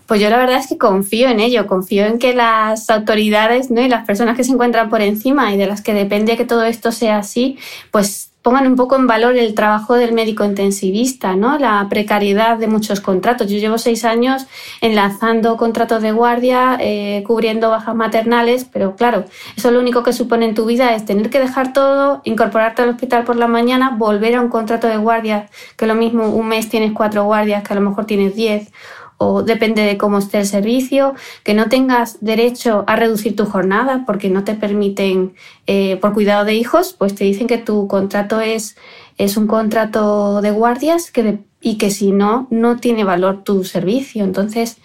Pues 0.05 0.19
yo 0.19 0.29
la 0.29 0.37
verdad 0.37 0.59
es 0.59 0.67
que 0.67 0.77
confío 0.77 1.29
en 1.29 1.39
ello, 1.39 1.67
confío 1.67 2.05
en 2.05 2.19
que 2.19 2.33
las 2.33 2.89
autoridades 2.89 3.71
¿no? 3.71 3.81
y 3.81 3.87
las 3.87 4.05
personas 4.05 4.35
que 4.35 4.43
se 4.43 4.51
encuentran 4.51 4.89
por 4.89 5.01
encima 5.01 5.53
y 5.53 5.57
de 5.57 5.67
las 5.67 5.81
que 5.81 5.93
depende 5.93 6.37
que 6.37 6.45
todo 6.45 6.63
esto 6.63 6.91
sea 6.91 7.17
así, 7.17 7.57
pues 7.91 8.30
pongan 8.41 8.67
un 8.67 8.75
poco 8.75 8.95
en 8.95 9.07
valor 9.07 9.37
el 9.37 9.53
trabajo 9.53 9.95
del 9.95 10.13
médico 10.13 10.43
intensivista, 10.43 11.35
¿no? 11.35 11.59
La 11.59 11.85
precariedad 11.89 12.57
de 12.57 12.67
muchos 12.67 12.99
contratos. 12.99 13.47
Yo 13.47 13.57
llevo 13.59 13.77
seis 13.77 14.03
años 14.03 14.47
enlazando 14.81 15.57
contratos 15.57 16.01
de 16.01 16.11
guardia, 16.11 16.77
eh, 16.79 17.23
cubriendo 17.25 17.69
bajas 17.69 17.95
maternales, 17.95 18.65
pero 18.65 18.95
claro, 18.95 19.25
eso 19.55 19.71
lo 19.71 19.79
único 19.79 20.03
que 20.03 20.13
supone 20.13 20.45
en 20.45 20.55
tu 20.55 20.65
vida 20.65 20.95
es 20.95 21.05
tener 21.05 21.29
que 21.29 21.39
dejar 21.39 21.73
todo, 21.73 22.21
incorporarte 22.23 22.81
al 22.81 22.89
hospital 22.89 23.23
por 23.23 23.35
la 23.35 23.47
mañana, 23.47 23.95
volver 23.97 24.35
a 24.35 24.41
un 24.41 24.49
contrato 24.49 24.87
de 24.87 24.97
guardia, 24.97 25.49
que 25.77 25.85
lo 25.85 25.95
mismo 25.95 26.29
un 26.29 26.47
mes 26.47 26.69
tienes 26.69 26.93
cuatro 26.93 27.23
guardias, 27.25 27.63
que 27.63 27.73
a 27.73 27.75
lo 27.75 27.87
mejor 27.87 28.05
tienes 28.05 28.35
diez, 28.35 28.71
o 29.21 29.43
depende 29.43 29.83
de 29.83 29.97
cómo 29.97 30.17
esté 30.17 30.39
el 30.39 30.47
servicio, 30.47 31.13
que 31.43 31.53
no 31.53 31.69
tengas 31.69 32.17
derecho 32.21 32.83
a 32.87 32.95
reducir 32.95 33.35
tu 33.35 33.45
jornada 33.45 34.03
porque 34.07 34.29
no 34.29 34.43
te 34.43 34.55
permiten, 34.55 35.33
eh, 35.67 35.97
por 35.97 36.13
cuidado 36.13 36.43
de 36.43 36.55
hijos, 36.55 36.95
pues 36.97 37.13
te 37.13 37.23
dicen 37.23 37.45
que 37.45 37.59
tu 37.59 37.87
contrato 37.87 38.41
es, 38.41 38.75
es 39.19 39.37
un 39.37 39.45
contrato 39.45 40.41
de 40.41 40.49
guardias 40.49 41.11
que 41.11 41.39
y 41.61 41.77
que 41.77 41.91
si 41.91 42.11
no, 42.11 42.47
no 42.49 42.77
tiene 42.77 43.03
valor 43.03 43.43
tu 43.43 43.63
servicio. 43.63 44.23
Entonces, 44.23 44.77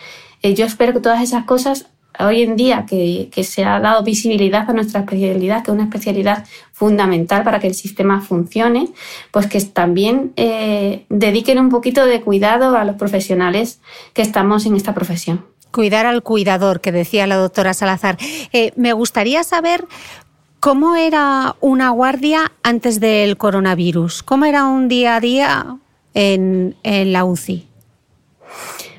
eh, 0.43 0.53
yo 0.53 0.67
espero 0.67 0.93
que 0.93 1.01
todas 1.01 1.23
esas 1.23 1.45
cosas 1.47 1.87
hoy 2.21 2.43
en 2.43 2.57
día 2.57 2.87
que, 2.87 3.31
se 3.43 3.65
ha 3.65 3.81
dado 3.81 4.03
visibilidad 4.03 4.69
a 4.69 4.73
nuestra 4.73 5.01
especialidad, 5.01 5.63
que 5.63 5.71
es 5.71 5.75
una 5.75 5.85
especialidad 5.85 6.45
fundamental 6.73 7.43
para 7.43 7.59
que 7.59 7.67
el 7.67 7.75
sistema 7.75 8.21
funcione, 8.21 8.89
pues 9.31 9.47
que 9.47 9.61
también 9.61 10.33
eh, 10.37 11.05
dediquen 11.09 11.59
un 11.59 11.69
poquito 11.69 12.07
de 12.07 12.21
cuidado 12.21 12.77
a 12.77 12.85
los 12.85 12.97
profesionales 12.97 13.81
que 14.13 14.23
estamos 14.23 14.67
en 14.67 14.77
esta 14.77 14.95
profesión. 14.95 15.45
Cuidar 15.71 16.07
al 16.07 16.23
cuidador, 16.23 16.81
que 16.81 16.93
decía 16.93 17.27
la 17.27 17.37
doctora 17.37 17.75
Salazar. 17.75 18.17
Eh, 18.53 18.73
me 18.77 18.93
gustaría 18.93 19.45
saber 19.45 19.87
cómo 20.61 20.97
era 20.97 21.57
una 21.61 21.91
guardia 21.91 22.53
antes 22.63 22.99
del 23.01 23.37
coronavirus, 23.37 24.23
cómo 24.23 24.47
era 24.47 24.65
un 24.65 24.89
día 24.89 25.17
a 25.17 25.21
día 25.21 25.77
en, 26.15 26.77
en 26.83 27.13
la 27.13 27.25
UCI. 27.25 27.67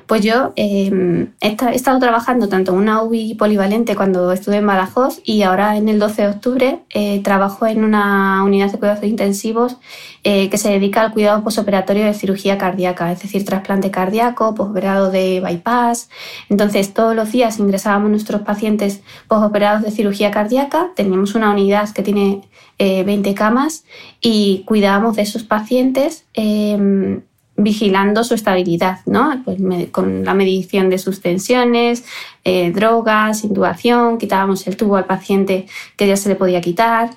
Pues 0.08 0.22
yo 0.22 0.54
em, 0.56 1.32
he, 1.42 1.54
estado 1.74 1.98
trabajando 1.98 2.48
tanto 2.48 2.72
en 2.72 2.78
una 2.78 3.02
UBI 3.02 3.34
polivalente 3.34 3.94
cuando 3.94 4.32
estuve 4.32 4.56
en 4.56 4.66
Badajoz 4.66 5.20
y 5.22 5.42
ahora 5.42 5.76
en 5.76 5.90
el 5.90 5.98
12 5.98 6.22
de 6.22 6.28
octubre 6.28 6.80
eh, 6.88 7.20
trabajo 7.22 7.66
en 7.66 7.84
una 7.84 8.42
unidad 8.42 8.72
de 8.72 8.78
cuidados 8.78 9.04
intensivos 9.04 9.76
eh, 10.24 10.48
que 10.48 10.56
se 10.56 10.70
dedica 10.70 11.02
al 11.02 11.12
cuidado 11.12 11.44
posoperatorio 11.44 12.06
de 12.06 12.14
cirugía 12.14 12.56
cardíaca, 12.56 13.12
es 13.12 13.20
decir, 13.20 13.44
trasplante 13.44 13.90
cardíaco, 13.90 14.54
posoperado 14.54 15.10
de 15.10 15.42
bypass. 15.44 16.08
Entonces, 16.48 16.94
todos 16.94 17.14
los 17.14 17.30
días 17.30 17.58
ingresábamos 17.58 18.08
nuestros 18.10 18.40
pacientes 18.40 19.02
posoperados 19.28 19.82
de 19.82 19.90
cirugía 19.90 20.30
cardíaca, 20.30 20.88
teníamos 20.96 21.34
una 21.34 21.50
unidad 21.50 21.90
que 21.90 22.02
tiene 22.02 22.48
20 22.78 23.28
eh, 23.28 23.34
camas 23.34 23.84
y 24.22 24.62
cuidábamos 24.64 25.16
de 25.16 25.22
esos 25.22 25.42
pacientes 25.42 26.24
em, 26.32 27.20
vigilando 27.58 28.22
su 28.22 28.34
estabilidad, 28.34 29.00
¿no? 29.04 29.42
Pues 29.44 29.58
con 29.90 30.24
la 30.24 30.32
medición 30.32 30.88
de 30.88 30.98
sus 30.98 31.20
tensiones, 31.20 32.04
eh, 32.44 32.70
drogas, 32.70 33.42
intubación, 33.42 34.16
quitábamos 34.16 34.66
el 34.68 34.76
tubo 34.76 34.96
al 34.96 35.06
paciente 35.06 35.66
que 35.96 36.06
ya 36.06 36.16
se 36.16 36.28
le 36.28 36.36
podía 36.36 36.60
quitar 36.60 37.10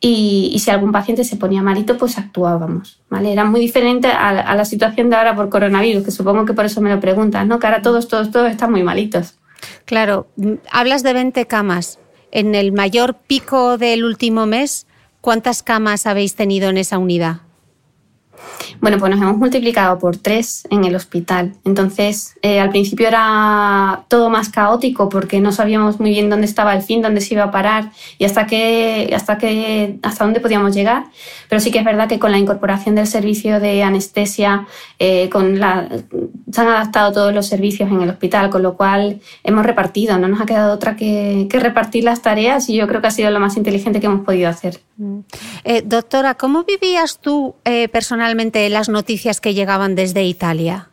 y, 0.00 0.56
si 0.60 0.70
algún 0.70 0.92
paciente 0.92 1.24
se 1.24 1.36
ponía 1.36 1.62
malito, 1.62 1.98
pues 1.98 2.16
actuábamos, 2.16 3.00
¿vale? 3.10 3.32
Era 3.32 3.44
muy 3.44 3.60
diferente 3.60 4.06
a, 4.06 4.54
la 4.54 4.64
situación 4.64 5.10
de 5.10 5.16
ahora 5.16 5.34
por 5.34 5.48
coronavirus, 5.48 6.04
que 6.04 6.10
supongo 6.12 6.44
que 6.44 6.54
por 6.54 6.64
eso 6.64 6.80
me 6.80 6.94
lo 6.94 7.00
preguntas, 7.00 7.44
¿no? 7.44 7.58
Que 7.58 7.66
ahora 7.66 7.82
todos, 7.82 8.06
todos, 8.06 8.30
todos 8.30 8.50
están 8.50 8.70
muy 8.70 8.84
malitos. 8.84 9.34
Claro, 9.84 10.28
hablas 10.70 11.02
de 11.02 11.12
20 11.12 11.44
camas. 11.46 11.98
En 12.30 12.54
el 12.54 12.70
mayor 12.70 13.16
pico 13.16 13.78
del 13.78 14.04
último 14.04 14.46
mes, 14.46 14.86
¿cuántas 15.20 15.64
camas 15.64 16.06
habéis 16.06 16.36
tenido 16.36 16.68
en 16.68 16.78
esa 16.78 16.98
unidad? 16.98 17.40
Bueno, 18.80 18.98
pues 18.98 19.10
nos 19.10 19.20
hemos 19.20 19.36
multiplicado 19.36 19.98
por 19.98 20.16
tres 20.16 20.62
en 20.70 20.84
el 20.84 20.94
hospital. 20.94 21.54
Entonces, 21.64 22.34
eh, 22.42 22.60
al 22.60 22.70
principio 22.70 23.08
era 23.08 24.04
todo 24.06 24.30
más 24.30 24.50
caótico 24.50 25.08
porque 25.08 25.40
no 25.40 25.50
sabíamos 25.50 25.98
muy 25.98 26.10
bien 26.10 26.30
dónde 26.30 26.46
estaba 26.46 26.74
el 26.74 26.82
fin, 26.82 27.02
dónde 27.02 27.20
se 27.20 27.34
iba 27.34 27.44
a 27.44 27.50
parar 27.50 27.90
y 28.18 28.24
hasta 28.24 28.46
qué, 28.46 29.10
hasta 29.14 29.36
qué, 29.36 29.98
hasta 30.02 30.24
dónde 30.24 30.38
podíamos 30.38 30.76
llegar. 30.76 31.06
Pero 31.48 31.60
sí 31.60 31.72
que 31.72 31.80
es 31.80 31.84
verdad 31.84 32.08
que 32.08 32.20
con 32.20 32.30
la 32.30 32.38
incorporación 32.38 32.94
del 32.94 33.08
servicio 33.08 33.58
de 33.58 33.82
anestesia, 33.82 34.66
eh, 35.00 35.28
con 35.28 35.58
la, 35.58 35.88
se 36.52 36.60
han 36.60 36.68
adaptado 36.68 37.12
todos 37.12 37.34
los 37.34 37.46
servicios 37.46 37.90
en 37.90 38.02
el 38.02 38.10
hospital, 38.10 38.48
con 38.48 38.62
lo 38.62 38.76
cual 38.76 39.20
hemos 39.42 39.66
repartido. 39.66 40.18
No 40.18 40.28
nos 40.28 40.40
ha 40.40 40.46
quedado 40.46 40.72
otra 40.72 40.94
que, 40.94 41.48
que 41.50 41.58
repartir 41.58 42.04
las 42.04 42.22
tareas 42.22 42.68
y 42.68 42.76
yo 42.76 42.86
creo 42.86 43.00
que 43.00 43.08
ha 43.08 43.12
sido 43.12 43.30
lo 43.32 43.40
más 43.40 43.56
inteligente 43.56 43.98
que 43.98 44.06
hemos 44.06 44.24
podido 44.24 44.48
hacer. 44.48 44.80
Mm. 44.98 45.18
Eh, 45.64 45.82
doctora, 45.84 46.34
¿cómo 46.34 46.62
vivías 46.62 47.18
tú 47.18 47.56
personalmente 47.92 48.67
las 48.70 48.88
noticias 48.88 49.40
que 49.40 49.54
llegaban 49.54 49.94
desde 49.94 50.24
Italia? 50.24 50.88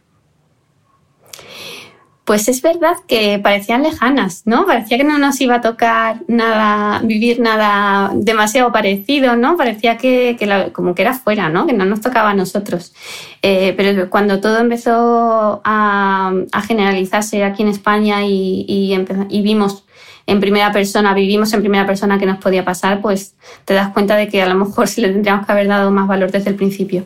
Pues 2.26 2.48
es 2.48 2.64
verdad 2.64 2.96
que 3.08 3.38
parecían 3.38 3.84
lejanas, 3.84 4.42
¿no? 4.46 4.66
Parecía 4.66 4.98
que 4.98 5.04
no 5.04 5.20
nos 5.20 5.40
iba 5.42 5.56
a 5.56 5.62
tocar 5.62 6.22
nada, 6.28 7.00
vivir 7.04 7.40
nada 7.40 8.12
demasiado 8.16 8.72
parecido, 8.72 9.36
¿no? 9.36 9.56
Parecía 9.58 9.98
que, 9.98 10.36
como 10.74 10.96
que 10.96 11.04
era 11.04 11.14
fuera, 11.14 11.50
¿no? 11.50 11.68
Que 11.68 11.74
no 11.74 11.86
nos 11.86 12.02
tocaba 12.02 12.32
a 12.32 12.34
nosotros. 12.34 12.96
Eh, 13.44 13.76
pero 13.78 14.10
cuando 14.10 14.40
todo 14.40 14.58
empezó 14.58 15.62
a, 15.64 16.34
generalizarse 16.68 17.44
aquí 17.44 17.62
en 17.62 17.70
España 17.70 18.26
y, 18.26 18.66
y 18.68 19.42
vimos 19.44 19.86
en 20.28 20.40
primera 20.40 20.72
persona, 20.72 21.14
vivimos 21.14 21.54
en 21.54 21.60
primera 21.60 21.86
persona 21.86 22.18
que 22.18 22.26
nos 22.26 22.38
podía 22.38 22.66
pasar, 22.66 23.02
pues 23.02 23.36
te 23.66 23.74
das 23.74 23.94
cuenta 23.94 24.16
de 24.16 24.28
que 24.28 24.42
a 24.42 24.48
lo 24.48 24.56
mejor 24.56 24.88
sí 24.88 25.02
le 25.02 25.10
tendríamos 25.10 25.46
que 25.46 25.52
haber 25.52 25.68
dado 25.68 25.92
más 25.92 26.08
valor 26.08 26.32
desde 26.32 26.50
el 26.50 26.56
principio. 26.56 27.06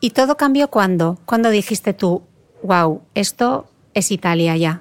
¿Y, 0.00 0.10
todo 0.10 0.38
cambió 0.38 0.68
cuándo? 0.68 1.18
¿Cuándo 1.26 1.50
dijiste 1.50 1.92
tú, 1.92 2.22
wow, 2.62 3.02
esto 3.14 3.66
es 3.92 4.10
Italia 4.10 4.56
ya? 4.56 4.80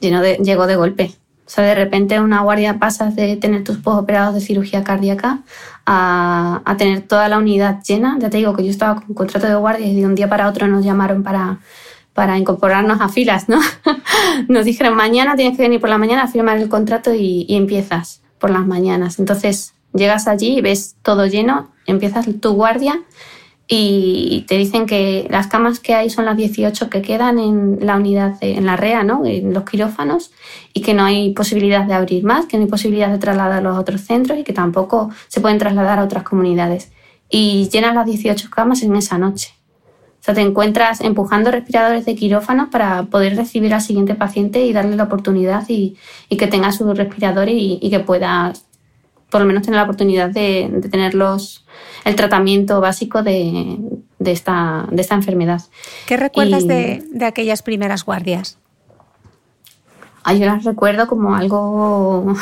llegó 0.00 0.66
de 0.66 0.76
golpe. 0.76 1.12
O 1.46 1.50
sea, 1.50 1.64
de 1.64 1.74
repente 1.74 2.18
una 2.18 2.40
guardia 2.40 2.78
pasas 2.78 3.14
de 3.14 3.36
tener 3.36 3.62
tus 3.62 3.80
operados 3.84 4.34
de 4.34 4.40
cirugía 4.40 4.82
cardíaca 4.84 5.40
a, 5.84 6.62
tener 6.78 7.02
toda 7.02 7.28
la 7.28 7.36
unidad 7.36 7.82
llena. 7.86 8.16
Ya 8.20 8.30
te 8.30 8.38
digo 8.38 8.56
que 8.56 8.64
yo 8.64 8.70
estaba 8.70 9.02
con 9.02 9.14
contrato 9.14 9.48
de 9.48 9.54
guardia 9.54 9.86
y 9.86 9.94
de 9.94 10.06
un 10.06 10.14
día 10.14 10.30
para 10.30 10.48
otro 10.48 10.66
nos 10.66 10.82
llamaron 10.82 11.22
para, 11.22 11.58
para 12.14 12.38
incorporarnos 12.38 13.02
a 13.02 13.10
filas, 13.10 13.50
¿no? 13.50 13.60
nos 14.48 14.64
dijeron, 14.64 14.94
mañana 14.94 15.36
tienes 15.36 15.58
que 15.58 15.62
venir 15.62 15.80
por 15.82 15.90
la 15.90 15.98
mañana 15.98 16.22
a 16.22 16.28
firmar 16.28 16.56
el 16.56 16.70
contrato 16.70 17.12
y, 17.12 17.44
y 17.46 17.56
empiezas 17.56 18.22
por 18.38 18.48
las 18.48 18.66
mañanas. 18.66 19.18
Entonces 19.18 19.74
llegas 19.92 20.26
allí 20.26 20.56
y 20.56 20.60
ves 20.62 20.96
todo 21.02 21.26
lleno, 21.26 21.70
empiezas 21.84 22.26
tu 22.40 22.54
guardia 22.54 23.02
y 23.66 24.44
te 24.46 24.58
dicen 24.58 24.86
que 24.86 25.26
las 25.30 25.46
camas 25.46 25.80
que 25.80 25.94
hay 25.94 26.10
son 26.10 26.26
las 26.26 26.36
18 26.36 26.90
que 26.90 27.00
quedan 27.00 27.38
en 27.38 27.78
la 27.80 27.96
unidad, 27.96 28.36
en 28.40 28.66
la 28.66 28.76
REA, 28.76 29.04
¿no? 29.04 29.24
en 29.24 29.54
los 29.54 29.64
quirófanos, 29.64 30.32
y 30.74 30.82
que 30.82 30.92
no 30.92 31.04
hay 31.04 31.32
posibilidad 31.32 31.84
de 31.84 31.94
abrir 31.94 32.24
más, 32.24 32.46
que 32.46 32.58
no 32.58 32.64
hay 32.64 32.70
posibilidad 32.70 33.10
de 33.10 33.18
trasladarlos 33.18 33.76
a 33.76 33.80
otros 33.80 34.02
centros 34.02 34.38
y 34.38 34.44
que 34.44 34.52
tampoco 34.52 35.10
se 35.28 35.40
pueden 35.40 35.58
trasladar 35.58 35.98
a 35.98 36.04
otras 36.04 36.24
comunidades. 36.24 36.92
Y 37.30 37.70
llenas 37.72 37.94
las 37.94 38.06
18 38.06 38.50
camas 38.50 38.82
en 38.82 38.94
esa 38.96 39.16
noche. 39.16 39.54
O 40.20 40.24
sea, 40.24 40.34
te 40.34 40.40
encuentras 40.40 41.00
empujando 41.00 41.50
respiradores 41.50 42.04
de 42.06 42.14
quirófano 42.14 42.70
para 42.70 43.04
poder 43.04 43.36
recibir 43.36 43.74
al 43.74 43.82
siguiente 43.82 44.14
paciente 44.14 44.64
y 44.64 44.72
darle 44.72 44.96
la 44.96 45.04
oportunidad 45.04 45.64
y, 45.68 45.96
que 46.30 46.46
tenga 46.46 46.72
su 46.72 46.92
respirador 46.94 47.48
y, 47.50 47.78
que 47.90 48.00
pueda 48.00 48.54
por 49.34 49.40
lo 49.40 49.48
menos 49.48 49.64
tener 49.64 49.78
la 49.78 49.82
oportunidad 49.82 50.30
de, 50.30 50.68
de 50.70 50.88
tenerlos 50.88 51.66
el 52.04 52.14
tratamiento 52.14 52.80
básico 52.80 53.24
de, 53.24 53.80
esta, 54.24 54.86
de 54.92 55.02
esta 55.02 55.16
enfermedad. 55.16 55.60
¿Qué 56.06 56.16
recuerdas 56.16 56.68
de, 56.68 57.02
aquellas 57.20 57.64
primeras 57.64 58.04
guardias? 58.04 58.58
yo 60.24 60.46
las 60.46 60.62
recuerdo 60.62 61.08
como 61.08 61.34
algo 61.34 62.32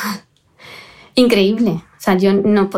increíble. 1.14 1.70
O 1.70 2.00
sea, 2.00 2.18
yo 2.18 2.34
no, 2.34 2.68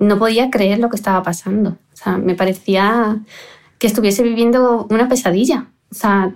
no 0.00 0.18
podía 0.18 0.50
creer 0.50 0.80
lo 0.80 0.90
que 0.90 0.96
estaba 0.96 1.22
pasando. 1.22 1.70
O 1.70 1.96
sea, 1.96 2.16
me 2.16 2.34
parecía 2.34 3.20
que 3.78 3.86
estuviese 3.86 4.24
viviendo 4.24 4.88
una 4.90 5.08
pesadilla. 5.08 5.68
O 5.92 5.94
sea, 5.94 6.34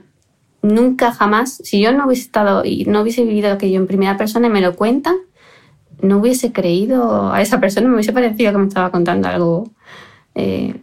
nunca 0.62 1.10
jamás, 1.10 1.60
si 1.64 1.80
yo 1.80 1.90
no 1.90 2.06
hubiese 2.06 2.22
estado 2.22 2.64
y 2.64 2.84
no 2.84 3.00
hubiese 3.00 3.24
vivido 3.24 3.52
aquello 3.52 3.80
en 3.80 3.88
primera 3.88 4.16
persona 4.16 4.46
y 4.46 4.50
me 4.50 4.60
lo 4.60 4.76
cuentan, 4.76 5.16
no 6.00 6.18
hubiese 6.18 6.52
creído 6.52 7.32
a 7.32 7.40
esa 7.40 7.60
persona, 7.60 7.88
me 7.88 7.94
hubiese 7.94 8.12
parecido 8.12 8.52
que 8.52 8.58
me 8.58 8.66
estaba 8.68 8.90
contando 8.90 9.28
algo 9.28 9.70
eh, 10.34 10.80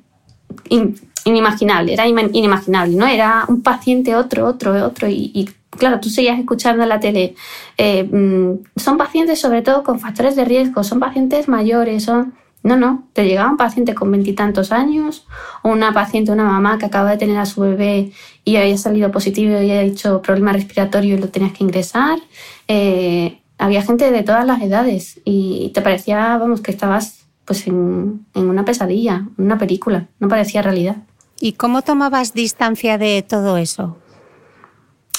inimaginable, 1.26 1.94
era 1.94 2.08
inimaginable, 2.08 2.96
¿no? 2.96 3.08
Era 3.08 3.46
un 3.48 3.62
paciente, 3.62 4.16
otro, 4.16 4.46
otro, 4.48 4.86
otro, 4.86 5.08
y, 5.10 5.50
claro, 5.70 6.00
tú 6.00 6.10
seguías 6.10 6.40
escuchando 6.40 6.84
en 6.84 6.90
la 6.90 7.00
tele, 7.00 7.36
eh, 7.78 8.04
mm, 8.04 8.80
son 8.80 8.98
pacientes 8.98 9.40
sobre 9.40 9.62
todo 9.62 9.84
con 9.84 10.00
factores 10.00 10.36
de 10.36 10.46
riesgo, 10.46 10.84
son 10.84 11.00
pacientes 11.00 11.48
mayores, 11.48 12.04
son... 12.04 12.34
No, 12.64 12.76
no, 12.76 13.08
te 13.14 13.26
llegaba 13.26 13.50
un 13.50 13.58
paciente 13.58 13.96
con 13.96 14.12
veintitantos 14.12 14.72
años 14.72 15.26
o 15.64 15.70
una 15.70 15.96
paciente, 15.96 16.32
una 16.32 16.44
mamá 16.44 16.78
que 16.78 16.86
acaba 16.86 17.10
de 17.10 17.18
tener 17.18 17.40
a 17.40 17.48
su 17.48 17.62
bebé 17.62 18.12
y 18.46 18.58
había 18.58 18.78
salido 18.78 19.10
positivo 19.10 19.54
y 19.54 19.56
había 19.56 19.82
dicho 19.82 20.22
problema 20.22 20.54
respiratorio 20.54 21.16
y 21.16 21.18
lo 21.18 21.30
tenías 21.30 21.54
que 21.54 21.64
ingresar. 21.64 22.20
Eh, 22.68 23.41
había 23.62 23.84
gente 23.84 24.12
de 24.12 24.24
todas 24.24 24.46
las 24.46 24.62
edades 24.62 25.22
y 25.24 25.70
te 25.74 25.82
parecía, 25.82 26.38
vamos, 26.38 26.62
que 26.62 26.72
estabas 26.72 27.26
pues 27.46 27.68
en, 27.68 28.26
en 28.34 28.50
una 28.50 28.66
pesadilla, 28.66 29.28
una 29.38 29.58
película, 29.58 30.08
no 30.20 30.28
parecía 30.28 30.64
realidad. 30.64 30.98
¿Y 31.40 31.54
cómo 31.54 31.84
tomabas 31.84 32.34
distancia 32.34 32.98
de 32.98 33.24
todo 33.28 33.58
eso? 33.58 33.98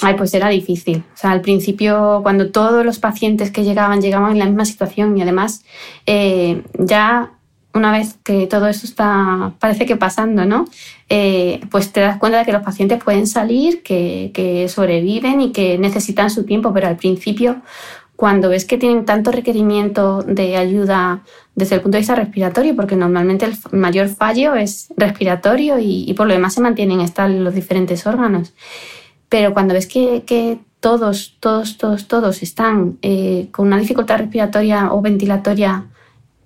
Ay, 0.03 0.14
pues 0.14 0.34
era 0.34 0.49
difícil. 0.49 1.05
O 1.14 1.16
sea, 1.16 1.30
al 1.30 1.40
principio, 1.40 2.20
cuando 2.22 2.51
todos 2.51 2.84
los 2.84 2.99
pacientes 2.99 3.53
que 3.53 3.62
llegaban 3.62 4.01
llegaban 4.01 4.32
en 4.32 4.40
la 4.40 4.47
misma 4.47 4.64
situación 4.64 5.16
y 5.16 5.22
además 5.22 5.64
eh, 6.07 6.64
ya 6.78 7.32
una 7.74 7.93
vez 7.93 8.18
que 8.22 8.47
todo 8.47 8.66
eso 8.68 8.86
está, 8.86 9.55
parece 9.59 9.86
que 9.86 9.97
pasando, 9.97 10.45
¿no? 10.45 10.66
Eh, 11.09 11.61
pues 11.70 11.93
te 11.93 12.01
das 12.01 12.18
cuenta 12.18 12.38
de 12.38 12.45
que 12.45 12.53
los 12.53 12.62
pacientes 12.62 13.03
pueden 13.03 13.26
salir, 13.26 13.82
que, 13.82 14.30
que, 14.34 14.68
sobreviven 14.68 15.40
y 15.40 15.53
que 15.53 15.78
necesitan 15.78 16.30
su 16.30 16.45
tiempo, 16.45 16.72
pero 16.72 16.88
al 16.88 16.97
principio, 16.97 17.62
cuando 18.22 18.50
ves 18.50 18.64
que 18.64 18.78
tienen 18.78 19.04
tanto 19.04 19.32
requerimiento 19.32 20.22
de 20.22 20.56
ayuda 20.56 21.24
desde 21.56 21.74
el 21.74 21.80
punto 21.80 21.96
de 21.96 22.02
vista 22.02 22.14
respiratorio, 22.14 22.76
porque 22.76 22.94
normalmente 22.94 23.46
el 23.46 23.56
mayor 23.72 24.06
fallo 24.06 24.54
es 24.54 24.94
respiratorio 24.96 25.80
y, 25.80 26.14
por 26.14 26.28
lo 26.28 26.32
demás 26.32 26.54
se 26.54 26.60
mantienen 26.60 27.00
estables 27.00 27.40
los 27.40 27.52
diferentes 27.52 28.06
órganos. 28.06 28.54
Pero 29.28 29.52
cuando 29.52 29.74
ves 29.74 29.88
que, 29.88 30.60
todos, 30.78 31.36
todos, 31.40 31.78
todos, 31.78 32.06
todos 32.06 32.44
están 32.44 32.96
eh, 33.02 33.48
con 33.50 33.66
una 33.66 33.78
dificultad 33.78 34.18
respiratoria 34.18 34.92
o 34.92 35.02
ventilatoria 35.02 35.86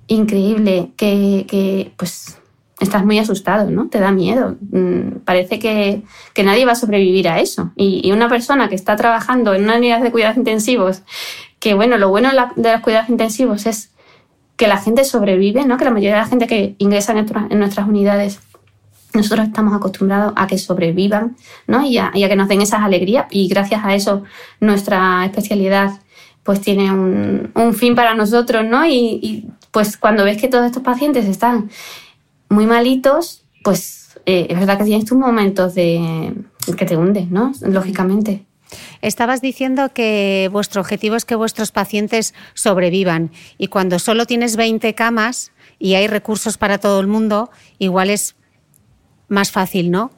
increíble, 0.07 0.93
que, 0.97 1.45
que, 1.47 1.93
pues 1.99 2.39
estás 2.81 3.05
muy 3.05 3.19
asustado, 3.19 3.71
¿no? 3.71 3.89
Te 3.89 3.99
da 3.99 4.13
miedo. 4.13 4.57
Mm, 4.71 5.19
parece 5.27 5.59
que, 5.59 6.03
que 6.33 6.43
nadie 6.43 6.65
va 6.65 6.73
a 6.73 6.77
sobrevivir 6.77 7.29
a 7.29 7.41
eso. 7.41 7.73
Y, 7.77 8.01
y, 8.03 8.13
una 8.13 8.31
persona 8.31 8.71
que 8.71 8.75
está 8.75 8.97
trabajando 8.97 9.55
en 9.55 9.65
una 9.65 9.77
unidad 9.77 10.03
de 10.03 10.11
cuidados 10.11 10.37
intensivos, 10.37 11.03
que 11.59 11.75
bueno, 11.75 11.99
lo 11.99 12.09
bueno 12.09 12.31
de 12.57 12.73
los 12.73 12.81
cuidados 12.81 13.09
intensivos 13.09 13.67
es 13.67 13.91
que 14.57 14.69
la 14.69 14.79
gente 14.79 15.05
sobrevive, 15.05 15.65
¿no? 15.67 15.77
Que 15.77 15.85
la 15.85 15.91
mayoría 15.91 16.15
de 16.15 16.21
la 16.23 16.27
gente 16.27 16.47
que 16.47 16.75
ingresa 16.79 17.13
en, 17.13 17.19
nuestra, 17.19 17.47
en 17.51 17.59
nuestras 17.59 17.89
unidades 17.89 18.41
nosotros 19.13 19.47
estamos 19.47 19.75
acostumbrados 19.75 20.33
a 20.37 20.47
que 20.47 20.59
sobrevivan 20.59 21.37
¿no? 21.67 21.83
y, 21.85 21.97
a, 21.97 22.11
y 22.13 22.25
a 22.25 22.29
que 22.29 22.37
nos 22.37 22.49
den 22.49 22.61
esas 22.61 22.83
alegrías 22.83 23.27
y 23.31 23.49
gracias 23.49 23.83
a 23.83 23.95
eso 23.95 24.25
nuestra 24.61 25.25
especialidad 25.25 25.93
pues 26.43 26.61
tiene 26.61 26.93
un, 26.93 27.51
un 27.55 27.75
fin 27.75 27.97
para 27.97 28.15
nosotros, 28.15 28.65
¿no? 28.65 28.87
Y, 28.87 29.19
y, 29.21 29.49
pues 29.73 29.97
cuando 29.99 30.25
ves 30.25 30.41
que 30.41 30.49
todos 30.49 30.65
estos 30.65 30.83
pacientes 30.83 31.27
están 31.27 31.71
muy 32.49 32.67
malitos, 32.67 33.45
pues 33.63 34.19
eh, 34.25 34.47
es 34.49 34.59
verdad 34.59 34.79
que 34.79 34.85
tienes 34.85 35.05
tus 35.05 35.19
momentos 35.19 35.75
de 35.75 36.33
que 36.79 36.87
te 36.87 36.97
hundes, 36.97 37.31
¿no? 37.31 37.53
Lógicamente. 37.61 38.46
Estabas 39.03 39.41
diciendo 39.41 39.91
que 39.93 40.49
vuestro 40.53 40.81
objetivo 40.81 41.17
es 41.17 41.25
que 41.25 41.35
vuestros 41.35 41.73
pacientes 41.73 42.35
sobrevivan 42.55 43.31
y 43.59 43.69
cuando 43.69 43.99
solo 43.99 44.27
tienes 44.27 44.57
20 44.57 44.95
camas 44.95 45.53
y 45.79 45.95
hay 45.95 46.07
recursos 46.07 46.59
para 46.59 46.79
todo 46.79 47.01
el 47.01 47.07
mundo, 47.07 47.51
igual 47.79 48.11
es 48.11 48.37
más 49.29 49.51
fácil, 49.51 49.91
¿no? 49.91 50.11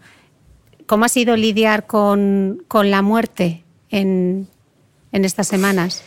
¿Cómo 0.86 1.04
ha 1.04 1.08
sido 1.08 1.36
lidiar 1.36 1.86
con, 1.86 2.64
con 2.68 2.90
la 2.90 3.02
muerte 3.02 3.64
en, 3.90 4.48
en, 5.12 5.24
estas 5.24 5.46
semanas? 5.46 6.02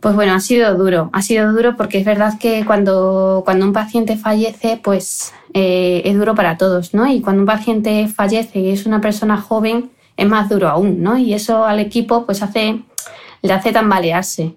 Pues 0.00 0.14
bueno, 0.14 0.34
ha 0.34 0.40
sido 0.40 0.74
duro, 0.76 1.08
ha 1.14 1.22
sido 1.22 1.50
duro 1.52 1.76
porque 1.76 1.98
es 1.98 2.04
verdad 2.04 2.38
que 2.38 2.66
cuando, 2.66 3.42
cuando 3.46 3.64
un 3.64 3.72
paciente 3.72 4.18
fallece, 4.18 4.78
pues 4.82 5.32
eh, 5.54 6.02
es 6.04 6.18
duro 6.18 6.34
para 6.34 6.58
todos, 6.58 6.92
¿no? 6.92 7.10
Y 7.10 7.22
cuando 7.22 7.40
un 7.40 7.46
paciente 7.46 8.08
fallece 8.08 8.58
y 8.58 8.70
es 8.70 8.84
una 8.84 9.00
persona 9.00 9.40
joven, 9.40 9.90
es 10.16 10.28
más 10.28 10.48
duro 10.48 10.68
aún, 10.68 11.02
¿no? 11.02 11.18
Y 11.18 11.34
eso 11.34 11.64
al 11.64 11.80
equipo 11.80 12.26
pues 12.26 12.42
hace, 12.42 12.82
le 13.42 13.52
hace 13.52 13.72
tambalearse 13.72 14.56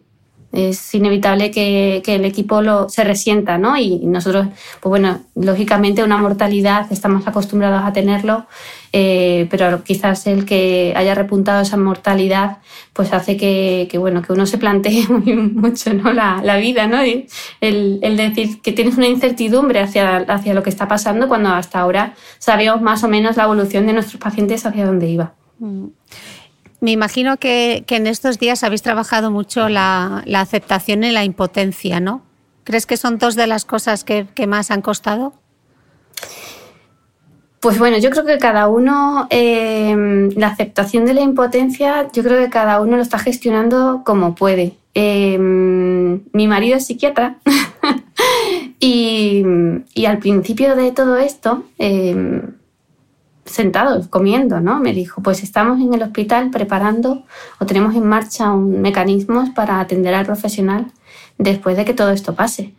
es 0.52 0.96
inevitable 0.96 1.52
que, 1.52 2.02
el 2.06 2.26
equipo 2.26 2.62
lo, 2.62 2.90
se 2.90 3.04
resienta, 3.04 3.58
¿no? 3.58 3.78
Y 3.78 4.00
nosotros, 4.06 4.48
pues 4.80 4.90
bueno, 4.90 5.20
lógicamente 5.36 6.04
una 6.04 6.18
mortalidad 6.18 6.88
estamos 6.92 7.28
acostumbrados 7.28 7.84
a 7.84 7.94
tenerlo, 7.94 8.46
eh, 8.94 9.48
pero 9.52 9.84
quizás 9.84 10.26
el 10.26 10.46
que 10.46 10.94
haya 10.96 11.14
repuntado 11.16 11.62
esa 11.62 11.78
mortalidad, 11.78 12.58
pues 12.94 13.14
hace 13.14 13.36
que, 13.36 13.88
que 13.92 13.98
bueno, 13.98 14.22
que 14.22 14.34
uno 14.34 14.46
se 14.46 14.58
plantee 14.58 15.08
muy, 15.10 15.36
mucho, 15.36 15.94
¿no? 15.94 16.14
La, 16.14 16.58
vida, 16.58 16.88
¿no? 16.88 17.02
El, 17.02 18.00
el, 18.02 18.18
decir 18.18 18.62
que 18.62 18.72
tienes 18.72 18.98
una 18.98 19.08
incertidumbre 19.08 19.82
hacia, 19.82 20.18
hacia 20.18 20.54
lo 20.54 20.64
que 20.64 20.70
está 20.70 20.88
pasando 20.88 21.28
cuando 21.28 21.50
hasta 21.50 21.80
ahora 21.80 22.16
sabíamos 22.40 22.82
más 22.82 23.04
o 23.04 23.08
menos 23.08 23.38
la 23.38 23.44
evolución 23.44 23.86
de 23.86 23.94
nuestros 23.94 24.20
pacientes 24.20 24.66
hacia 24.66 24.86
dónde 24.86 25.08
iba. 25.08 25.37
Mm. 25.60 25.88
Me 26.80 26.92
imagino 26.92 27.38
que, 27.38 27.84
en 27.88 28.08
estos 28.08 28.38
días 28.38 28.64
habéis 28.64 28.84
trabajado 28.84 29.32
mucho 29.32 29.68
la, 29.68 30.24
aceptación 30.36 31.04
y 31.04 31.12
la 31.12 31.24
impotencia, 31.24 32.00
¿no? 32.00 32.22
¿Crees 32.64 32.86
que 32.86 32.98
son 32.98 33.18
dos 33.18 33.36
de 33.36 33.48
las 33.48 33.66
cosas 33.66 34.04
que, 34.04 34.28
más 34.48 34.70
han 34.70 34.82
costado? 34.82 35.34
Pues 37.60 37.80
bueno, 37.80 37.98
yo 37.98 38.12
creo 38.12 38.26
que 38.26 38.38
cada 38.38 38.68
uno, 38.68 39.28
eh, 39.32 40.30
la 40.36 40.48
aceptación 40.48 41.06
de 41.06 41.16
la 41.16 41.22
impotencia, 41.22 42.08
yo 42.14 42.22
creo 42.22 42.44
que 42.44 42.52
cada 42.52 42.80
uno 42.80 42.98
lo 42.98 43.02
está 43.02 43.18
gestionando 43.18 44.04
como 44.06 44.36
puede. 44.36 44.78
Eh, 44.94 45.38
mi 45.40 46.48
marido 46.48 46.78
es 46.78 46.86
psiquiatra 46.86 47.38
y, 48.80 49.44
y, 49.94 50.06
al 50.06 50.20
principio 50.20 50.76
de 50.76 50.92
todo 50.92 51.18
esto, 51.18 51.64
eh, 51.80 52.42
sentados 53.48 54.08
comiendo, 54.08 54.60
¿no? 54.60 54.80
Me 54.80 54.94
dijo, 54.94 55.22
pues 55.22 55.44
estamos 55.44 55.80
en 55.80 55.94
el 55.94 56.04
hospital 56.04 56.52
preparando 56.52 57.24
o 57.60 57.66
tenemos 57.66 57.96
en 57.96 58.08
marcha 58.08 58.52
un 58.52 58.82
mecanismos 58.82 59.50
para 59.50 59.80
atender 59.80 60.14
al 60.14 60.26
profesional 60.26 60.92
después 61.38 61.78
de 61.78 61.86
que 61.86 61.94
todo 61.94 62.12
esto 62.12 62.36
pase. 62.36 62.74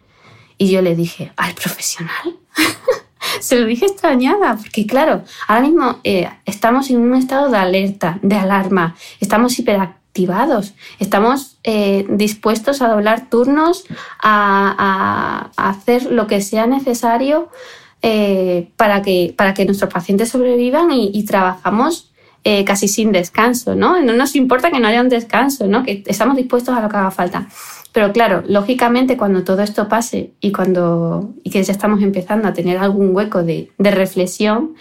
Y 0.57 0.71
yo 0.71 0.83
le 0.83 0.97
dije, 0.97 1.33
¿al 1.37 1.55
profesional? 1.55 2.37
Se 3.41 3.59
lo 3.59 3.67
dije 3.67 3.87
extrañada, 3.87 4.57
porque 4.57 4.87
claro, 4.87 5.23
ahora 5.47 5.63
mismo 5.63 6.01
eh, 6.03 6.29
estamos 6.45 6.91
en 6.91 6.99
un 6.99 7.15
estado 7.15 7.51
de 7.51 7.59
alerta, 7.59 8.19
de 8.23 8.37
alarma, 8.37 8.97
estamos 9.21 9.59
hiperactivados, 9.59 10.75
estamos 10.99 11.59
eh, 11.63 12.07
dispuestos 12.09 12.83
a 12.83 12.89
doblar 12.89 13.29
turnos, 13.29 13.85
a, 14.21 15.51
hacer 15.57 16.11
lo 16.11 16.27
que 16.27 16.41
sea 16.41 16.67
necesario 16.67 17.51
eh, 18.03 18.71
para, 18.77 19.03
que, 19.03 19.35
para 19.37 19.55
que 19.55 19.65
nuestros 19.65 19.93
pacientes 19.93 20.29
sobrevivan 20.29 20.91
y, 20.93 21.25
trabajamos 21.25 22.13
eh, 22.45 22.65
casi 22.65 22.89
sin 22.89 23.13
descanso, 23.13 23.75
¿no? 23.75 24.01
No 24.01 24.13
nos 24.13 24.37
importa 24.37 24.71
que 24.71 24.79
no 24.79 24.89
haya 24.89 25.01
un 25.01 25.09
descanso, 25.09 25.67
¿no? 25.67 25.83
Que 25.83 26.05
estamos 26.07 26.37
dispuestos 26.37 26.77
a 26.77 26.81
lo 26.81 26.89
que 26.89 26.97
haga 26.97 27.11
falta. 27.11 27.49
Pero 27.93 28.13
claro, 28.13 28.45
lógicamente 28.47 29.17
cuando 29.17 29.45
todo 29.45 29.63
esto 29.63 29.89
pase 29.89 30.33
y 30.41 30.53
cuando 30.53 31.35
y 31.43 31.51
que 31.51 31.63
ya 31.63 31.73
estamos 31.73 32.03
empezando 32.03 32.47
a 32.47 32.53
tener 32.53 32.79
algún 32.79 33.15
hueco 33.15 33.43
de 33.43 33.71
reflexión, 33.79 34.75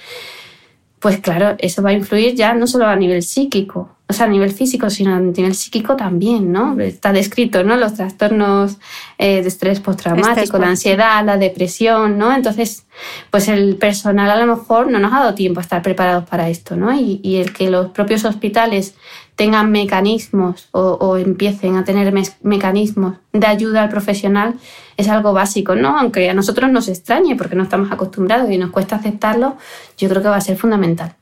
pues 0.99 1.19
claro, 1.19 1.55
eso 1.59 1.81
va 1.83 1.91
a 1.91 1.93
influir 1.93 2.33
ya 2.35 2.53
no 2.53 2.65
solo 2.65 2.87
a 2.87 2.95
nivel 2.95 3.21
psíquico, 3.21 3.97
o 4.09 4.13
sea, 4.13 4.25
a 4.25 4.29
nivel 4.29 4.51
físico, 4.51 4.89
sino 4.89 5.13
a 5.13 5.19
nivel 5.19 5.53
psíquico 5.53 5.95
también, 5.95 6.51
¿no? 6.51 6.79
Está 6.79 7.11
descrito, 7.11 7.63
¿no? 7.63 7.75
Los 7.75 7.95
trastornos 7.95 8.77
eh, 9.17 9.41
de 9.41 9.47
estrés 9.47 9.81
postraumático, 9.81 10.57
la 10.57 10.69
ansiedad, 10.69 11.23
la 11.25 11.37
depresión, 11.37 12.17
¿no? 12.17 12.33
Entonces, 12.33 12.85
pues 13.29 13.49
el 13.49 13.75
personal 13.75 14.31
a 14.31 14.37
lo 14.37 14.55
mejor 14.55 14.89
no 14.89 14.97
nos 14.97 15.13
ha 15.13 15.19
dado 15.19 15.35
tiempo 15.35 15.59
a 15.59 15.63
estar 15.63 15.81
preparados 15.81 16.23
para 16.27 16.49
esto, 16.49 16.77
¿no? 16.77 16.93
Y, 16.97 17.19
y 17.21 17.35
el 17.37 17.51
que 17.51 17.69
los 17.69 17.87
propios 17.87 18.23
hospitales 18.23 18.95
tengan 19.37 19.71
mecanismos 19.71 20.67
o, 20.71 20.97
o 20.99 21.15
empiecen 21.15 21.77
a 21.77 21.85
tener 21.85 22.11
me 22.11 22.23
mecanismos 22.41 23.17
de 23.31 23.45
ayuda 23.45 23.83
al 23.83 23.89
profesional 23.89 24.55
es 24.97 25.07
algo 25.07 25.31
básico, 25.31 25.75
¿no? 25.75 25.97
Aunque 25.97 26.27
a 26.27 26.33
nosotros 26.33 26.71
nos 26.71 26.87
extrañe 26.89 27.35
porque 27.35 27.55
no 27.55 27.63
estamos 27.63 27.91
acostumbrados 27.91 28.49
y 28.51 28.57
nos 28.57 28.71
cuesta 28.71 28.95
aceptarlo, 28.95 29.55
yo 29.95 30.09
creo 30.09 30.23
que 30.23 30.29
va 30.29 30.37
a 30.37 30.41
ser 30.41 30.57
fundamental. 30.57 31.15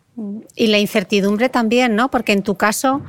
Y 0.55 0.67
la 0.67 0.79
incertidumbre 0.79 1.49
también, 1.49 1.93
¿no? 1.93 2.09
Porque 2.09 2.31
en 2.31 2.41
tu 2.41 2.55
caso 2.55 3.01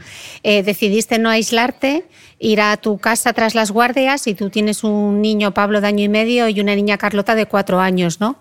eh, 0.43 0.65
decidiste 0.65 1.21
no 1.21 1.31
aislarte, 1.31 2.05
ir 2.41 2.61
a 2.61 2.77
tu 2.77 2.99
casa 2.99 3.33
tras 3.33 3.55
las 3.55 3.71
guardias 3.71 4.27
y 4.27 4.35
tú 4.35 4.51
tienes 4.51 4.83
un 4.83 5.23
niño 5.23 5.55
Pablo 5.55 5.81
de 5.81 5.87
año 5.87 6.03
y 6.03 6.09
medio 6.09 6.49
y 6.49 6.61
una 6.61 6.75
niña 6.75 6.99
Carlota 6.99 7.37
de 7.37 7.47
cuatro 7.47 7.79
años, 7.79 8.21
¿no? 8.21 8.37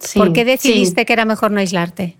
Sí, 0.00 0.18
¿Por 0.18 0.32
qué 0.32 0.46
decidiste 0.46 1.02
sí. 1.02 1.04
que 1.04 1.12
era 1.12 1.26
mejor 1.26 1.50
no 1.50 1.60
aislarte? 1.60 2.16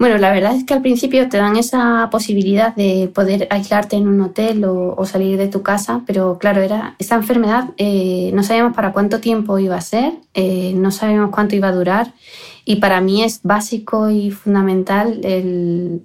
Bueno, 0.00 0.16
la 0.16 0.32
verdad 0.32 0.56
es 0.56 0.64
que 0.64 0.72
al 0.72 0.80
principio 0.80 1.28
te 1.28 1.36
dan 1.36 1.56
esa 1.56 2.08
posibilidad 2.10 2.74
de 2.74 3.10
poder 3.14 3.46
aislarte 3.50 3.96
en 3.96 4.08
un 4.08 4.18
hotel 4.22 4.64
o, 4.64 5.04
salir 5.04 5.36
de 5.36 5.48
tu 5.48 5.60
casa, 5.62 6.00
pero 6.06 6.38
claro, 6.38 6.62
era 6.62 6.94
esta 6.98 7.16
enfermedad 7.16 7.64
eh, 7.76 8.30
no 8.32 8.42
sabíamos 8.42 8.74
para 8.74 8.94
cuánto 8.94 9.20
tiempo 9.20 9.58
iba 9.58 9.76
a 9.76 9.82
ser, 9.82 10.14
eh, 10.32 10.72
no 10.74 10.90
sabíamos 10.90 11.32
cuánto 11.32 11.54
iba 11.54 11.68
a 11.68 11.72
durar 11.72 12.14
y 12.70 12.76
para 12.76 13.00
mí 13.00 13.24
es 13.24 13.40
básico 13.42 14.10
y 14.10 14.30
fundamental 14.30 15.18
el, 15.24 16.02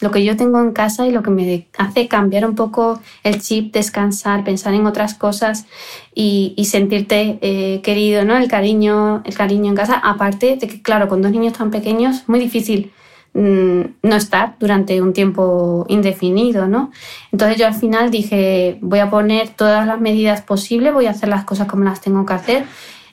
lo 0.00 0.10
que 0.10 0.24
yo 0.24 0.34
tengo 0.34 0.58
en 0.58 0.72
casa 0.72 1.06
y 1.06 1.10
lo 1.10 1.22
que 1.22 1.28
me 1.28 1.68
hace 1.76 2.08
cambiar 2.08 2.46
un 2.46 2.54
poco 2.54 2.98
el 3.24 3.42
chip, 3.42 3.70
descansar, 3.70 4.42
pensar 4.42 4.72
en 4.72 4.86
otras 4.86 5.12
cosas 5.12 5.66
y, 6.14 6.54
y 6.56 6.64
sentirte 6.64 7.38
eh, 7.42 7.82
querido, 7.82 8.24
¿no? 8.24 8.38
El 8.38 8.48
cariño, 8.48 9.22
el 9.26 9.34
cariño 9.34 9.68
en 9.68 9.76
casa. 9.76 10.00
Aparte 10.02 10.56
de 10.56 10.66
que, 10.66 10.80
claro, 10.80 11.10
con 11.10 11.20
dos 11.20 11.30
niños 11.30 11.52
tan 11.52 11.70
pequeños, 11.70 12.26
muy 12.26 12.40
difícil 12.40 12.90
mm, 13.34 13.80
no 14.02 14.16
estar 14.16 14.56
durante 14.58 15.02
un 15.02 15.12
tiempo 15.12 15.84
indefinido, 15.90 16.68
¿no? 16.68 16.90
Entonces 17.32 17.58
yo 17.58 17.66
al 17.66 17.74
final 17.74 18.10
dije, 18.10 18.78
voy 18.80 19.00
a 19.00 19.10
poner 19.10 19.50
todas 19.50 19.86
las 19.86 20.00
medidas 20.00 20.40
posibles, 20.40 20.94
voy 20.94 21.04
a 21.04 21.10
hacer 21.10 21.28
las 21.28 21.44
cosas 21.44 21.68
como 21.68 21.84
las 21.84 22.00
tengo 22.00 22.24
que 22.24 22.32
hacer. 22.32 22.64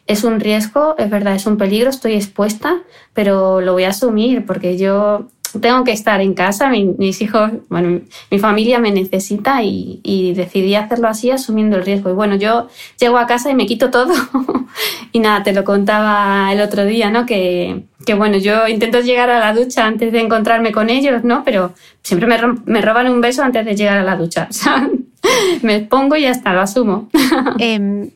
Es 0.07 0.23
un 0.23 0.39
riesgo, 0.39 0.95
es 0.97 1.09
verdad, 1.09 1.35
es 1.35 1.45
un 1.45 1.57
peligro, 1.57 1.89
estoy 1.89 2.13
expuesta, 2.13 2.77
pero 3.13 3.61
lo 3.61 3.73
voy 3.73 3.83
a 3.83 3.89
asumir 3.89 4.45
porque 4.45 4.77
yo 4.77 5.27
tengo 5.59 5.83
que 5.83 5.91
estar 5.91 6.21
en 6.21 6.33
casa, 6.33 6.69
mis 6.69 7.21
hijos, 7.21 7.51
bueno, 7.69 8.01
mi 8.29 8.39
familia 8.39 8.79
me 8.79 8.91
necesita 8.91 9.63
y, 9.63 10.33
decidí 10.35 10.75
hacerlo 10.75 11.07
así 11.07 11.31
asumiendo 11.31 11.77
el 11.77 11.85
riesgo. 11.85 12.09
Y 12.09 12.13
bueno, 12.13 12.35
yo 12.35 12.67
llego 12.99 13.17
a 13.17 13.27
casa 13.27 13.49
y 13.49 13.55
me 13.55 13.65
quito 13.65 13.89
todo. 13.89 14.13
y 15.11 15.19
nada, 15.19 15.43
te 15.43 15.53
lo 15.53 15.63
contaba 15.63 16.51
el 16.51 16.61
otro 16.61 16.85
día, 16.85 17.09
¿no? 17.09 17.25
Que, 17.25 17.83
que, 18.05 18.13
bueno, 18.13 18.37
yo 18.37 18.67
intento 18.67 18.99
llegar 18.99 19.29
a 19.29 19.39
la 19.39 19.53
ducha 19.53 19.85
antes 19.85 20.11
de 20.11 20.19
encontrarme 20.19 20.71
con 20.71 20.89
ellos, 20.89 21.23
¿no? 21.23 21.43
Pero 21.43 21.73
siempre 22.01 22.27
me, 22.65 22.81
roban 22.81 23.09
un 23.09 23.21
beso 23.21 23.43
antes 23.43 23.65
de 23.65 23.75
llegar 23.75 23.97
a 23.97 24.03
la 24.03 24.15
ducha. 24.15 24.49
Me 25.61 25.79
pongo 25.79 26.15
y 26.15 26.21
ya 26.21 26.31
está, 26.31 26.53
lo 26.53 26.61
asumo. 26.61 27.09
Em, 27.59 28.11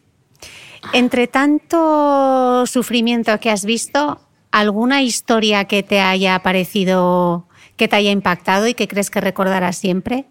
entre 0.93 1.27
tanto 1.27 2.65
sufrimiento 2.65 3.39
que 3.39 3.49
has 3.49 3.65
visto, 3.65 4.19
¿Alguna 4.51 5.01
historia 5.01 5.63
que 5.63 5.81
te 5.81 6.01
haya 6.01 6.37
parecido, 6.39 7.45
que 7.77 7.87
te 7.87 7.95
haya 7.95 8.11
impactado 8.11 8.67
y 8.67 8.73
que 8.73 8.89
crees 8.89 9.09
que 9.09 9.21
recordarás 9.21 9.77
siempre? 9.77 10.25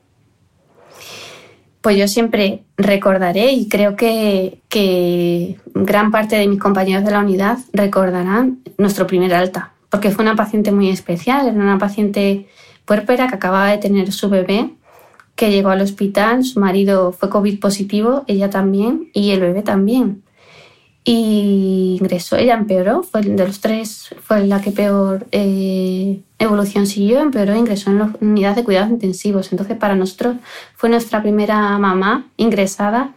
Pues 1.80 1.96
yo 1.96 2.06
siempre 2.06 2.64
recordaré 2.76 3.52
y 3.52 3.66
creo 3.70 3.96
que, 3.96 4.60
gran 5.74 6.10
parte 6.10 6.36
de 6.36 6.46
mis 6.46 6.60
compañeros 6.60 7.02
de 7.02 7.10
la 7.12 7.20
unidad 7.20 7.58
recordarán 7.72 8.58
nuestro 8.76 9.06
primer 9.06 9.32
alta, 9.32 9.72
porque 9.88 10.10
fue 10.10 10.22
una 10.22 10.36
paciente 10.36 10.70
muy 10.70 10.90
especial, 10.90 11.48
era 11.48 11.56
una 11.56 11.78
paciente 11.78 12.46
puérpera 12.84 13.26
que 13.28 13.36
acababa 13.36 13.70
de 13.70 13.78
tener 13.78 14.12
su 14.12 14.28
bebé, 14.28 14.74
que 15.34 15.50
llegó 15.50 15.70
al 15.70 15.80
hospital, 15.80 16.44
su 16.44 16.60
marido 16.60 17.12
fue 17.12 17.30
COVID 17.30 17.58
positivo, 17.58 18.24
ella 18.26 18.50
también, 18.50 19.08
y 19.14 19.30
el 19.30 19.40
bebé 19.40 19.62
también 19.62 20.22
y 21.04 21.96
ingresó. 22.00 22.36
Ella 22.36 22.54
empeoró, 22.54 23.02
fue 23.02 23.22
de 23.22 23.46
los 23.46 23.60
tres, 23.60 24.14
fue 24.22 24.46
la 24.46 24.60
que 24.60 24.70
peor 24.70 25.26
eh, 25.32 26.20
evolución 26.38 26.86
siguió, 26.86 27.20
empeoró, 27.20 27.56
ingresó 27.56 27.90
en 27.90 27.98
la 27.98 28.12
unidad 28.20 28.54
de 28.54 28.64
cuidados 28.64 28.90
intensivos. 28.90 29.50
Entonces, 29.52 29.76
para 29.76 29.94
nosotros 29.94 30.36
fue 30.74 30.88
nuestra 30.88 31.22
primera 31.22 31.78
mamá 31.78 32.26
ingresada 32.36 33.12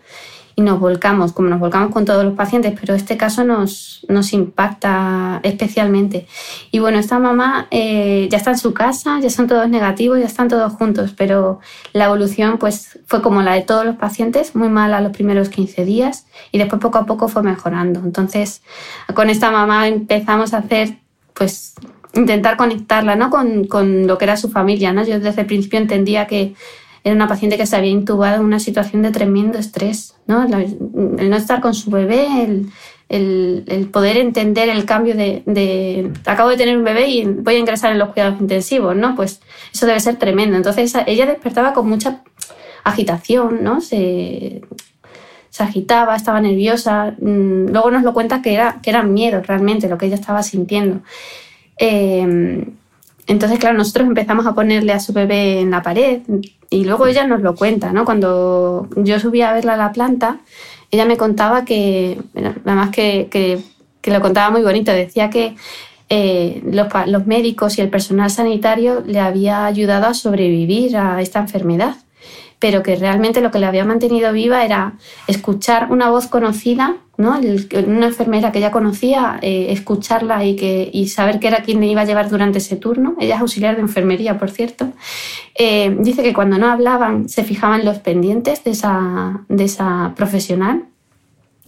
y 0.55 0.61
nos 0.61 0.79
volcamos, 0.79 1.33
como 1.33 1.49
nos 1.49 1.59
volcamos 1.59 1.91
con 1.91 2.05
todos 2.05 2.23
los 2.23 2.33
pacientes, 2.35 2.73
pero 2.79 2.93
este 2.93 3.17
caso 3.17 3.43
nos, 3.43 4.05
nos 4.07 4.33
impacta 4.33 5.39
especialmente. 5.43 6.27
Y 6.71 6.79
bueno, 6.79 6.99
esta 6.99 7.19
mamá 7.19 7.67
eh, 7.71 8.27
ya 8.29 8.37
está 8.37 8.51
en 8.51 8.57
su 8.57 8.73
casa, 8.73 9.19
ya 9.19 9.29
son 9.29 9.47
todos 9.47 9.67
negativos, 9.69 10.19
ya 10.19 10.25
están 10.25 10.47
todos 10.47 10.73
juntos, 10.73 11.13
pero 11.17 11.59
la 11.93 12.05
evolución 12.05 12.57
pues 12.57 12.99
fue 13.07 13.21
como 13.21 13.41
la 13.41 13.53
de 13.53 13.61
todos 13.61 13.85
los 13.85 13.95
pacientes, 13.95 14.55
muy 14.55 14.69
mala 14.69 15.01
los 15.01 15.11
primeros 15.11 15.49
15 15.49 15.85
días 15.85 16.27
y 16.51 16.57
después 16.57 16.81
poco 16.81 16.99
a 16.99 17.05
poco 17.05 17.27
fue 17.27 17.43
mejorando. 17.43 18.01
Entonces, 18.01 18.61
con 19.13 19.29
esta 19.29 19.51
mamá 19.51 19.87
empezamos 19.87 20.53
a 20.53 20.57
hacer 20.59 20.97
pues 21.33 21.73
intentar 22.13 22.57
conectarla 22.57 23.15
¿no? 23.15 23.29
con, 23.29 23.65
con 23.65 24.07
lo 24.07 24.17
que 24.17 24.25
era 24.25 24.37
su 24.37 24.49
familia. 24.49 24.93
¿no? 24.93 25.03
Yo 25.03 25.19
desde 25.19 25.41
el 25.41 25.47
principio 25.47 25.79
entendía 25.79 26.27
que 26.27 26.53
era 27.03 27.15
una 27.15 27.27
paciente 27.27 27.57
que 27.57 27.65
se 27.65 27.75
había 27.75 27.91
intubado 27.91 28.37
en 28.37 28.45
una 28.45 28.59
situación 28.59 29.01
de 29.01 29.11
tremendo 29.11 29.57
estrés, 29.57 30.15
¿no? 30.25 30.43
El 30.45 31.29
no 31.29 31.35
estar 31.35 31.59
con 31.59 31.73
su 31.73 31.91
bebé, 31.91 32.43
el, 33.09 33.65
el, 33.67 33.89
poder 33.89 34.17
entender 34.17 34.69
el 34.69 34.85
cambio 34.85 35.13
de, 35.15 35.43
de, 35.45 36.11
acabo 36.25 36.49
de 36.49 36.57
tener 36.57 36.77
un 36.77 36.83
bebé 36.83 37.09
y 37.09 37.25
voy 37.25 37.55
a 37.55 37.59
ingresar 37.59 37.91
en 37.91 37.99
los 37.99 38.09
cuidados 38.09 38.39
intensivos, 38.39 38.95
¿no? 38.95 39.15
Pues 39.15 39.41
eso 39.73 39.85
debe 39.85 39.99
ser 39.99 40.15
tremendo. 40.15 40.55
Entonces 40.55 40.93
ella 41.05 41.25
despertaba 41.25 41.73
con 41.73 41.89
mucha 41.89 42.21
agitación, 42.85 43.63
¿no? 43.63 43.81
Se, 43.81 44.61
se 45.49 45.63
agitaba, 45.63 46.15
estaba 46.15 46.39
nerviosa. 46.39 47.15
Mm, 47.19 47.67
luego 47.67 47.91
nos 47.91 48.03
lo 48.03 48.13
cuenta 48.13 48.41
que 48.41 48.53
era, 48.53 48.79
que 48.81 48.89
era 48.89 49.03
miedo 49.03 49.41
realmente 49.45 49.89
lo 49.89 49.97
que 49.97 50.05
ella 50.05 50.15
estaba 50.15 50.41
sintiendo. 50.41 51.01
Eh, 51.77 52.65
entonces, 53.27 53.59
claro, 53.59 53.77
nosotros 53.77 54.07
empezamos 54.07 54.45
a 54.45 54.53
ponerle 54.53 54.91
a 54.93 54.99
su 54.99 55.13
bebé 55.13 55.61
en 55.61 55.71
la 55.71 55.81
pared 55.81 56.21
y 56.69 56.85
luego 56.85 57.07
ella 57.07 57.25
nos 57.25 57.41
lo 57.41 57.55
cuenta, 57.55 57.93
¿no? 57.93 58.05
Cuando 58.05 58.89
yo 58.97 59.19
subía 59.19 59.49
a 59.49 59.53
verla 59.53 59.75
a 59.75 59.77
la 59.77 59.91
planta, 59.91 60.39
ella 60.91 61.05
me 61.05 61.17
contaba 61.17 61.63
que, 61.65 62.19
además 62.35 62.89
que, 62.91 63.27
que, 63.31 64.11
lo 64.11 64.21
contaba 64.21 64.51
muy 64.51 64.61
bonito, 64.61 64.91
decía 64.91 65.29
que 65.29 65.55
eh, 66.09 66.61
los, 66.65 66.87
los 67.07 67.25
médicos 67.25 67.77
y 67.77 67.81
el 67.81 67.89
personal 67.89 68.29
sanitario 68.29 69.01
le 69.05 69.19
había 69.19 69.65
ayudado 69.65 70.07
a 70.07 70.13
sobrevivir 70.13 70.97
a 70.97 71.21
esta 71.21 71.39
enfermedad 71.39 71.95
pero 72.63 72.81
que 72.81 72.95
realmente 72.95 73.41
lo 73.41 73.51
que 73.51 73.59
le 73.59 73.65
había 73.65 73.83
mantenido 73.83 74.31
viva 74.31 74.63
era 74.63 74.93
escuchar 75.27 75.91
una 75.91 76.09
voz 76.09 76.27
conocida, 76.27 76.95
¿no? 77.17 77.39
una 77.87 78.07
enfermera 78.07 78.51
que 78.51 78.57
ella 78.59 78.71
conocía, 78.71 79.37
eh, 79.41 79.67
escucharla 79.69 80.43
y, 80.45 80.55
que, 80.55 80.89
y 80.91 81.09
saber 81.09 81.39
que 81.39 81.47
era 81.47 81.61
quien 81.61 81.79
le 81.79 81.87
iba 81.87 82.01
a 82.01 82.05
llevar 82.05 82.29
durante 82.29 82.57
ese 82.57 82.75
turno. 82.75 83.15
Ella 83.19 83.35
es 83.35 83.41
auxiliar 83.41 83.75
de 83.75 83.81
enfermería, 83.81 84.39
por 84.39 84.49
cierto. 84.49 84.91
Eh, 85.55 85.95
dice 85.99 86.23
que 86.23 86.33
cuando 86.33 86.57
no 86.57 86.71
hablaban 86.71 87.29
se 87.29 87.43
fijaban 87.43 87.85
los 87.85 87.99
pendientes 87.99 88.63
de 88.63 88.71
esa, 88.71 89.45
de 89.47 89.63
esa 89.63 90.13
profesional 90.15 90.85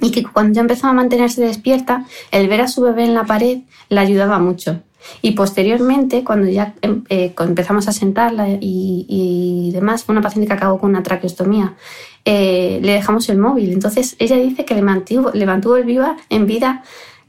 y 0.01 0.11
que 0.11 0.23
cuando 0.23 0.53
ya 0.53 0.61
empezaba 0.61 0.91
a 0.91 0.95
mantenerse 0.95 1.41
despierta, 1.41 2.05
el 2.31 2.47
ver 2.47 2.61
a 2.61 2.67
su 2.67 2.81
bebé 2.81 3.05
en 3.05 3.13
la 3.13 3.25
pared 3.25 3.59
le 3.89 3.99
ayudaba 3.99 4.39
mucho. 4.39 4.81
Y 5.21 5.31
posteriormente, 5.31 6.23
cuando 6.23 6.47
ya 6.47 6.73
em, 6.81 7.03
eh, 7.09 7.33
empezamos 7.39 7.87
a 7.87 7.91
sentarla 7.91 8.47
y, 8.59 9.71
demás, 9.73 10.03
fue 10.03 10.13
una 10.13 10.21
paciente 10.21 10.47
que 10.47 10.53
acabó 10.53 10.79
con 10.79 10.89
una 10.91 11.03
traqueostomía, 11.03 11.75
eh, 12.23 12.79
le 12.81 12.93
dejamos 12.93 13.29
el 13.29 13.37
móvil. 13.37 13.71
Entonces, 13.71 14.15
ella 14.19 14.37
dice 14.37 14.65
que 14.65 14.75
le 14.75 14.81
mantuvo, 14.81 15.31
le 15.33 15.45
mantuvo 15.45 15.77
el 15.77 15.85
viva, 15.85 16.17
en 16.29 16.47
vida 16.47 16.83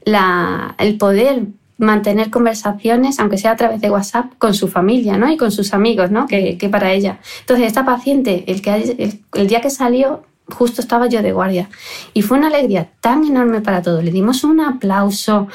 la, 0.05 0.75
el 0.79 0.97
poder 0.97 1.47
mantener 1.77 2.29
conversaciones, 2.29 3.19
aunque 3.19 3.37
sea 3.37 3.51
a 3.51 3.55
través 3.55 3.81
de 3.81 3.91
WhatsApp, 3.91 4.33
con 4.37 4.53
su 4.53 4.67
familia 4.67 5.17
¿no? 5.17 5.31
y 5.31 5.37
con 5.37 5.51
sus 5.51 5.73
amigos, 5.73 6.11
¿no? 6.11 6.27
que, 6.27 6.57
que 6.57 6.69
para 6.69 6.91
ella. 6.91 7.19
Entonces, 7.41 7.67
esta 7.67 7.85
paciente, 7.85 8.43
el, 8.47 8.61
que, 8.61 9.21
el 9.33 9.47
día 9.47 9.61
que 9.61 9.69
salió, 9.69 10.23
justo 10.49 10.81
estaba 10.81 11.07
yo 11.07 11.21
de 11.21 11.31
guardia. 11.31 11.69
Y 12.13 12.21
fue 12.21 12.37
una 12.37 12.47
alegría 12.47 12.89
tan 13.01 13.25
enorme 13.25 13.61
para 13.61 13.81
todos. 13.81 14.03
Le 14.03 14.11
dimos 14.11 14.43
un 14.43 14.61
aplauso, 14.61 15.47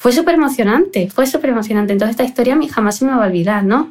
fue 0.00 0.12
súper 0.12 0.36
emocionante, 0.36 1.10
fue 1.10 1.26
súper 1.26 1.50
emocionante. 1.50 1.92
Entonces 1.92 2.14
esta 2.14 2.24
historia 2.24 2.54
a 2.58 2.68
jamás 2.68 2.96
se 2.96 3.04
me 3.04 3.12
va 3.12 3.22
a 3.22 3.26
olvidar, 3.26 3.64
¿no? 3.64 3.90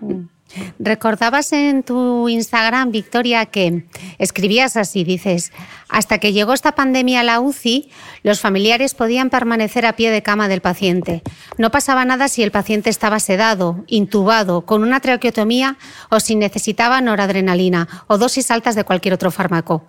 Recordabas 0.80 1.54
en 1.54 1.84
tu 1.84 2.28
Instagram, 2.28 2.90
Victoria, 2.90 3.46
que 3.46 3.86
escribías 4.18 4.76
así, 4.76 5.04
dices, 5.04 5.52
hasta 5.88 6.18
que 6.18 6.34
llegó 6.34 6.54
esta 6.54 6.72
pandemia 6.72 7.20
a 7.20 7.24
la 7.24 7.40
UCI, 7.40 7.92
los 8.24 8.42
familiares 8.42 8.96
podían 8.96 9.30
permanecer 9.30 9.86
a 9.86 9.96
pie 9.96 10.10
de 10.10 10.24
cama 10.24 10.48
del 10.48 10.62
paciente. 10.62 11.22
No 11.60 11.70
pasaba 11.70 12.06
nada 12.06 12.28
si 12.28 12.42
el 12.42 12.50
paciente 12.50 12.90
estaba 12.90 13.20
sedado, 13.20 13.84
intubado, 13.86 14.66
con 14.66 14.82
una 14.82 15.02
traqueotomía 15.02 15.78
o 16.10 16.20
si 16.20 16.36
necesitaba 16.36 17.02
noradrenalina 17.02 17.88
o 18.08 18.18
dosis 18.18 18.50
altas 18.50 18.74
de 18.74 18.84
cualquier 18.84 19.14
otro 19.14 19.30
fármaco. 19.30 19.86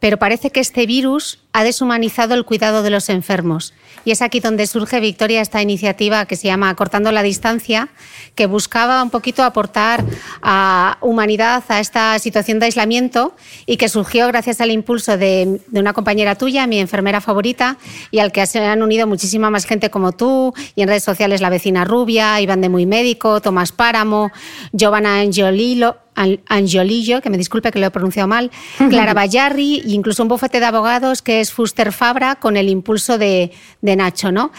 Pero 0.00 0.18
parece 0.18 0.50
que 0.50 0.60
este 0.60 0.86
virus 0.86 1.38
ha 1.52 1.64
deshumanizado 1.64 2.34
el 2.34 2.44
cuidado 2.44 2.82
de 2.82 2.90
los 2.90 3.08
enfermos. 3.08 3.74
Y 4.04 4.12
es 4.12 4.22
aquí 4.22 4.40
donde 4.40 4.66
surge, 4.66 5.00
Victoria, 5.00 5.42
esta 5.42 5.60
iniciativa 5.60 6.24
que 6.26 6.36
se 6.36 6.46
llama 6.46 6.74
Cortando 6.74 7.12
la 7.12 7.22
Distancia, 7.22 7.88
que 8.34 8.46
buscaba 8.46 9.02
un 9.02 9.10
poquito 9.10 9.42
aportar 9.42 10.04
a 10.42 10.96
humanidad 11.00 11.62
a 11.68 11.80
esta 11.80 12.18
situación 12.18 12.60
de 12.60 12.66
aislamiento 12.66 13.34
y 13.66 13.76
que 13.76 13.88
surgió 13.88 14.26
gracias 14.28 14.60
al 14.60 14.70
impulso 14.70 15.16
de, 15.16 15.60
una 15.72 15.92
compañera 15.92 16.36
tuya, 16.36 16.66
mi 16.66 16.78
enfermera 16.78 17.20
favorita, 17.20 17.76
y 18.10 18.20
al 18.20 18.32
que 18.32 18.46
se 18.46 18.60
han 18.64 18.82
unido 18.82 19.06
muchísima 19.06 19.50
más 19.50 19.66
gente 19.66 19.90
como 19.90 20.12
tú, 20.12 20.54
y 20.76 20.82
en 20.82 20.88
redes 20.88 21.04
sociales 21.04 21.40
la 21.40 21.50
vecina 21.50 21.84
Rubia, 21.84 22.40
Iván 22.40 22.60
de 22.60 22.68
Muy 22.68 22.86
Médico, 22.86 23.40
Tomás 23.40 23.72
Páramo, 23.72 24.30
Giovanna 24.72 25.20
Angiolillo, 25.20 25.96
Angiolillo, 26.14 27.20
que 27.20 27.30
me 27.30 27.38
disculpe 27.38 27.70
que 27.70 27.78
lo 27.78 27.86
he 27.86 27.90
pronunciado 27.90 28.28
mal, 28.28 28.50
Clara 28.90 29.14
Bayarri 29.14 29.80
e 29.80 29.90
incluso 29.90 30.22
un 30.22 30.28
bufete 30.28 30.60
de 30.60 30.66
abogados 30.66 31.22
que 31.22 31.40
es 31.40 31.52
Fuster 31.52 31.92
Fabra 31.92 32.36
con 32.36 32.56
el 32.56 32.68
impulso 32.68 33.18
de, 33.18 33.52
de 33.80 33.96
Nacho, 33.96 34.32
¿no? 34.32 34.52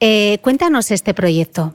Eh, 0.00 0.38
cuéntanos 0.42 0.90
este 0.90 1.14
proyecto. 1.14 1.74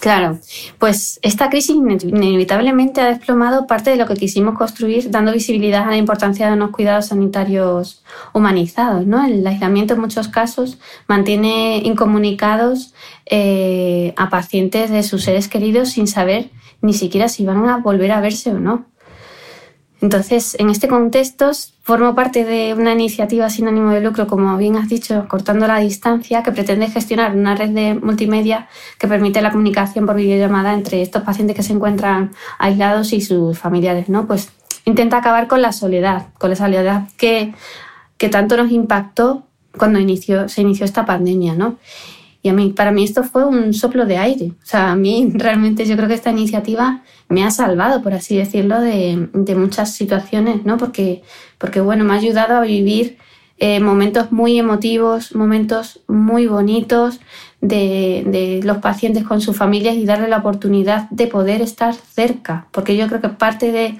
Claro, 0.00 0.38
pues 0.78 1.18
esta 1.22 1.48
crisis 1.48 1.74
inevitablemente 1.74 3.00
ha 3.00 3.06
desplomado 3.06 3.66
parte 3.66 3.90
de 3.90 3.96
lo 3.96 4.06
que 4.06 4.14
quisimos 4.14 4.54
construir, 4.54 5.10
dando 5.10 5.32
visibilidad 5.32 5.84
a 5.84 5.90
la 5.90 5.96
importancia 5.96 6.46
de 6.46 6.52
unos 6.52 6.70
cuidados 6.70 7.06
sanitarios 7.06 8.04
humanizados. 8.32 9.06
¿no? 9.06 9.24
El 9.24 9.46
aislamiento 9.46 9.94
en 9.94 10.00
muchos 10.00 10.28
casos 10.28 10.78
mantiene 11.08 11.78
incomunicados 11.78 12.94
eh, 13.26 14.12
a 14.16 14.28
pacientes 14.28 14.90
de 14.90 15.02
sus 15.02 15.24
seres 15.24 15.48
queridos 15.48 15.90
sin 15.90 16.06
saber 16.06 16.50
ni 16.86 16.94
siquiera 16.94 17.28
si 17.28 17.44
van 17.44 17.68
a 17.68 17.78
volver 17.78 18.12
a 18.12 18.20
verse 18.20 18.50
o 18.50 18.58
no. 18.58 18.86
Entonces, 20.00 20.56
en 20.58 20.68
este 20.68 20.88
contexto, 20.88 21.50
formo 21.82 22.14
parte 22.14 22.44
de 22.44 22.74
una 22.74 22.92
iniciativa 22.92 23.48
sin 23.48 23.66
ánimo 23.66 23.90
de 23.90 24.02
lucro, 24.02 24.26
como 24.26 24.56
bien 24.58 24.76
has 24.76 24.88
dicho, 24.88 25.26
Cortando 25.26 25.66
la 25.66 25.78
Distancia, 25.78 26.42
que 26.42 26.52
pretende 26.52 26.88
gestionar 26.88 27.34
una 27.34 27.54
red 27.54 27.70
de 27.70 27.94
multimedia 27.94 28.68
que 28.98 29.08
permite 29.08 29.40
la 29.40 29.50
comunicación 29.50 30.04
por 30.04 30.16
videollamada 30.16 30.74
entre 30.74 31.00
estos 31.00 31.22
pacientes 31.22 31.56
que 31.56 31.62
se 31.62 31.72
encuentran 31.72 32.32
aislados 32.58 33.12
y 33.14 33.22
sus 33.22 33.58
familiares. 33.58 34.10
¿no? 34.10 34.26
Pues 34.26 34.50
intenta 34.84 35.16
acabar 35.16 35.48
con 35.48 35.62
la 35.62 35.72
soledad, 35.72 36.26
con 36.38 36.50
la 36.50 36.56
soledad 36.56 37.08
que, 37.16 37.54
que 38.18 38.28
tanto 38.28 38.56
nos 38.58 38.70
impactó 38.70 39.46
cuando 39.78 39.98
se 40.48 40.60
inició 40.60 40.84
esta 40.84 41.06
pandemia. 41.06 41.54
¿no? 41.54 41.78
Y 42.46 42.48
a 42.48 42.52
mí, 42.52 42.70
para 42.70 42.92
mí 42.92 43.02
esto 43.02 43.24
fue 43.24 43.44
un 43.44 43.74
soplo 43.74 44.06
de 44.06 44.18
aire. 44.18 44.52
O 44.62 44.66
sea, 44.66 44.92
a 44.92 44.94
mí 44.94 45.32
realmente 45.34 45.84
yo 45.84 45.96
creo 45.96 46.06
que 46.06 46.14
esta 46.14 46.30
iniciativa 46.30 47.02
me 47.28 47.42
ha 47.42 47.50
salvado, 47.50 48.04
por 48.04 48.14
así 48.14 48.36
decirlo, 48.36 48.80
de, 48.80 49.28
de 49.32 49.54
muchas 49.56 49.94
situaciones, 49.94 50.64
¿no? 50.64 50.76
Porque, 50.76 51.22
porque, 51.58 51.80
bueno, 51.80 52.04
me 52.04 52.12
ha 52.12 52.16
ayudado 52.16 52.54
a 52.54 52.60
vivir 52.60 53.18
eh, 53.58 53.80
momentos 53.80 54.30
muy 54.30 54.60
emotivos, 54.60 55.34
momentos 55.34 55.98
muy 56.06 56.46
bonitos 56.46 57.18
de, 57.60 58.60
los 58.62 58.76
pacientes 58.76 59.24
con 59.24 59.40
sus 59.40 59.56
familias 59.56 59.96
y 59.96 60.04
darle 60.04 60.28
la 60.28 60.36
oportunidad 60.36 61.10
de 61.10 61.26
poder 61.26 61.62
estar 61.62 61.94
cerca. 61.94 62.68
Porque 62.70 62.96
yo 62.96 63.08
creo 63.08 63.20
que 63.20 63.30
parte 63.30 63.72
de, 63.72 63.98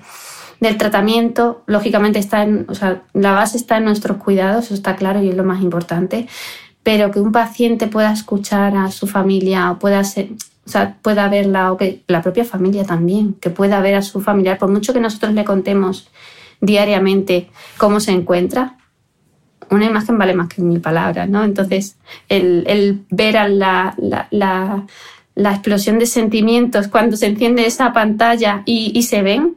del 0.61 0.77
tratamiento, 0.77 1.65
lógicamente, 1.67 2.21
está 2.21 2.45
en, 2.45 2.67
o 2.69 2.77
sea, 2.77 3.03
la 3.13 3.33
base 3.33 3.57
está 3.57 3.79
en 3.79 3.87
nuestros 3.87 4.19
cuidados, 4.19 4.67
eso 4.67 4.75
está 4.75 4.95
claro 4.95 5.21
y 5.21 5.31
es 5.31 5.37
lo 5.37 5.43
más 5.43 5.61
importante 5.63 6.29
pero 6.87 7.11
que 7.11 7.19
un 7.19 7.33
paciente 7.33 7.89
pueda 7.89 8.13
escuchar 8.13 8.77
a 8.77 8.93
su 8.93 9.09
familia 9.09 9.73
o 9.73 9.79
pueda 9.81 10.05
ser, 10.05 10.29
o 10.65 10.71
sea, 10.71 10.97
pueda 11.03 11.29
verla 11.29 11.73
o 11.73 11.77
que 11.77 12.05
la 12.07 12.23
propia 12.23 12.45
familia 12.45 12.85
también, 12.85 13.35
que 13.41 13.51
pueda 13.51 13.81
ver 13.81 13.97
a 13.97 14.03
su 14.03 14.21
familiar, 14.21 14.57
por 14.57 14.71
mucho 14.71 14.93
que 14.93 15.01
nosotros 15.01 15.35
le 15.35 15.45
contemos 15.45 16.09
diariamente 16.61 17.51
cómo 17.77 17.99
se 17.99 18.13
encuentra, 18.13 18.77
una 19.69 19.87
imagen 19.87 20.17
vale 20.17 20.35
más 20.35 20.47
que 20.47 20.63
mil 20.63 20.81
palabras, 20.81 21.29
¿no? 21.29 21.43
Entonces, 21.43 21.97
el, 22.29 23.05
ver 23.11 23.37
a 23.37 23.49
la, 23.49 23.93
la, 23.99 24.87
la, 25.35 25.51
explosión 25.51 25.99
de 25.99 26.07
sentimientos 26.07 26.87
cuando 26.87 27.17
se 27.17 27.27
enciende 27.27 27.67
esa 27.67 27.93
pantalla 27.93 28.63
y 28.65 29.03
se 29.03 29.23
ven, 29.23 29.57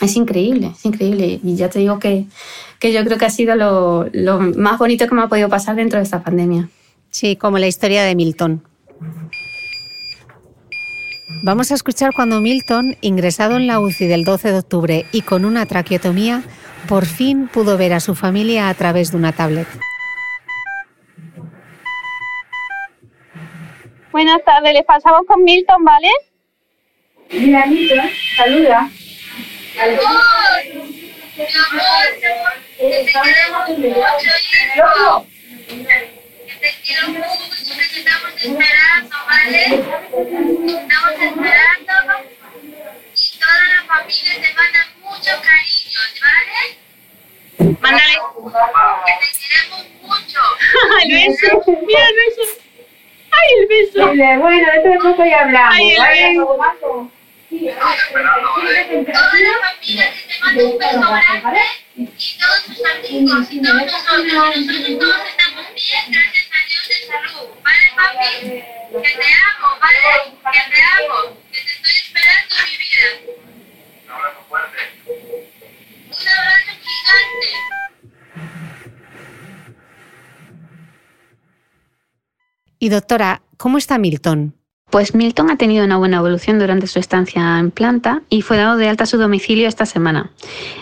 es 0.00 0.16
increíble, 0.16 0.72
es 0.74 0.84
increíble. 0.84 1.40
Y 1.42 1.56
ya 1.56 1.70
te 1.70 1.78
digo 1.78 1.98
que 1.98 2.26
que 2.80 2.92
yo 2.92 3.04
creo 3.04 3.18
que 3.18 3.26
ha 3.26 3.30
sido 3.30 3.54
lo, 3.54 4.08
lo 4.12 4.40
más 4.40 4.78
bonito 4.78 5.06
que 5.06 5.14
me 5.14 5.22
ha 5.22 5.28
podido 5.28 5.48
pasar 5.48 5.76
dentro 5.76 5.98
de 5.98 6.04
esta 6.04 6.22
pandemia. 6.22 6.68
Sí, 7.10 7.36
como 7.36 7.58
la 7.58 7.66
historia 7.66 8.02
de 8.02 8.16
Milton. 8.16 8.64
Vamos 11.42 11.70
a 11.70 11.74
escuchar 11.74 12.12
cuando 12.14 12.40
Milton, 12.40 12.96
ingresado 13.02 13.56
en 13.56 13.66
la 13.66 13.80
UCI 13.80 14.06
del 14.06 14.24
12 14.24 14.52
de 14.52 14.58
octubre 14.58 15.06
y 15.12 15.22
con 15.22 15.44
una 15.44 15.66
traqueotomía, 15.66 16.42
por 16.88 17.04
fin 17.04 17.48
pudo 17.48 17.76
ver 17.76 17.92
a 17.92 18.00
su 18.00 18.14
familia 18.14 18.68
a 18.68 18.74
través 18.74 19.10
de 19.10 19.16
una 19.18 19.32
tablet. 19.32 19.68
Buenas 24.10 24.42
tardes, 24.44 24.72
les 24.72 24.84
pasamos 24.84 25.22
con 25.26 25.44
Milton, 25.44 25.84
¿vale? 25.84 26.08
Mira, 27.30 27.66
Milton, 27.66 28.10
saluda. 28.36 28.90
Mi 31.36 31.44
que 32.80 33.04
te 33.04 33.12
queremos 33.12 33.68
mucho, 33.68 34.30
hijo. 34.76 35.26
Que 35.68 36.54
te 36.60 36.70
quiero 36.82 37.08
mucho, 37.08 37.26
estamos 37.78 38.32
esperando, 38.36 39.16
¿vale? 39.26 39.64
Estamos 39.64 41.12
esperando 41.20 41.92
y 43.14 43.38
toda 43.38 43.64
la 43.74 43.84
familia 43.86 44.32
te 44.40 44.54
manda 44.54 44.80
muchos 45.02 45.36
cariños, 45.40 46.10
¿vale? 46.22 46.60
Mándale. 47.80 48.14
Que 49.06 49.12
te 49.20 49.28
queremos 49.38 49.82
mucho. 50.02 50.40
el 51.02 51.08
beso, 51.10 51.48
mira 51.86 52.04
el 52.08 52.14
beso. 52.16 52.42
Ay, 53.30 53.48
el 53.60 53.66
beso. 53.68 54.00
Bueno, 54.40 54.66
dentro 54.72 54.90
de 54.92 54.98
poco 54.98 55.24
ya 55.24 55.40
hablamos. 55.40 55.74
Ay, 55.74 55.90
el 55.90 55.98
¿vale? 55.98 56.28
beso. 56.28 57.10
Toda 57.50 57.90
la 58.20 59.58
familia 59.72 60.12
que 60.14 60.22
te 60.22 60.29
y 61.96 62.38
todos 62.38 62.64
tus 62.64 62.80
amigos 62.84 63.46
y 63.50 63.62
todos 63.62 63.82
nosotros, 63.84 64.26
y 64.26 64.32
nosotros 64.32 64.98
todos 64.98 65.20
estamos 65.28 65.66
bien, 65.74 66.04
gracias 66.08 66.46
a 66.50 66.60
Dios 66.68 66.84
de 66.88 66.96
salud. 67.06 67.48
¿Vale, 67.62 67.86
papi? 67.96 68.26
Que 69.02 69.10
te 69.16 69.28
amo, 69.32 69.68
¿vale? 69.80 70.00
Que 70.52 70.62
te 70.70 70.80
amo, 70.82 71.16
que 71.52 71.60
te 71.60 71.70
estoy 71.72 71.92
esperando 71.92 72.54
en 72.58 72.64
mi 72.70 72.76
vida. 72.78 73.08
Un 74.04 74.10
abrazo 74.12 74.40
fuerte. 74.48 74.80
Un 76.06 76.28
abrazo 76.28 76.72
gigante. 76.82 77.48
Y 82.78 82.88
doctora, 82.88 83.42
¿cómo 83.58 83.78
está 83.78 83.98
Milton? 83.98 84.59
Pues 84.90 85.14
Milton 85.14 85.50
ha 85.50 85.56
tenido 85.56 85.84
una 85.84 85.98
buena 85.98 86.16
evolución 86.16 86.58
durante 86.58 86.88
su 86.88 86.98
estancia 86.98 87.60
en 87.60 87.70
planta 87.70 88.22
y 88.28 88.42
fue 88.42 88.56
dado 88.56 88.76
de 88.76 88.88
alta 88.88 89.04
a 89.04 89.06
su 89.06 89.18
domicilio 89.18 89.68
esta 89.68 89.86
semana. 89.86 90.32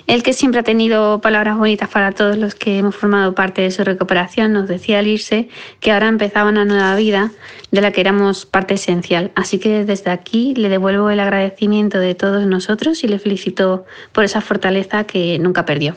El 0.06 0.22
que 0.22 0.32
siempre 0.32 0.60
ha 0.60 0.64
tenido 0.64 1.20
palabras 1.20 1.58
bonitas 1.58 1.90
para 1.90 2.12
todos 2.12 2.38
los 2.38 2.54
que 2.54 2.78
hemos 2.78 2.96
formado 2.96 3.34
parte 3.34 3.60
de 3.60 3.70
su 3.70 3.84
recuperación 3.84 4.54
nos 4.54 4.66
decía 4.66 5.00
al 5.00 5.06
irse 5.06 5.50
que 5.80 5.92
ahora 5.92 6.08
empezaba 6.08 6.48
una 6.48 6.64
nueva 6.64 6.96
vida 6.96 7.32
de 7.70 7.82
la 7.82 7.92
que 7.92 8.00
éramos 8.00 8.46
parte 8.46 8.74
esencial. 8.74 9.30
Así 9.34 9.58
que 9.58 9.84
desde 9.84 10.10
aquí 10.10 10.54
le 10.54 10.70
devuelvo 10.70 11.10
el 11.10 11.20
agradecimiento 11.20 11.98
de 11.98 12.14
todos 12.14 12.46
nosotros 12.46 13.04
y 13.04 13.08
le 13.08 13.18
felicito 13.18 13.84
por 14.12 14.24
esa 14.24 14.40
fortaleza 14.40 15.04
que 15.04 15.38
nunca 15.38 15.66
perdió. 15.66 15.96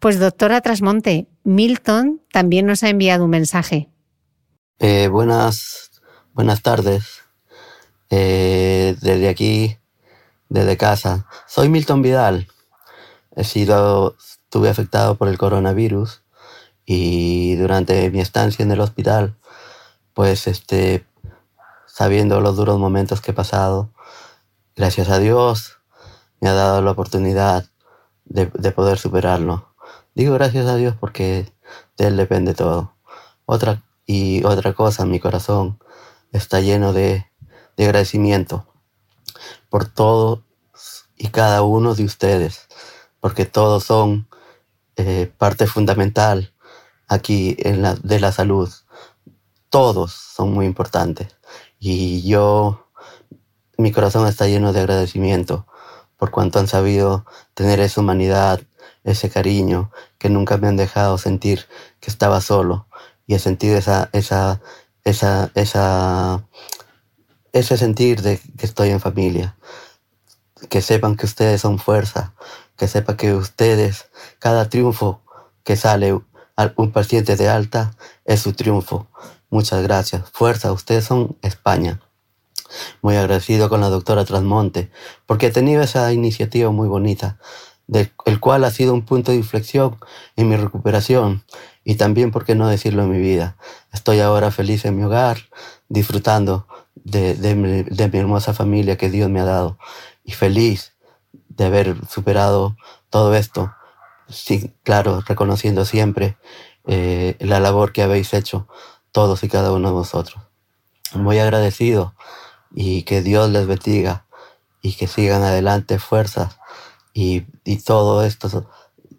Pues 0.00 0.18
doctora 0.18 0.60
Trasmonte, 0.60 1.28
Milton 1.44 2.20
también 2.30 2.66
nos 2.66 2.82
ha 2.82 2.90
enviado 2.90 3.24
un 3.24 3.30
mensaje. 3.30 3.88
Eh, 4.78 5.08
buenas, 5.08 5.92
buenas 6.34 6.60
tardes. 6.60 7.21
Eh, 8.14 8.94
desde 9.00 9.30
aquí, 9.30 9.78
desde 10.50 10.76
casa. 10.76 11.26
Soy 11.46 11.70
Milton 11.70 12.02
Vidal. 12.02 12.46
He 13.34 13.42
sido, 13.42 14.16
estuve 14.18 14.68
afectado 14.68 15.14
por 15.14 15.28
el 15.28 15.38
coronavirus 15.38 16.22
y 16.84 17.56
durante 17.56 18.10
mi 18.10 18.20
estancia 18.20 18.62
en 18.62 18.70
el 18.70 18.80
hospital, 18.80 19.34
pues 20.12 20.46
este, 20.46 21.06
sabiendo 21.86 22.42
los 22.42 22.54
duros 22.54 22.78
momentos 22.78 23.22
que 23.22 23.30
he 23.30 23.34
pasado, 23.34 23.94
gracias 24.76 25.08
a 25.08 25.18
Dios 25.18 25.78
me 26.42 26.50
ha 26.50 26.52
dado 26.52 26.82
la 26.82 26.90
oportunidad 26.90 27.64
de, 28.26 28.44
de 28.52 28.72
poder 28.72 28.98
superarlo. 28.98 29.74
Digo 30.14 30.34
gracias 30.34 30.66
a 30.66 30.76
Dios 30.76 30.94
porque 31.00 31.50
de 31.96 32.08
Él 32.08 32.18
depende 32.18 32.52
todo. 32.52 32.94
Otra, 33.46 33.82
y 34.04 34.44
otra 34.44 34.74
cosa, 34.74 35.06
mi 35.06 35.18
corazón 35.18 35.78
está 36.30 36.60
lleno 36.60 36.92
de, 36.92 37.31
de 37.82 37.88
agradecimiento 37.88 38.66
por 39.68 39.86
todos 39.86 40.40
y 41.16 41.28
cada 41.28 41.62
uno 41.62 41.94
de 41.94 42.04
ustedes, 42.04 42.68
porque 43.20 43.44
todos 43.44 43.84
son 43.84 44.28
eh, 44.96 45.32
parte 45.38 45.66
fundamental 45.66 46.52
aquí 47.08 47.56
en 47.58 47.82
la, 47.82 47.94
de 47.94 48.20
la 48.20 48.32
salud. 48.32 48.70
Todos 49.70 50.12
son 50.12 50.52
muy 50.52 50.66
importantes. 50.66 51.36
Y 51.78 52.22
yo, 52.22 52.88
mi 53.78 53.92
corazón 53.92 54.26
está 54.26 54.46
lleno 54.46 54.72
de 54.72 54.80
agradecimiento 54.80 55.66
por 56.16 56.30
cuanto 56.30 56.58
han 56.58 56.68
sabido 56.68 57.26
tener 57.54 57.80
esa 57.80 58.00
humanidad, 58.00 58.60
ese 59.02 59.28
cariño, 59.30 59.90
que 60.18 60.30
nunca 60.30 60.56
me 60.56 60.68
han 60.68 60.76
dejado 60.76 61.18
sentir 61.18 61.66
que 62.00 62.10
estaba 62.10 62.40
solo 62.40 62.86
y 63.26 63.34
he 63.34 63.38
sentido 63.38 63.76
esa, 63.76 64.08
esa, 64.12 64.60
esa, 65.04 65.50
esa, 65.54 66.44
ese 67.52 67.76
sentir 67.76 68.22
de 68.22 68.40
que 68.58 68.66
estoy 68.66 68.90
en 68.90 69.00
familia. 69.00 69.56
Que 70.68 70.80
sepan 70.80 71.16
que 71.16 71.26
ustedes 71.26 71.60
son 71.60 71.78
fuerza, 71.78 72.34
que 72.76 72.88
sepan 72.88 73.16
que 73.16 73.34
ustedes, 73.34 74.06
cada 74.38 74.68
triunfo 74.68 75.20
que 75.64 75.76
sale 75.76 76.20
un 76.76 76.92
paciente 76.92 77.36
de 77.36 77.48
alta 77.48 77.94
es 78.24 78.40
su 78.40 78.52
triunfo. 78.52 79.08
Muchas 79.50 79.82
gracias. 79.82 80.30
Fuerza, 80.32 80.72
ustedes 80.72 81.04
son 81.04 81.36
España. 81.42 82.00
Muy 83.02 83.16
agradecido 83.16 83.68
con 83.68 83.80
la 83.80 83.90
doctora 83.90 84.24
Trasmonte, 84.24 84.90
porque 85.26 85.46
he 85.46 85.50
tenido 85.50 85.82
esa 85.82 86.12
iniciativa 86.12 86.70
muy 86.70 86.88
bonita, 86.88 87.38
del 87.86 88.12
el 88.24 88.40
cual 88.40 88.64
ha 88.64 88.70
sido 88.70 88.94
un 88.94 89.04
punto 89.04 89.32
de 89.32 89.38
inflexión 89.38 89.98
en 90.36 90.48
mi 90.48 90.56
recuperación 90.56 91.44
y 91.84 91.96
también, 91.96 92.30
por 92.30 92.44
qué 92.44 92.54
no 92.54 92.68
decirlo, 92.68 93.02
en 93.02 93.10
mi 93.10 93.18
vida. 93.18 93.56
Estoy 93.92 94.20
ahora 94.20 94.50
feliz 94.50 94.84
en 94.84 94.96
mi 94.96 95.02
hogar, 95.02 95.38
disfrutando 95.88 96.66
de, 96.94 97.34
de, 97.34 97.54
mi, 97.54 98.18
hermosa 98.18 98.54
familia 98.54 98.96
que 98.96 99.10
Dios 99.10 99.30
me 99.30 99.40
ha 99.40 99.44
dado 99.44 99.78
y 100.24 100.32
feliz 100.32 100.94
de 101.48 101.64
haber 101.64 101.96
superado 102.08 102.76
todo 103.10 103.34
esto. 103.34 103.72
Sí, 104.28 104.72
claro, 104.82 105.22
reconociendo 105.26 105.84
siempre 105.84 106.36
eh, 106.86 107.36
la 107.40 107.60
labor 107.60 107.92
que 107.92 108.02
habéis 108.02 108.32
hecho 108.34 108.68
todos 109.10 109.42
y 109.44 109.48
cada 109.48 109.72
uno 109.72 109.88
de 109.88 109.94
vosotros. 109.94 110.42
Muy 111.14 111.38
agradecido 111.38 112.14
y 112.74 113.02
que 113.02 113.20
Dios 113.20 113.50
les 113.50 113.66
bendiga 113.66 114.24
y 114.80 114.94
que 114.94 115.06
sigan 115.06 115.42
adelante 115.42 115.98
fuerzas 115.98 116.58
Y, 117.14 117.44
y 117.64 117.76
todo 117.76 118.24
esto 118.24 118.66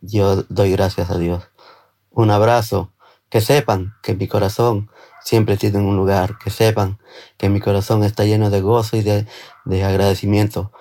yo 0.02 0.44
doy 0.50 0.72
gracias 0.72 1.10
a 1.10 1.18
Dios. 1.18 1.44
Un 2.12 2.32
abrazo. 2.32 2.92
Que 3.30 3.42
sepan 3.42 3.96
que 4.04 4.14
mi 4.14 4.28
corazón 4.28 4.92
siempre 5.24 5.58
tiene 5.58 5.80
un 5.80 5.96
lugar. 5.96 6.38
Que 6.38 6.50
sepan 6.50 7.00
que 7.38 7.50
mi 7.50 7.60
corazón 7.60 8.04
está 8.04 8.26
lleno 8.26 8.50
de 8.50 8.62
gozo 8.62 8.98
y 8.98 9.02
de, 9.02 9.26
de 9.66 9.84
agradecimiento. 9.84 10.72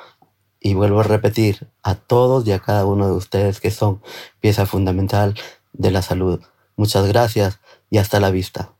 Y 0.60 0.74
vuelvo 0.74 1.00
a 1.00 1.04
repetir 1.04 1.68
a 1.82 1.94
todos 1.94 2.46
y 2.46 2.52
a 2.52 2.60
cada 2.60 2.86
uno 2.86 3.06
de 3.06 3.14
ustedes 3.14 3.60
que 3.60 3.70
son 3.70 4.02
pieza 4.40 4.66
fundamental 4.66 5.34
de 5.72 5.90
la 5.90 6.02
salud. 6.02 6.40
Muchas 6.76 7.06
gracias 7.06 7.60
y 7.90 7.98
hasta 7.98 8.20
la 8.20 8.30
vista. 8.30 8.72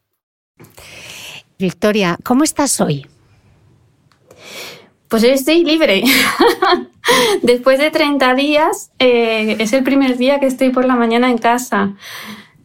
Victoria, 1.58 2.18
¿cómo 2.24 2.44
estás 2.44 2.80
hoy? 2.80 3.06
Pues 5.08 5.24
estoy 5.24 5.62
libre. 5.62 6.02
Después 7.42 7.78
de 7.78 7.90
30 7.90 8.34
días, 8.34 8.90
eh, 8.98 9.56
es 9.58 9.72
el 9.72 9.84
primer 9.84 10.16
día 10.16 10.40
que 10.40 10.46
estoy 10.46 10.70
por 10.70 10.86
la 10.86 10.96
mañana 10.96 11.30
en 11.30 11.38
casa. 11.38 11.94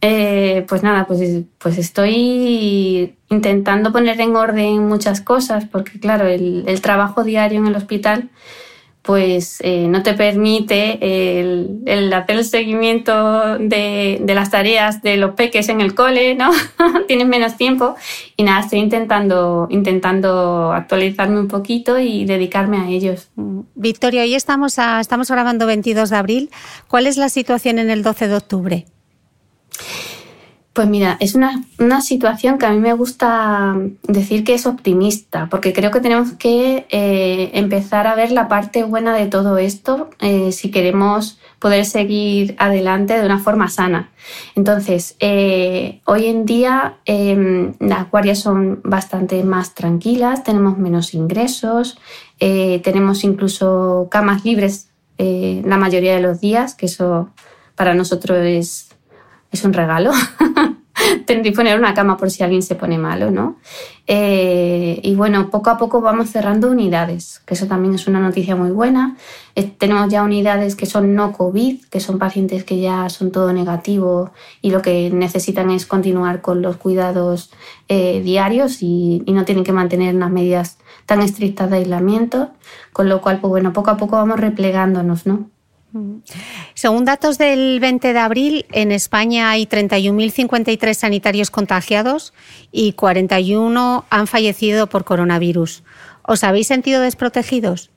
Eh, 0.00 0.64
pues 0.68 0.82
nada, 0.82 1.06
pues, 1.06 1.20
pues 1.58 1.76
estoy 1.78 3.16
intentando 3.30 3.92
poner 3.92 4.20
en 4.20 4.36
orden 4.36 4.86
muchas 4.86 5.20
cosas, 5.20 5.64
porque 5.66 5.98
claro, 5.98 6.26
el, 6.26 6.64
el 6.66 6.80
trabajo 6.80 7.24
diario 7.24 7.58
en 7.58 7.66
el 7.66 7.76
hospital 7.76 8.30
pues 9.08 9.60
eh, 9.60 9.86
no 9.88 10.02
te 10.02 10.12
permite 10.12 10.98
el, 11.40 12.12
hacer 12.12 12.36
el 12.36 12.44
seguimiento 12.44 13.56
de, 13.58 14.18
de, 14.20 14.34
las 14.34 14.50
tareas 14.50 15.00
de 15.00 15.16
los 15.16 15.30
peques 15.30 15.70
en 15.70 15.80
el 15.80 15.94
cole, 15.94 16.34
¿no? 16.34 16.50
Tienes 17.08 17.26
menos 17.26 17.56
tiempo 17.56 17.94
y 18.36 18.42
nada, 18.42 18.60
estoy 18.60 18.80
intentando, 18.80 19.66
intentando 19.70 20.72
actualizarme 20.74 21.40
un 21.40 21.48
poquito 21.48 21.98
y 21.98 22.26
dedicarme 22.26 22.76
a 22.76 22.88
ellos. 22.90 23.30
Victoria, 23.74 24.20
hoy 24.20 24.34
estamos, 24.34 24.78
a, 24.78 25.00
estamos 25.00 25.30
grabando 25.30 25.66
22 25.66 26.10
de 26.10 26.16
abril. 26.16 26.50
¿Cuál 26.86 27.06
es 27.06 27.16
la 27.16 27.30
situación 27.30 27.78
en 27.78 27.88
el 27.88 28.02
12 28.02 28.28
de 28.28 28.36
octubre? 28.36 28.86
Pues 30.78 30.86
mira, 30.86 31.16
es 31.18 31.34
una, 31.34 31.64
una, 31.80 32.00
situación 32.00 32.56
que 32.56 32.66
a 32.66 32.70
mí 32.70 32.78
me 32.78 32.92
gusta 32.92 33.76
decir 34.04 34.44
que 34.44 34.54
es 34.54 34.64
optimista, 34.64 35.48
porque 35.50 35.72
creo 35.72 35.90
que 35.90 36.00
tenemos 36.00 36.34
que 36.34 36.86
eh, 36.90 37.50
empezar 37.54 38.06
a 38.06 38.14
ver 38.14 38.30
la 38.30 38.46
parte 38.46 38.84
buena 38.84 39.12
de 39.16 39.26
todo 39.26 39.58
esto 39.58 40.08
eh, 40.20 40.52
si 40.52 40.70
queremos 40.70 41.40
poder 41.58 41.84
seguir 41.84 42.54
adelante 42.60 43.18
de 43.18 43.26
una 43.26 43.40
forma 43.40 43.66
sana. 43.66 44.12
Entonces, 44.54 45.16
eh, 45.18 46.00
hoy 46.04 46.26
en 46.26 46.44
día 46.44 46.98
em, 47.06 47.74
las 47.80 48.08
guardias 48.08 48.38
son 48.38 48.80
bastante 48.84 49.42
más 49.42 49.74
tranquilas, 49.74 50.44
tenemos 50.44 50.78
menos 50.78 51.12
ingresos, 51.12 51.98
tenemos 52.38 53.24
incluso 53.24 54.06
camas 54.12 54.44
libres 54.44 54.90
la 55.18 55.76
mayoría 55.76 56.14
de 56.14 56.20
los 56.20 56.40
días, 56.40 56.76
que 56.76 56.86
eso 56.86 57.30
para 57.74 57.94
nosotros 57.94 58.38
es 58.42 58.87
es 59.50 59.64
un 59.64 59.72
regalo. 59.72 60.12
poner 61.54 61.78
una 61.78 61.94
cama 61.94 62.16
por 62.16 62.30
si 62.30 62.42
alguien 62.42 62.62
se 62.62 62.74
pone 62.74 62.98
malo, 62.98 63.30
¿no? 63.30 63.56
Eh, 64.06 65.00
y 65.02 65.14
bueno, 65.14 65.50
poco 65.50 65.70
a 65.70 65.78
poco 65.78 66.00
vamos 66.00 66.30
cerrando 66.30 66.70
unidades, 66.70 67.40
que 67.46 67.54
eso 67.54 67.66
también 67.66 67.94
es 67.94 68.06
una 68.06 68.20
noticia 68.20 68.56
muy 68.56 68.70
buena. 68.70 69.16
Eh, 69.54 69.64
tenemos 69.64 70.10
ya 70.10 70.22
unidades 70.22 70.76
que 70.76 70.86
son 70.86 71.14
no 71.14 71.32
COVID, 71.32 71.84
que 71.86 72.00
son 72.00 72.18
pacientes 72.18 72.64
que 72.64 72.80
ya 72.80 73.08
son 73.08 73.32
todo 73.32 73.52
negativo 73.52 74.30
y 74.62 74.70
lo 74.70 74.82
que 74.82 75.10
necesitan 75.10 75.70
es 75.70 75.86
continuar 75.86 76.40
con 76.40 76.62
los 76.62 76.76
cuidados 76.76 77.50
eh, 77.88 78.20
diarios 78.22 78.82
y, 78.82 79.22
y, 79.26 79.32
no 79.32 79.44
tienen 79.44 79.64
que 79.64 79.72
mantener 79.72 80.14
unas 80.14 80.30
medidas 80.30 80.78
tan 81.06 81.20
estrictas 81.20 81.70
de 81.70 81.78
aislamiento, 81.78 82.50
con 82.92 83.08
lo 83.08 83.20
cual, 83.20 83.40
pues 83.40 83.50
bueno, 83.50 83.72
poco 83.72 83.90
a 83.90 83.96
poco 83.96 84.16
vamos 84.16 84.38
replegándonos, 84.38 85.26
¿no? 85.26 85.50
Según 86.74 87.04
datos 87.04 87.38
del 87.38 87.80
20 87.80 88.12
de 88.12 88.18
abril, 88.18 88.66
en 88.72 88.92
España 88.92 89.50
hay 89.50 89.66
31.053 89.66 90.94
sanitarios 90.94 91.50
contagiados 91.50 92.34
y 92.70 92.92
41 92.92 94.04
han 94.10 94.26
fallecido 94.26 94.88
por 94.88 95.04
coronavirus. 95.04 95.82
¿Os 96.22 96.44
habéis 96.44 96.66
sentido 96.66 97.00
desprotegidos? 97.00 97.90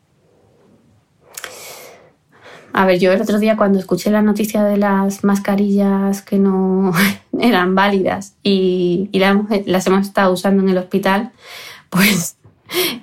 A 2.74 2.86
ver, 2.86 3.00
yo 3.00 3.12
el 3.12 3.22
otro 3.22 3.40
día 3.40 3.58
cuando 3.58 3.80
escuché 3.80 4.12
la 4.12 4.22
noticia 4.22 4.64
de 4.64 4.78
las 4.78 5.26
mascarillas 5.26 6.22
que 6.22 6.38
no 6.38 6.94
eran 7.40 7.76
válidas 7.76 8.36
y, 8.44 9.10
y 9.12 9.20
las 9.20 9.88
hemos 9.88 10.08
estado 10.08 10.32
usando 10.32 10.64
en 10.64 10.70
el 10.70 10.78
hospital, 10.78 11.32
pues 11.90 12.38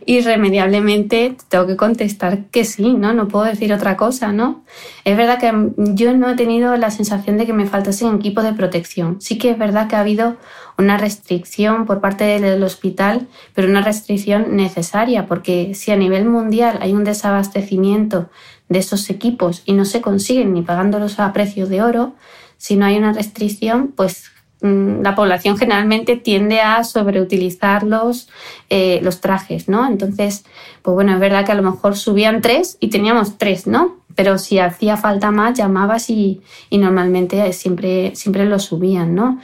irremediablemente 0.07 1.37
tengo 1.49 1.66
que 1.66 1.77
contestar 1.77 2.47
que 2.47 2.64
sí, 2.64 2.95
¿no? 2.95 3.12
No 3.12 3.29
puedo 3.29 3.45
decir 3.45 3.73
otra 3.73 3.97
cosa, 3.97 4.33
¿no? 4.33 4.64
Es 5.05 5.16
verdad 5.16 5.39
que 5.39 5.53
yo 5.95 6.16
no 6.16 6.31
he 6.31 6.37
tenido 6.37 6.77
la 6.77 6.91
sensación 6.91 7.37
de 7.37 7.47
que 7.47 7.53
me 7.53 7.66
faltasen 7.66 8.14
equipos 8.14 8.45
de 8.45 8.53
protección. 8.53 9.21
Sí 9.21 9.39
que 9.39 9.51
es 9.51 9.59
verdad 9.59 9.89
que 9.89 9.97
ha 9.97 10.01
habido 10.01 10.37
una 10.79 10.97
restricción 10.97 11.87
por 11.87 12.01
parte 12.01 12.25
del 12.41 12.62
hospital, 12.62 13.27
pero 13.55 13.69
una 13.69 13.83
restricción 13.83 14.57
necesaria, 14.57 15.27
porque 15.27 15.75
si 15.75 15.91
a 15.91 15.97
nivel 15.97 16.25
mundial 16.25 16.79
hay 16.81 16.93
un 16.93 17.05
desabastecimiento 17.05 18.31
de 18.69 18.79
esos 18.79 19.11
equipos 19.11 19.62
y 19.66 19.73
no 19.73 19.85
se 19.85 20.01
consiguen 20.01 20.53
ni 20.53 20.62
pagándolos 20.62 21.19
a 21.19 21.33
precios 21.33 21.69
de 21.69 21.83
oro, 21.83 22.14
si 22.57 22.77
no 22.77 22.87
hay 22.87 22.97
una 22.97 23.12
restricción, 23.12 23.93
pues 23.97 24.31
la 24.61 25.15
población 25.15 25.57
generalmente 25.57 26.17
tiende 26.17 26.61
a 26.61 26.83
sobreutilizar 26.83 27.85
los, 27.85 28.29
eh, 28.71 28.99
los 29.03 29.21
trajes, 29.21 29.69
¿no? 29.69 29.87
Entonces, 29.87 30.45
pues 30.83 30.95
bueno, 30.95 31.13
es 31.13 31.21
verdad 31.21 31.47
que 31.47 31.53
a 31.53 31.55
lo 31.55 31.63
mejor 31.63 31.97
subían 31.97 32.41
tres 32.41 32.77
y 32.81 32.89
teníamos 32.89 33.39
tres, 33.39 33.67
¿no? 33.67 33.99
Pero 34.17 34.37
si 34.39 34.59
hacía 34.59 34.97
falta 34.97 35.31
más, 35.31 35.57
llamabas 35.57 36.11
y, 36.11 36.41
y 36.71 36.79
normalmente 36.79 37.53
siempre, 37.53 38.17
siempre 38.17 38.47
lo 38.47 38.59
subían, 38.59 39.15
¿no? 39.15 39.39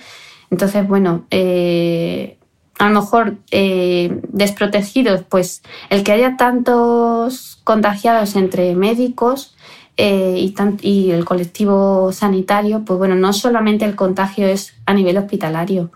Entonces, 0.51 0.87
bueno, 0.87 1.27
eh, 1.31 2.39
a 2.79 2.89
lo 2.89 3.01
mejor 3.01 3.37
eh, 3.51 4.21
desprotegidos, 4.29 5.23
pues 5.29 5.63
el 5.91 6.03
que 6.03 6.13
haya 6.13 6.37
tantos 6.37 7.61
contagiados 7.65 8.37
entre 8.37 8.75
médicos 8.75 9.54
eh, 9.97 10.53
y, 10.83 11.11
el 11.11 11.25
colectivo 11.25 12.13
sanitario, 12.13 12.85
pues 12.85 12.99
bueno, 12.99 13.15
no 13.15 13.33
solamente 13.33 13.85
el 13.85 13.95
contagio 13.95 14.47
es 14.47 14.75
a 14.87 14.95
nivel 14.95 15.19
hospitalario, 15.19 15.91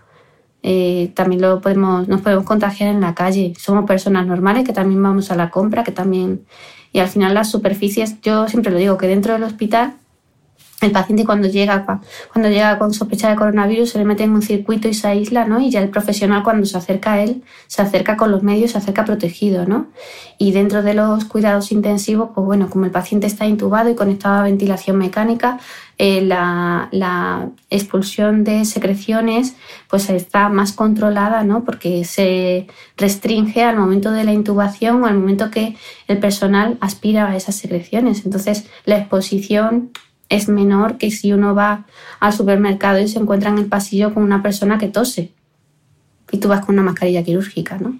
eh, 0.63 1.11
también 1.15 1.41
lo 1.41 1.61
podemos, 1.61 2.07
nos 2.07 2.21
podemos 2.21 2.45
contagiar 2.45 2.89
en 2.89 3.01
la 3.01 3.15
calle. 3.15 3.53
Somos 3.57 3.85
personas 3.85 4.27
normales 4.27 4.65
que 4.65 4.73
también 4.73 5.01
vamos 5.01 5.31
a 5.31 5.35
la 5.35 5.49
compra, 5.49 5.83
que 5.83 5.91
también... 5.91 6.45
Y 6.91 6.99
al 6.99 7.07
final 7.07 7.35
las 7.35 7.51
superficies, 7.51 8.19
yo 8.21 8.47
siempre 8.47 8.71
lo 8.71 8.79
digo, 8.79 8.97
que 8.97 9.07
dentro 9.07 9.33
del 9.33 9.43
hospital 9.43 9.93
el 10.81 10.91
paciente 10.91 11.25
cuando 11.25 11.47
llega, 11.47 11.85
cuando 12.31 12.49
llega 12.49 12.79
con 12.79 12.93
sospecha 12.93 13.29
de 13.29 13.35
coronavirus 13.35 13.89
se 13.89 13.97
le 13.97 14.05
mete 14.05 14.23
en 14.23 14.31
un 14.31 14.41
circuito 14.41 14.87
y 14.87 14.93
se 14.93 15.07
aísla, 15.07 15.45
¿no? 15.45 15.59
Y 15.59 15.69
ya 15.69 15.81
el 15.81 15.89
profesional 15.89 16.43
cuando 16.43 16.65
se 16.65 16.77
acerca 16.77 17.13
a 17.13 17.21
él, 17.21 17.43
se 17.67 17.81
acerca 17.81 18.15
con 18.15 18.31
los 18.31 18.43
medios, 18.43 18.71
se 18.71 18.77
acerca 18.77 19.03
protegido, 19.03 19.65
¿no? 19.65 19.87
Y 20.37 20.53
dentro 20.53 20.81
de 20.81 20.93
los 20.93 21.25
cuidados 21.25 21.71
intensivos, 21.73 22.29
pues 22.33 22.45
bueno, 22.45 22.69
como 22.69 22.85
el 22.85 22.91
paciente 22.91 23.27
está 23.27 23.45
intubado 23.45 23.89
y 23.89 23.95
conectado 23.95 24.39
a 24.39 24.43
ventilación 24.43 24.97
mecánica, 24.97 25.59
eh, 25.97 26.21
la, 26.21 26.87
la, 26.91 27.49
expulsión 27.69 28.45
de 28.45 28.63
secreciones 28.63 29.55
pues 29.89 30.09
está 30.09 30.47
más 30.47 30.71
controlada, 30.71 31.43
¿no? 31.43 31.65
Porque 31.65 32.05
se 32.05 32.67
restringe 32.95 33.63
al 33.63 33.75
momento 33.75 34.11
de 34.11 34.23
la 34.23 34.31
intubación 34.31 35.03
o 35.03 35.07
al 35.07 35.15
momento 35.15 35.51
que 35.51 35.75
el 36.07 36.19
personal 36.19 36.77
aspira 36.79 37.27
a 37.27 37.35
esas 37.35 37.55
secreciones. 37.55 38.23
Entonces, 38.23 38.65
la 38.85 38.97
exposición 38.97 39.91
es 40.29 40.47
menor 40.47 40.97
que 40.97 41.11
si 41.11 41.33
uno 41.33 41.55
va 41.55 41.85
al 42.19 42.33
supermercado 42.33 42.99
y 42.99 43.07
se 43.07 43.19
encuentra 43.19 43.49
en 43.49 43.57
el 43.57 43.65
pasillo 43.65 44.13
con 44.13 44.23
una 44.23 44.41
persona 44.41 44.77
que 44.77 44.87
tose 44.87 45.31
y 46.31 46.37
tú 46.37 46.47
vas 46.47 46.65
con 46.65 46.75
una 46.75 46.83
mascarilla 46.83 47.23
quirúrgica, 47.23 47.77
¿no? 47.77 47.99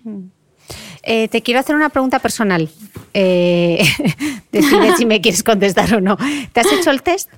Eh, 1.01 1.27
te 1.27 1.41
quiero 1.41 1.59
hacer 1.59 1.75
una 1.75 1.89
pregunta 1.89 2.19
personal. 2.19 2.69
Eh, 3.13 3.83
decide 4.51 4.95
si 4.95 5.05
me 5.05 5.21
quieres 5.21 5.43
contestar 5.43 5.95
o 5.95 6.01
no. 6.01 6.17
¿Te 6.53 6.59
has 6.59 6.71
hecho 6.71 6.91
el 6.91 7.01
test? 7.01 7.31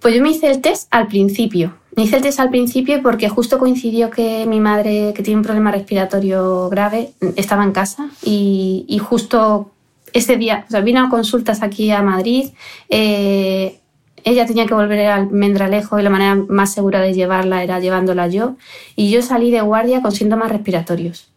Pues 0.00 0.14
yo 0.14 0.22
me 0.22 0.30
hice 0.30 0.50
el 0.50 0.60
test 0.60 0.88
al 0.90 1.08
principio. 1.08 1.74
Me 1.94 2.04
hice 2.04 2.16
el 2.16 2.22
test 2.22 2.40
al 2.40 2.48
principio 2.48 3.02
porque 3.02 3.28
justo 3.28 3.58
coincidió 3.58 4.08
que 4.10 4.46
mi 4.46 4.60
madre, 4.60 5.12
que 5.14 5.22
tiene 5.22 5.38
un 5.38 5.44
problema 5.44 5.70
respiratorio 5.70 6.70
grave, 6.70 7.10
estaba 7.36 7.64
en 7.64 7.72
casa 7.72 8.08
y, 8.24 8.86
y 8.88 8.98
justo 8.98 9.71
ese 10.12 10.36
día, 10.36 10.64
o 10.68 10.70
sea, 10.70 10.80
vino 10.80 11.04
a 11.04 11.10
consultas 11.10 11.62
aquí 11.62 11.90
a 11.90 12.02
Madrid. 12.02 12.50
Eh, 12.88 13.78
ella 14.24 14.46
tenía 14.46 14.66
que 14.66 14.74
volver 14.74 15.06
al 15.06 15.30
Mendralejo 15.30 15.98
y 15.98 16.02
la 16.02 16.10
manera 16.10 16.36
más 16.36 16.72
segura 16.72 17.00
de 17.00 17.12
llevarla 17.12 17.62
era 17.62 17.80
llevándola 17.80 18.28
yo. 18.28 18.56
Y 18.94 19.10
yo 19.10 19.22
salí 19.22 19.50
de 19.50 19.60
guardia 19.60 20.02
con 20.02 20.12
síntomas 20.12 20.50
respiratorios. 20.50 21.32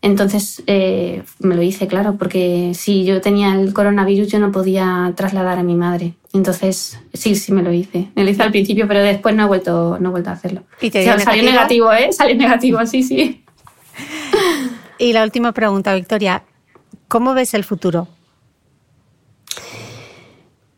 Entonces 0.00 0.62
eh, 0.68 1.24
me 1.40 1.56
lo 1.56 1.62
hice, 1.62 1.88
claro, 1.88 2.16
porque 2.18 2.72
si 2.74 3.04
yo 3.04 3.20
tenía 3.20 3.52
el 3.54 3.72
coronavirus 3.72 4.28
yo 4.28 4.38
no 4.38 4.52
podía 4.52 5.12
trasladar 5.16 5.58
a 5.58 5.64
mi 5.64 5.74
madre. 5.74 6.14
Entonces 6.32 7.00
sí, 7.12 7.34
sí 7.34 7.52
me 7.52 7.62
lo 7.62 7.72
hice. 7.72 8.08
Me 8.14 8.22
lo 8.22 8.30
hice 8.30 8.44
al 8.44 8.52
principio, 8.52 8.86
pero 8.86 9.00
después 9.00 9.34
no 9.34 9.44
he 9.44 9.46
vuelto, 9.46 9.98
no 9.98 10.10
he 10.10 10.12
vuelto 10.12 10.30
a 10.30 10.34
hacerlo. 10.34 10.62
¿Y 10.80 10.90
te 10.90 11.00
o 11.00 11.02
sea, 11.02 11.18
salió 11.18 11.42
negativo, 11.42 11.92
¿eh? 11.92 12.12
Salió 12.12 12.36
negativo, 12.36 12.84
sí, 12.86 13.02
sí. 13.02 13.44
Y 14.98 15.12
la 15.12 15.24
última 15.24 15.52
pregunta, 15.52 15.94
Victoria. 15.94 16.44
¿Cómo 17.08 17.34
ves 17.34 17.54
el 17.54 17.64
futuro? 17.64 18.06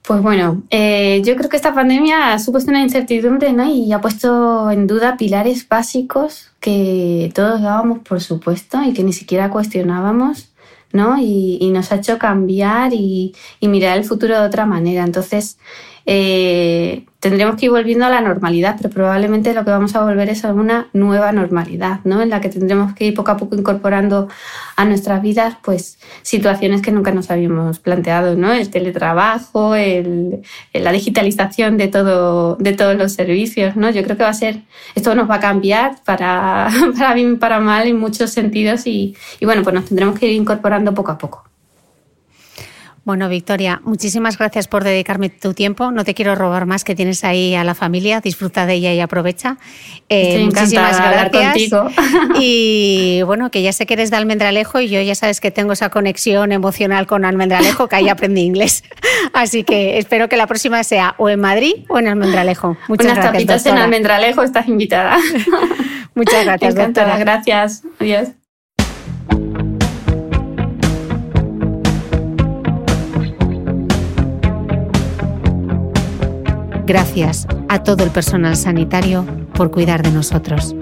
Pues 0.02 0.22
bueno, 0.22 0.62
eh, 0.70 1.22
yo 1.24 1.36
creo 1.36 1.48
que 1.48 1.56
esta 1.56 1.74
pandemia 1.74 2.32
ha 2.32 2.38
supuesto 2.38 2.70
una 2.70 2.82
incertidumbre 2.82 3.52
¿no? 3.52 3.70
y 3.70 3.92
ha 3.92 4.00
puesto 4.00 4.70
en 4.70 4.86
duda 4.86 5.16
pilares 5.16 5.68
básicos 5.68 6.50
que 6.58 7.30
todos 7.34 7.62
dábamos 7.62 8.00
por 8.00 8.20
supuesto 8.20 8.82
y 8.82 8.92
que 8.92 9.04
ni 9.04 9.12
siquiera 9.12 9.50
cuestionábamos, 9.50 10.52
¿no? 10.92 11.16
Y, 11.18 11.70
nos 11.72 11.92
ha 11.92 11.96
hecho 11.96 12.18
cambiar 12.18 12.92
y, 12.92 13.34
y, 13.60 13.68
mirar 13.68 13.98
el 13.98 14.04
futuro 14.04 14.38
de 14.40 14.46
otra 14.46 14.66
manera. 14.66 15.04
Entonces, 15.04 15.58
eh, 16.12 17.06
tendremos 17.20 17.54
que 17.54 17.66
ir 17.66 17.70
volviendo 17.70 18.04
a 18.04 18.10
la 18.10 18.20
normalidad, 18.20 18.74
pero 18.76 18.92
probablemente 18.92 19.54
lo 19.54 19.64
que 19.64 19.70
vamos 19.70 19.94
a 19.94 20.02
volver 20.02 20.28
es 20.28 20.44
a 20.44 20.52
una 20.52 20.88
nueva 20.92 21.30
normalidad, 21.30 22.00
¿no? 22.02 22.20
En 22.20 22.30
la 22.30 22.40
que 22.40 22.48
tendremos 22.48 22.94
que 22.94 23.04
ir 23.04 23.14
poco 23.14 23.30
a 23.30 23.36
poco 23.36 23.54
incorporando 23.54 24.26
a 24.74 24.84
nuestras 24.86 25.22
vidas, 25.22 25.56
pues, 25.62 26.00
situaciones 26.22 26.82
que 26.82 26.90
nunca 26.90 27.12
nos 27.12 27.30
habíamos 27.30 27.78
planteado, 27.78 28.34
¿no? 28.34 28.52
El 28.52 28.70
teletrabajo, 28.70 29.76
el, 29.76 30.42
la 30.72 30.90
digitalización 30.90 31.76
de 31.76 31.86
todo, 31.86 32.56
de 32.56 32.72
todos 32.72 32.96
los 32.96 33.12
servicios, 33.12 33.76
¿no? 33.76 33.88
Yo 33.90 34.02
creo 34.02 34.16
que 34.16 34.24
va 34.24 34.30
a 34.30 34.34
ser, 34.34 34.62
esto 34.96 35.14
nos 35.14 35.30
va 35.30 35.36
a 35.36 35.40
cambiar 35.40 36.02
para, 36.04 36.70
para 36.98 37.14
bien 37.14 37.34
y 37.34 37.36
para 37.36 37.60
mal 37.60 37.86
en 37.86 38.00
muchos 38.00 38.32
sentidos 38.32 38.84
y 38.88 39.14
bueno, 39.42 39.62
pues 39.62 39.74
nos 39.74 39.84
tendremos 39.84 40.18
que 40.18 40.26
ir 40.26 40.32
incorporando 40.34 40.92
poco 40.92 41.12
a 41.12 41.18
poco. 41.18 41.49
Bueno, 43.02 43.30
Victoria, 43.30 43.80
muchísimas 43.82 44.36
gracias 44.36 44.68
por 44.68 44.84
dedicarme 44.84 45.30
tu 45.30 45.54
tiempo. 45.54 45.90
No 45.90 46.04
te 46.04 46.12
quiero 46.14 46.34
robar 46.34 46.66
más 46.66 46.84
que 46.84 46.94
tienes 46.94 47.24
ahí 47.24 47.54
a 47.54 47.64
la 47.64 47.74
familia. 47.74 48.20
Disfruta 48.20 48.66
de 48.66 48.74
ella 48.74 48.92
y 48.92 49.00
aprovecha. 49.00 49.56
Eh, 50.10 50.28
Estoy 50.34 50.44
muchísimas 50.44 50.98
gracias. 50.98 51.30
contigo. 51.32 51.88
Y 52.38 53.22
bueno, 53.24 53.50
que 53.50 53.62
ya 53.62 53.72
sé 53.72 53.86
que 53.86 53.94
eres 53.94 54.10
de 54.10 54.16
Almendralejo 54.18 54.80
y 54.80 54.88
yo 54.88 55.00
ya 55.00 55.14
sabes 55.14 55.40
que 55.40 55.50
tengo 55.50 55.72
esa 55.72 55.88
conexión 55.88 56.52
emocional 56.52 57.06
con 57.06 57.24
Almendralejo 57.24 57.88
que 57.88 57.96
ahí 57.96 58.08
aprendí 58.10 58.42
inglés. 58.42 58.84
Así 59.32 59.64
que 59.64 59.98
espero 59.98 60.28
que 60.28 60.36
la 60.36 60.46
próxima 60.46 60.84
sea 60.84 61.14
o 61.16 61.28
en 61.30 61.40
Madrid 61.40 61.72
o 61.88 61.98
en 61.98 62.08
Almendralejo. 62.08 62.76
Muchas 62.88 63.06
Unas 63.06 63.16
gracias. 63.16 63.32
tapitas 63.32 63.66
en 63.66 63.78
Almendralejo, 63.78 64.42
estás 64.42 64.68
invitada. 64.68 65.16
Muchas 66.14 66.44
gracias, 66.44 66.74
Encantada, 66.74 67.16
Gracias. 67.18 67.82
Adiós. 67.98 68.28
Gracias 76.90 77.46
a 77.68 77.84
todo 77.84 78.02
el 78.02 78.10
personal 78.10 78.56
sanitario 78.56 79.24
por 79.54 79.70
cuidar 79.70 80.02
de 80.02 80.10
nosotros. 80.10 80.74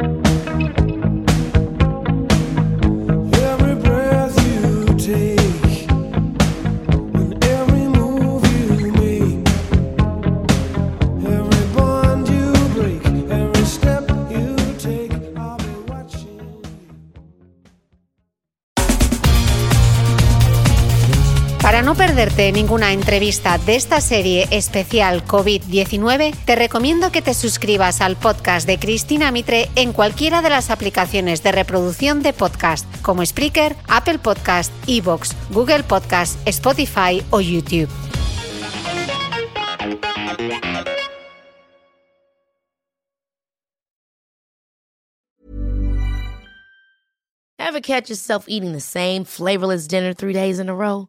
No 21.89 21.95
perderte 21.95 22.53
ninguna 22.53 22.93
entrevista 22.93 23.57
de 23.57 23.75
esta 23.75 24.03
serie 24.03 24.47
especial 24.51 25.25
COVID-19, 25.25 26.37
te 26.45 26.55
recomiendo 26.55 27.11
que 27.11 27.23
te 27.23 27.33
suscribas 27.33 28.03
al 28.03 28.15
podcast 28.17 28.67
de 28.67 28.79
Cristina 28.79 29.31
Mitre 29.31 29.71
en 29.75 29.95
cualquiera 29.95 30.43
de 30.43 30.51
las 30.51 30.69
aplicaciones 30.69 31.43
de 31.43 31.51
reproducción 31.51 32.23
de 32.23 32.35
podcast, 32.35 32.85
como 33.01 33.25
Spreaker, 33.25 33.75
Apple 33.89 34.19
Podcast, 34.19 34.71
Evox, 34.87 35.35
Google 35.49 35.83
Podcast, 35.83 36.39
Spotify 36.47 37.25
o 37.31 37.41
YouTube. 37.41 37.89
Ever 47.59 47.81
catch 47.81 48.11
yourself 48.11 48.45
eating 48.47 48.75
the 48.75 48.81
same 48.81 49.25
flavorless 49.25 49.89
dinner 49.89 50.13
three 50.13 50.35
days 50.35 50.59
in 50.59 50.69
a 50.69 50.75
row? 50.75 51.09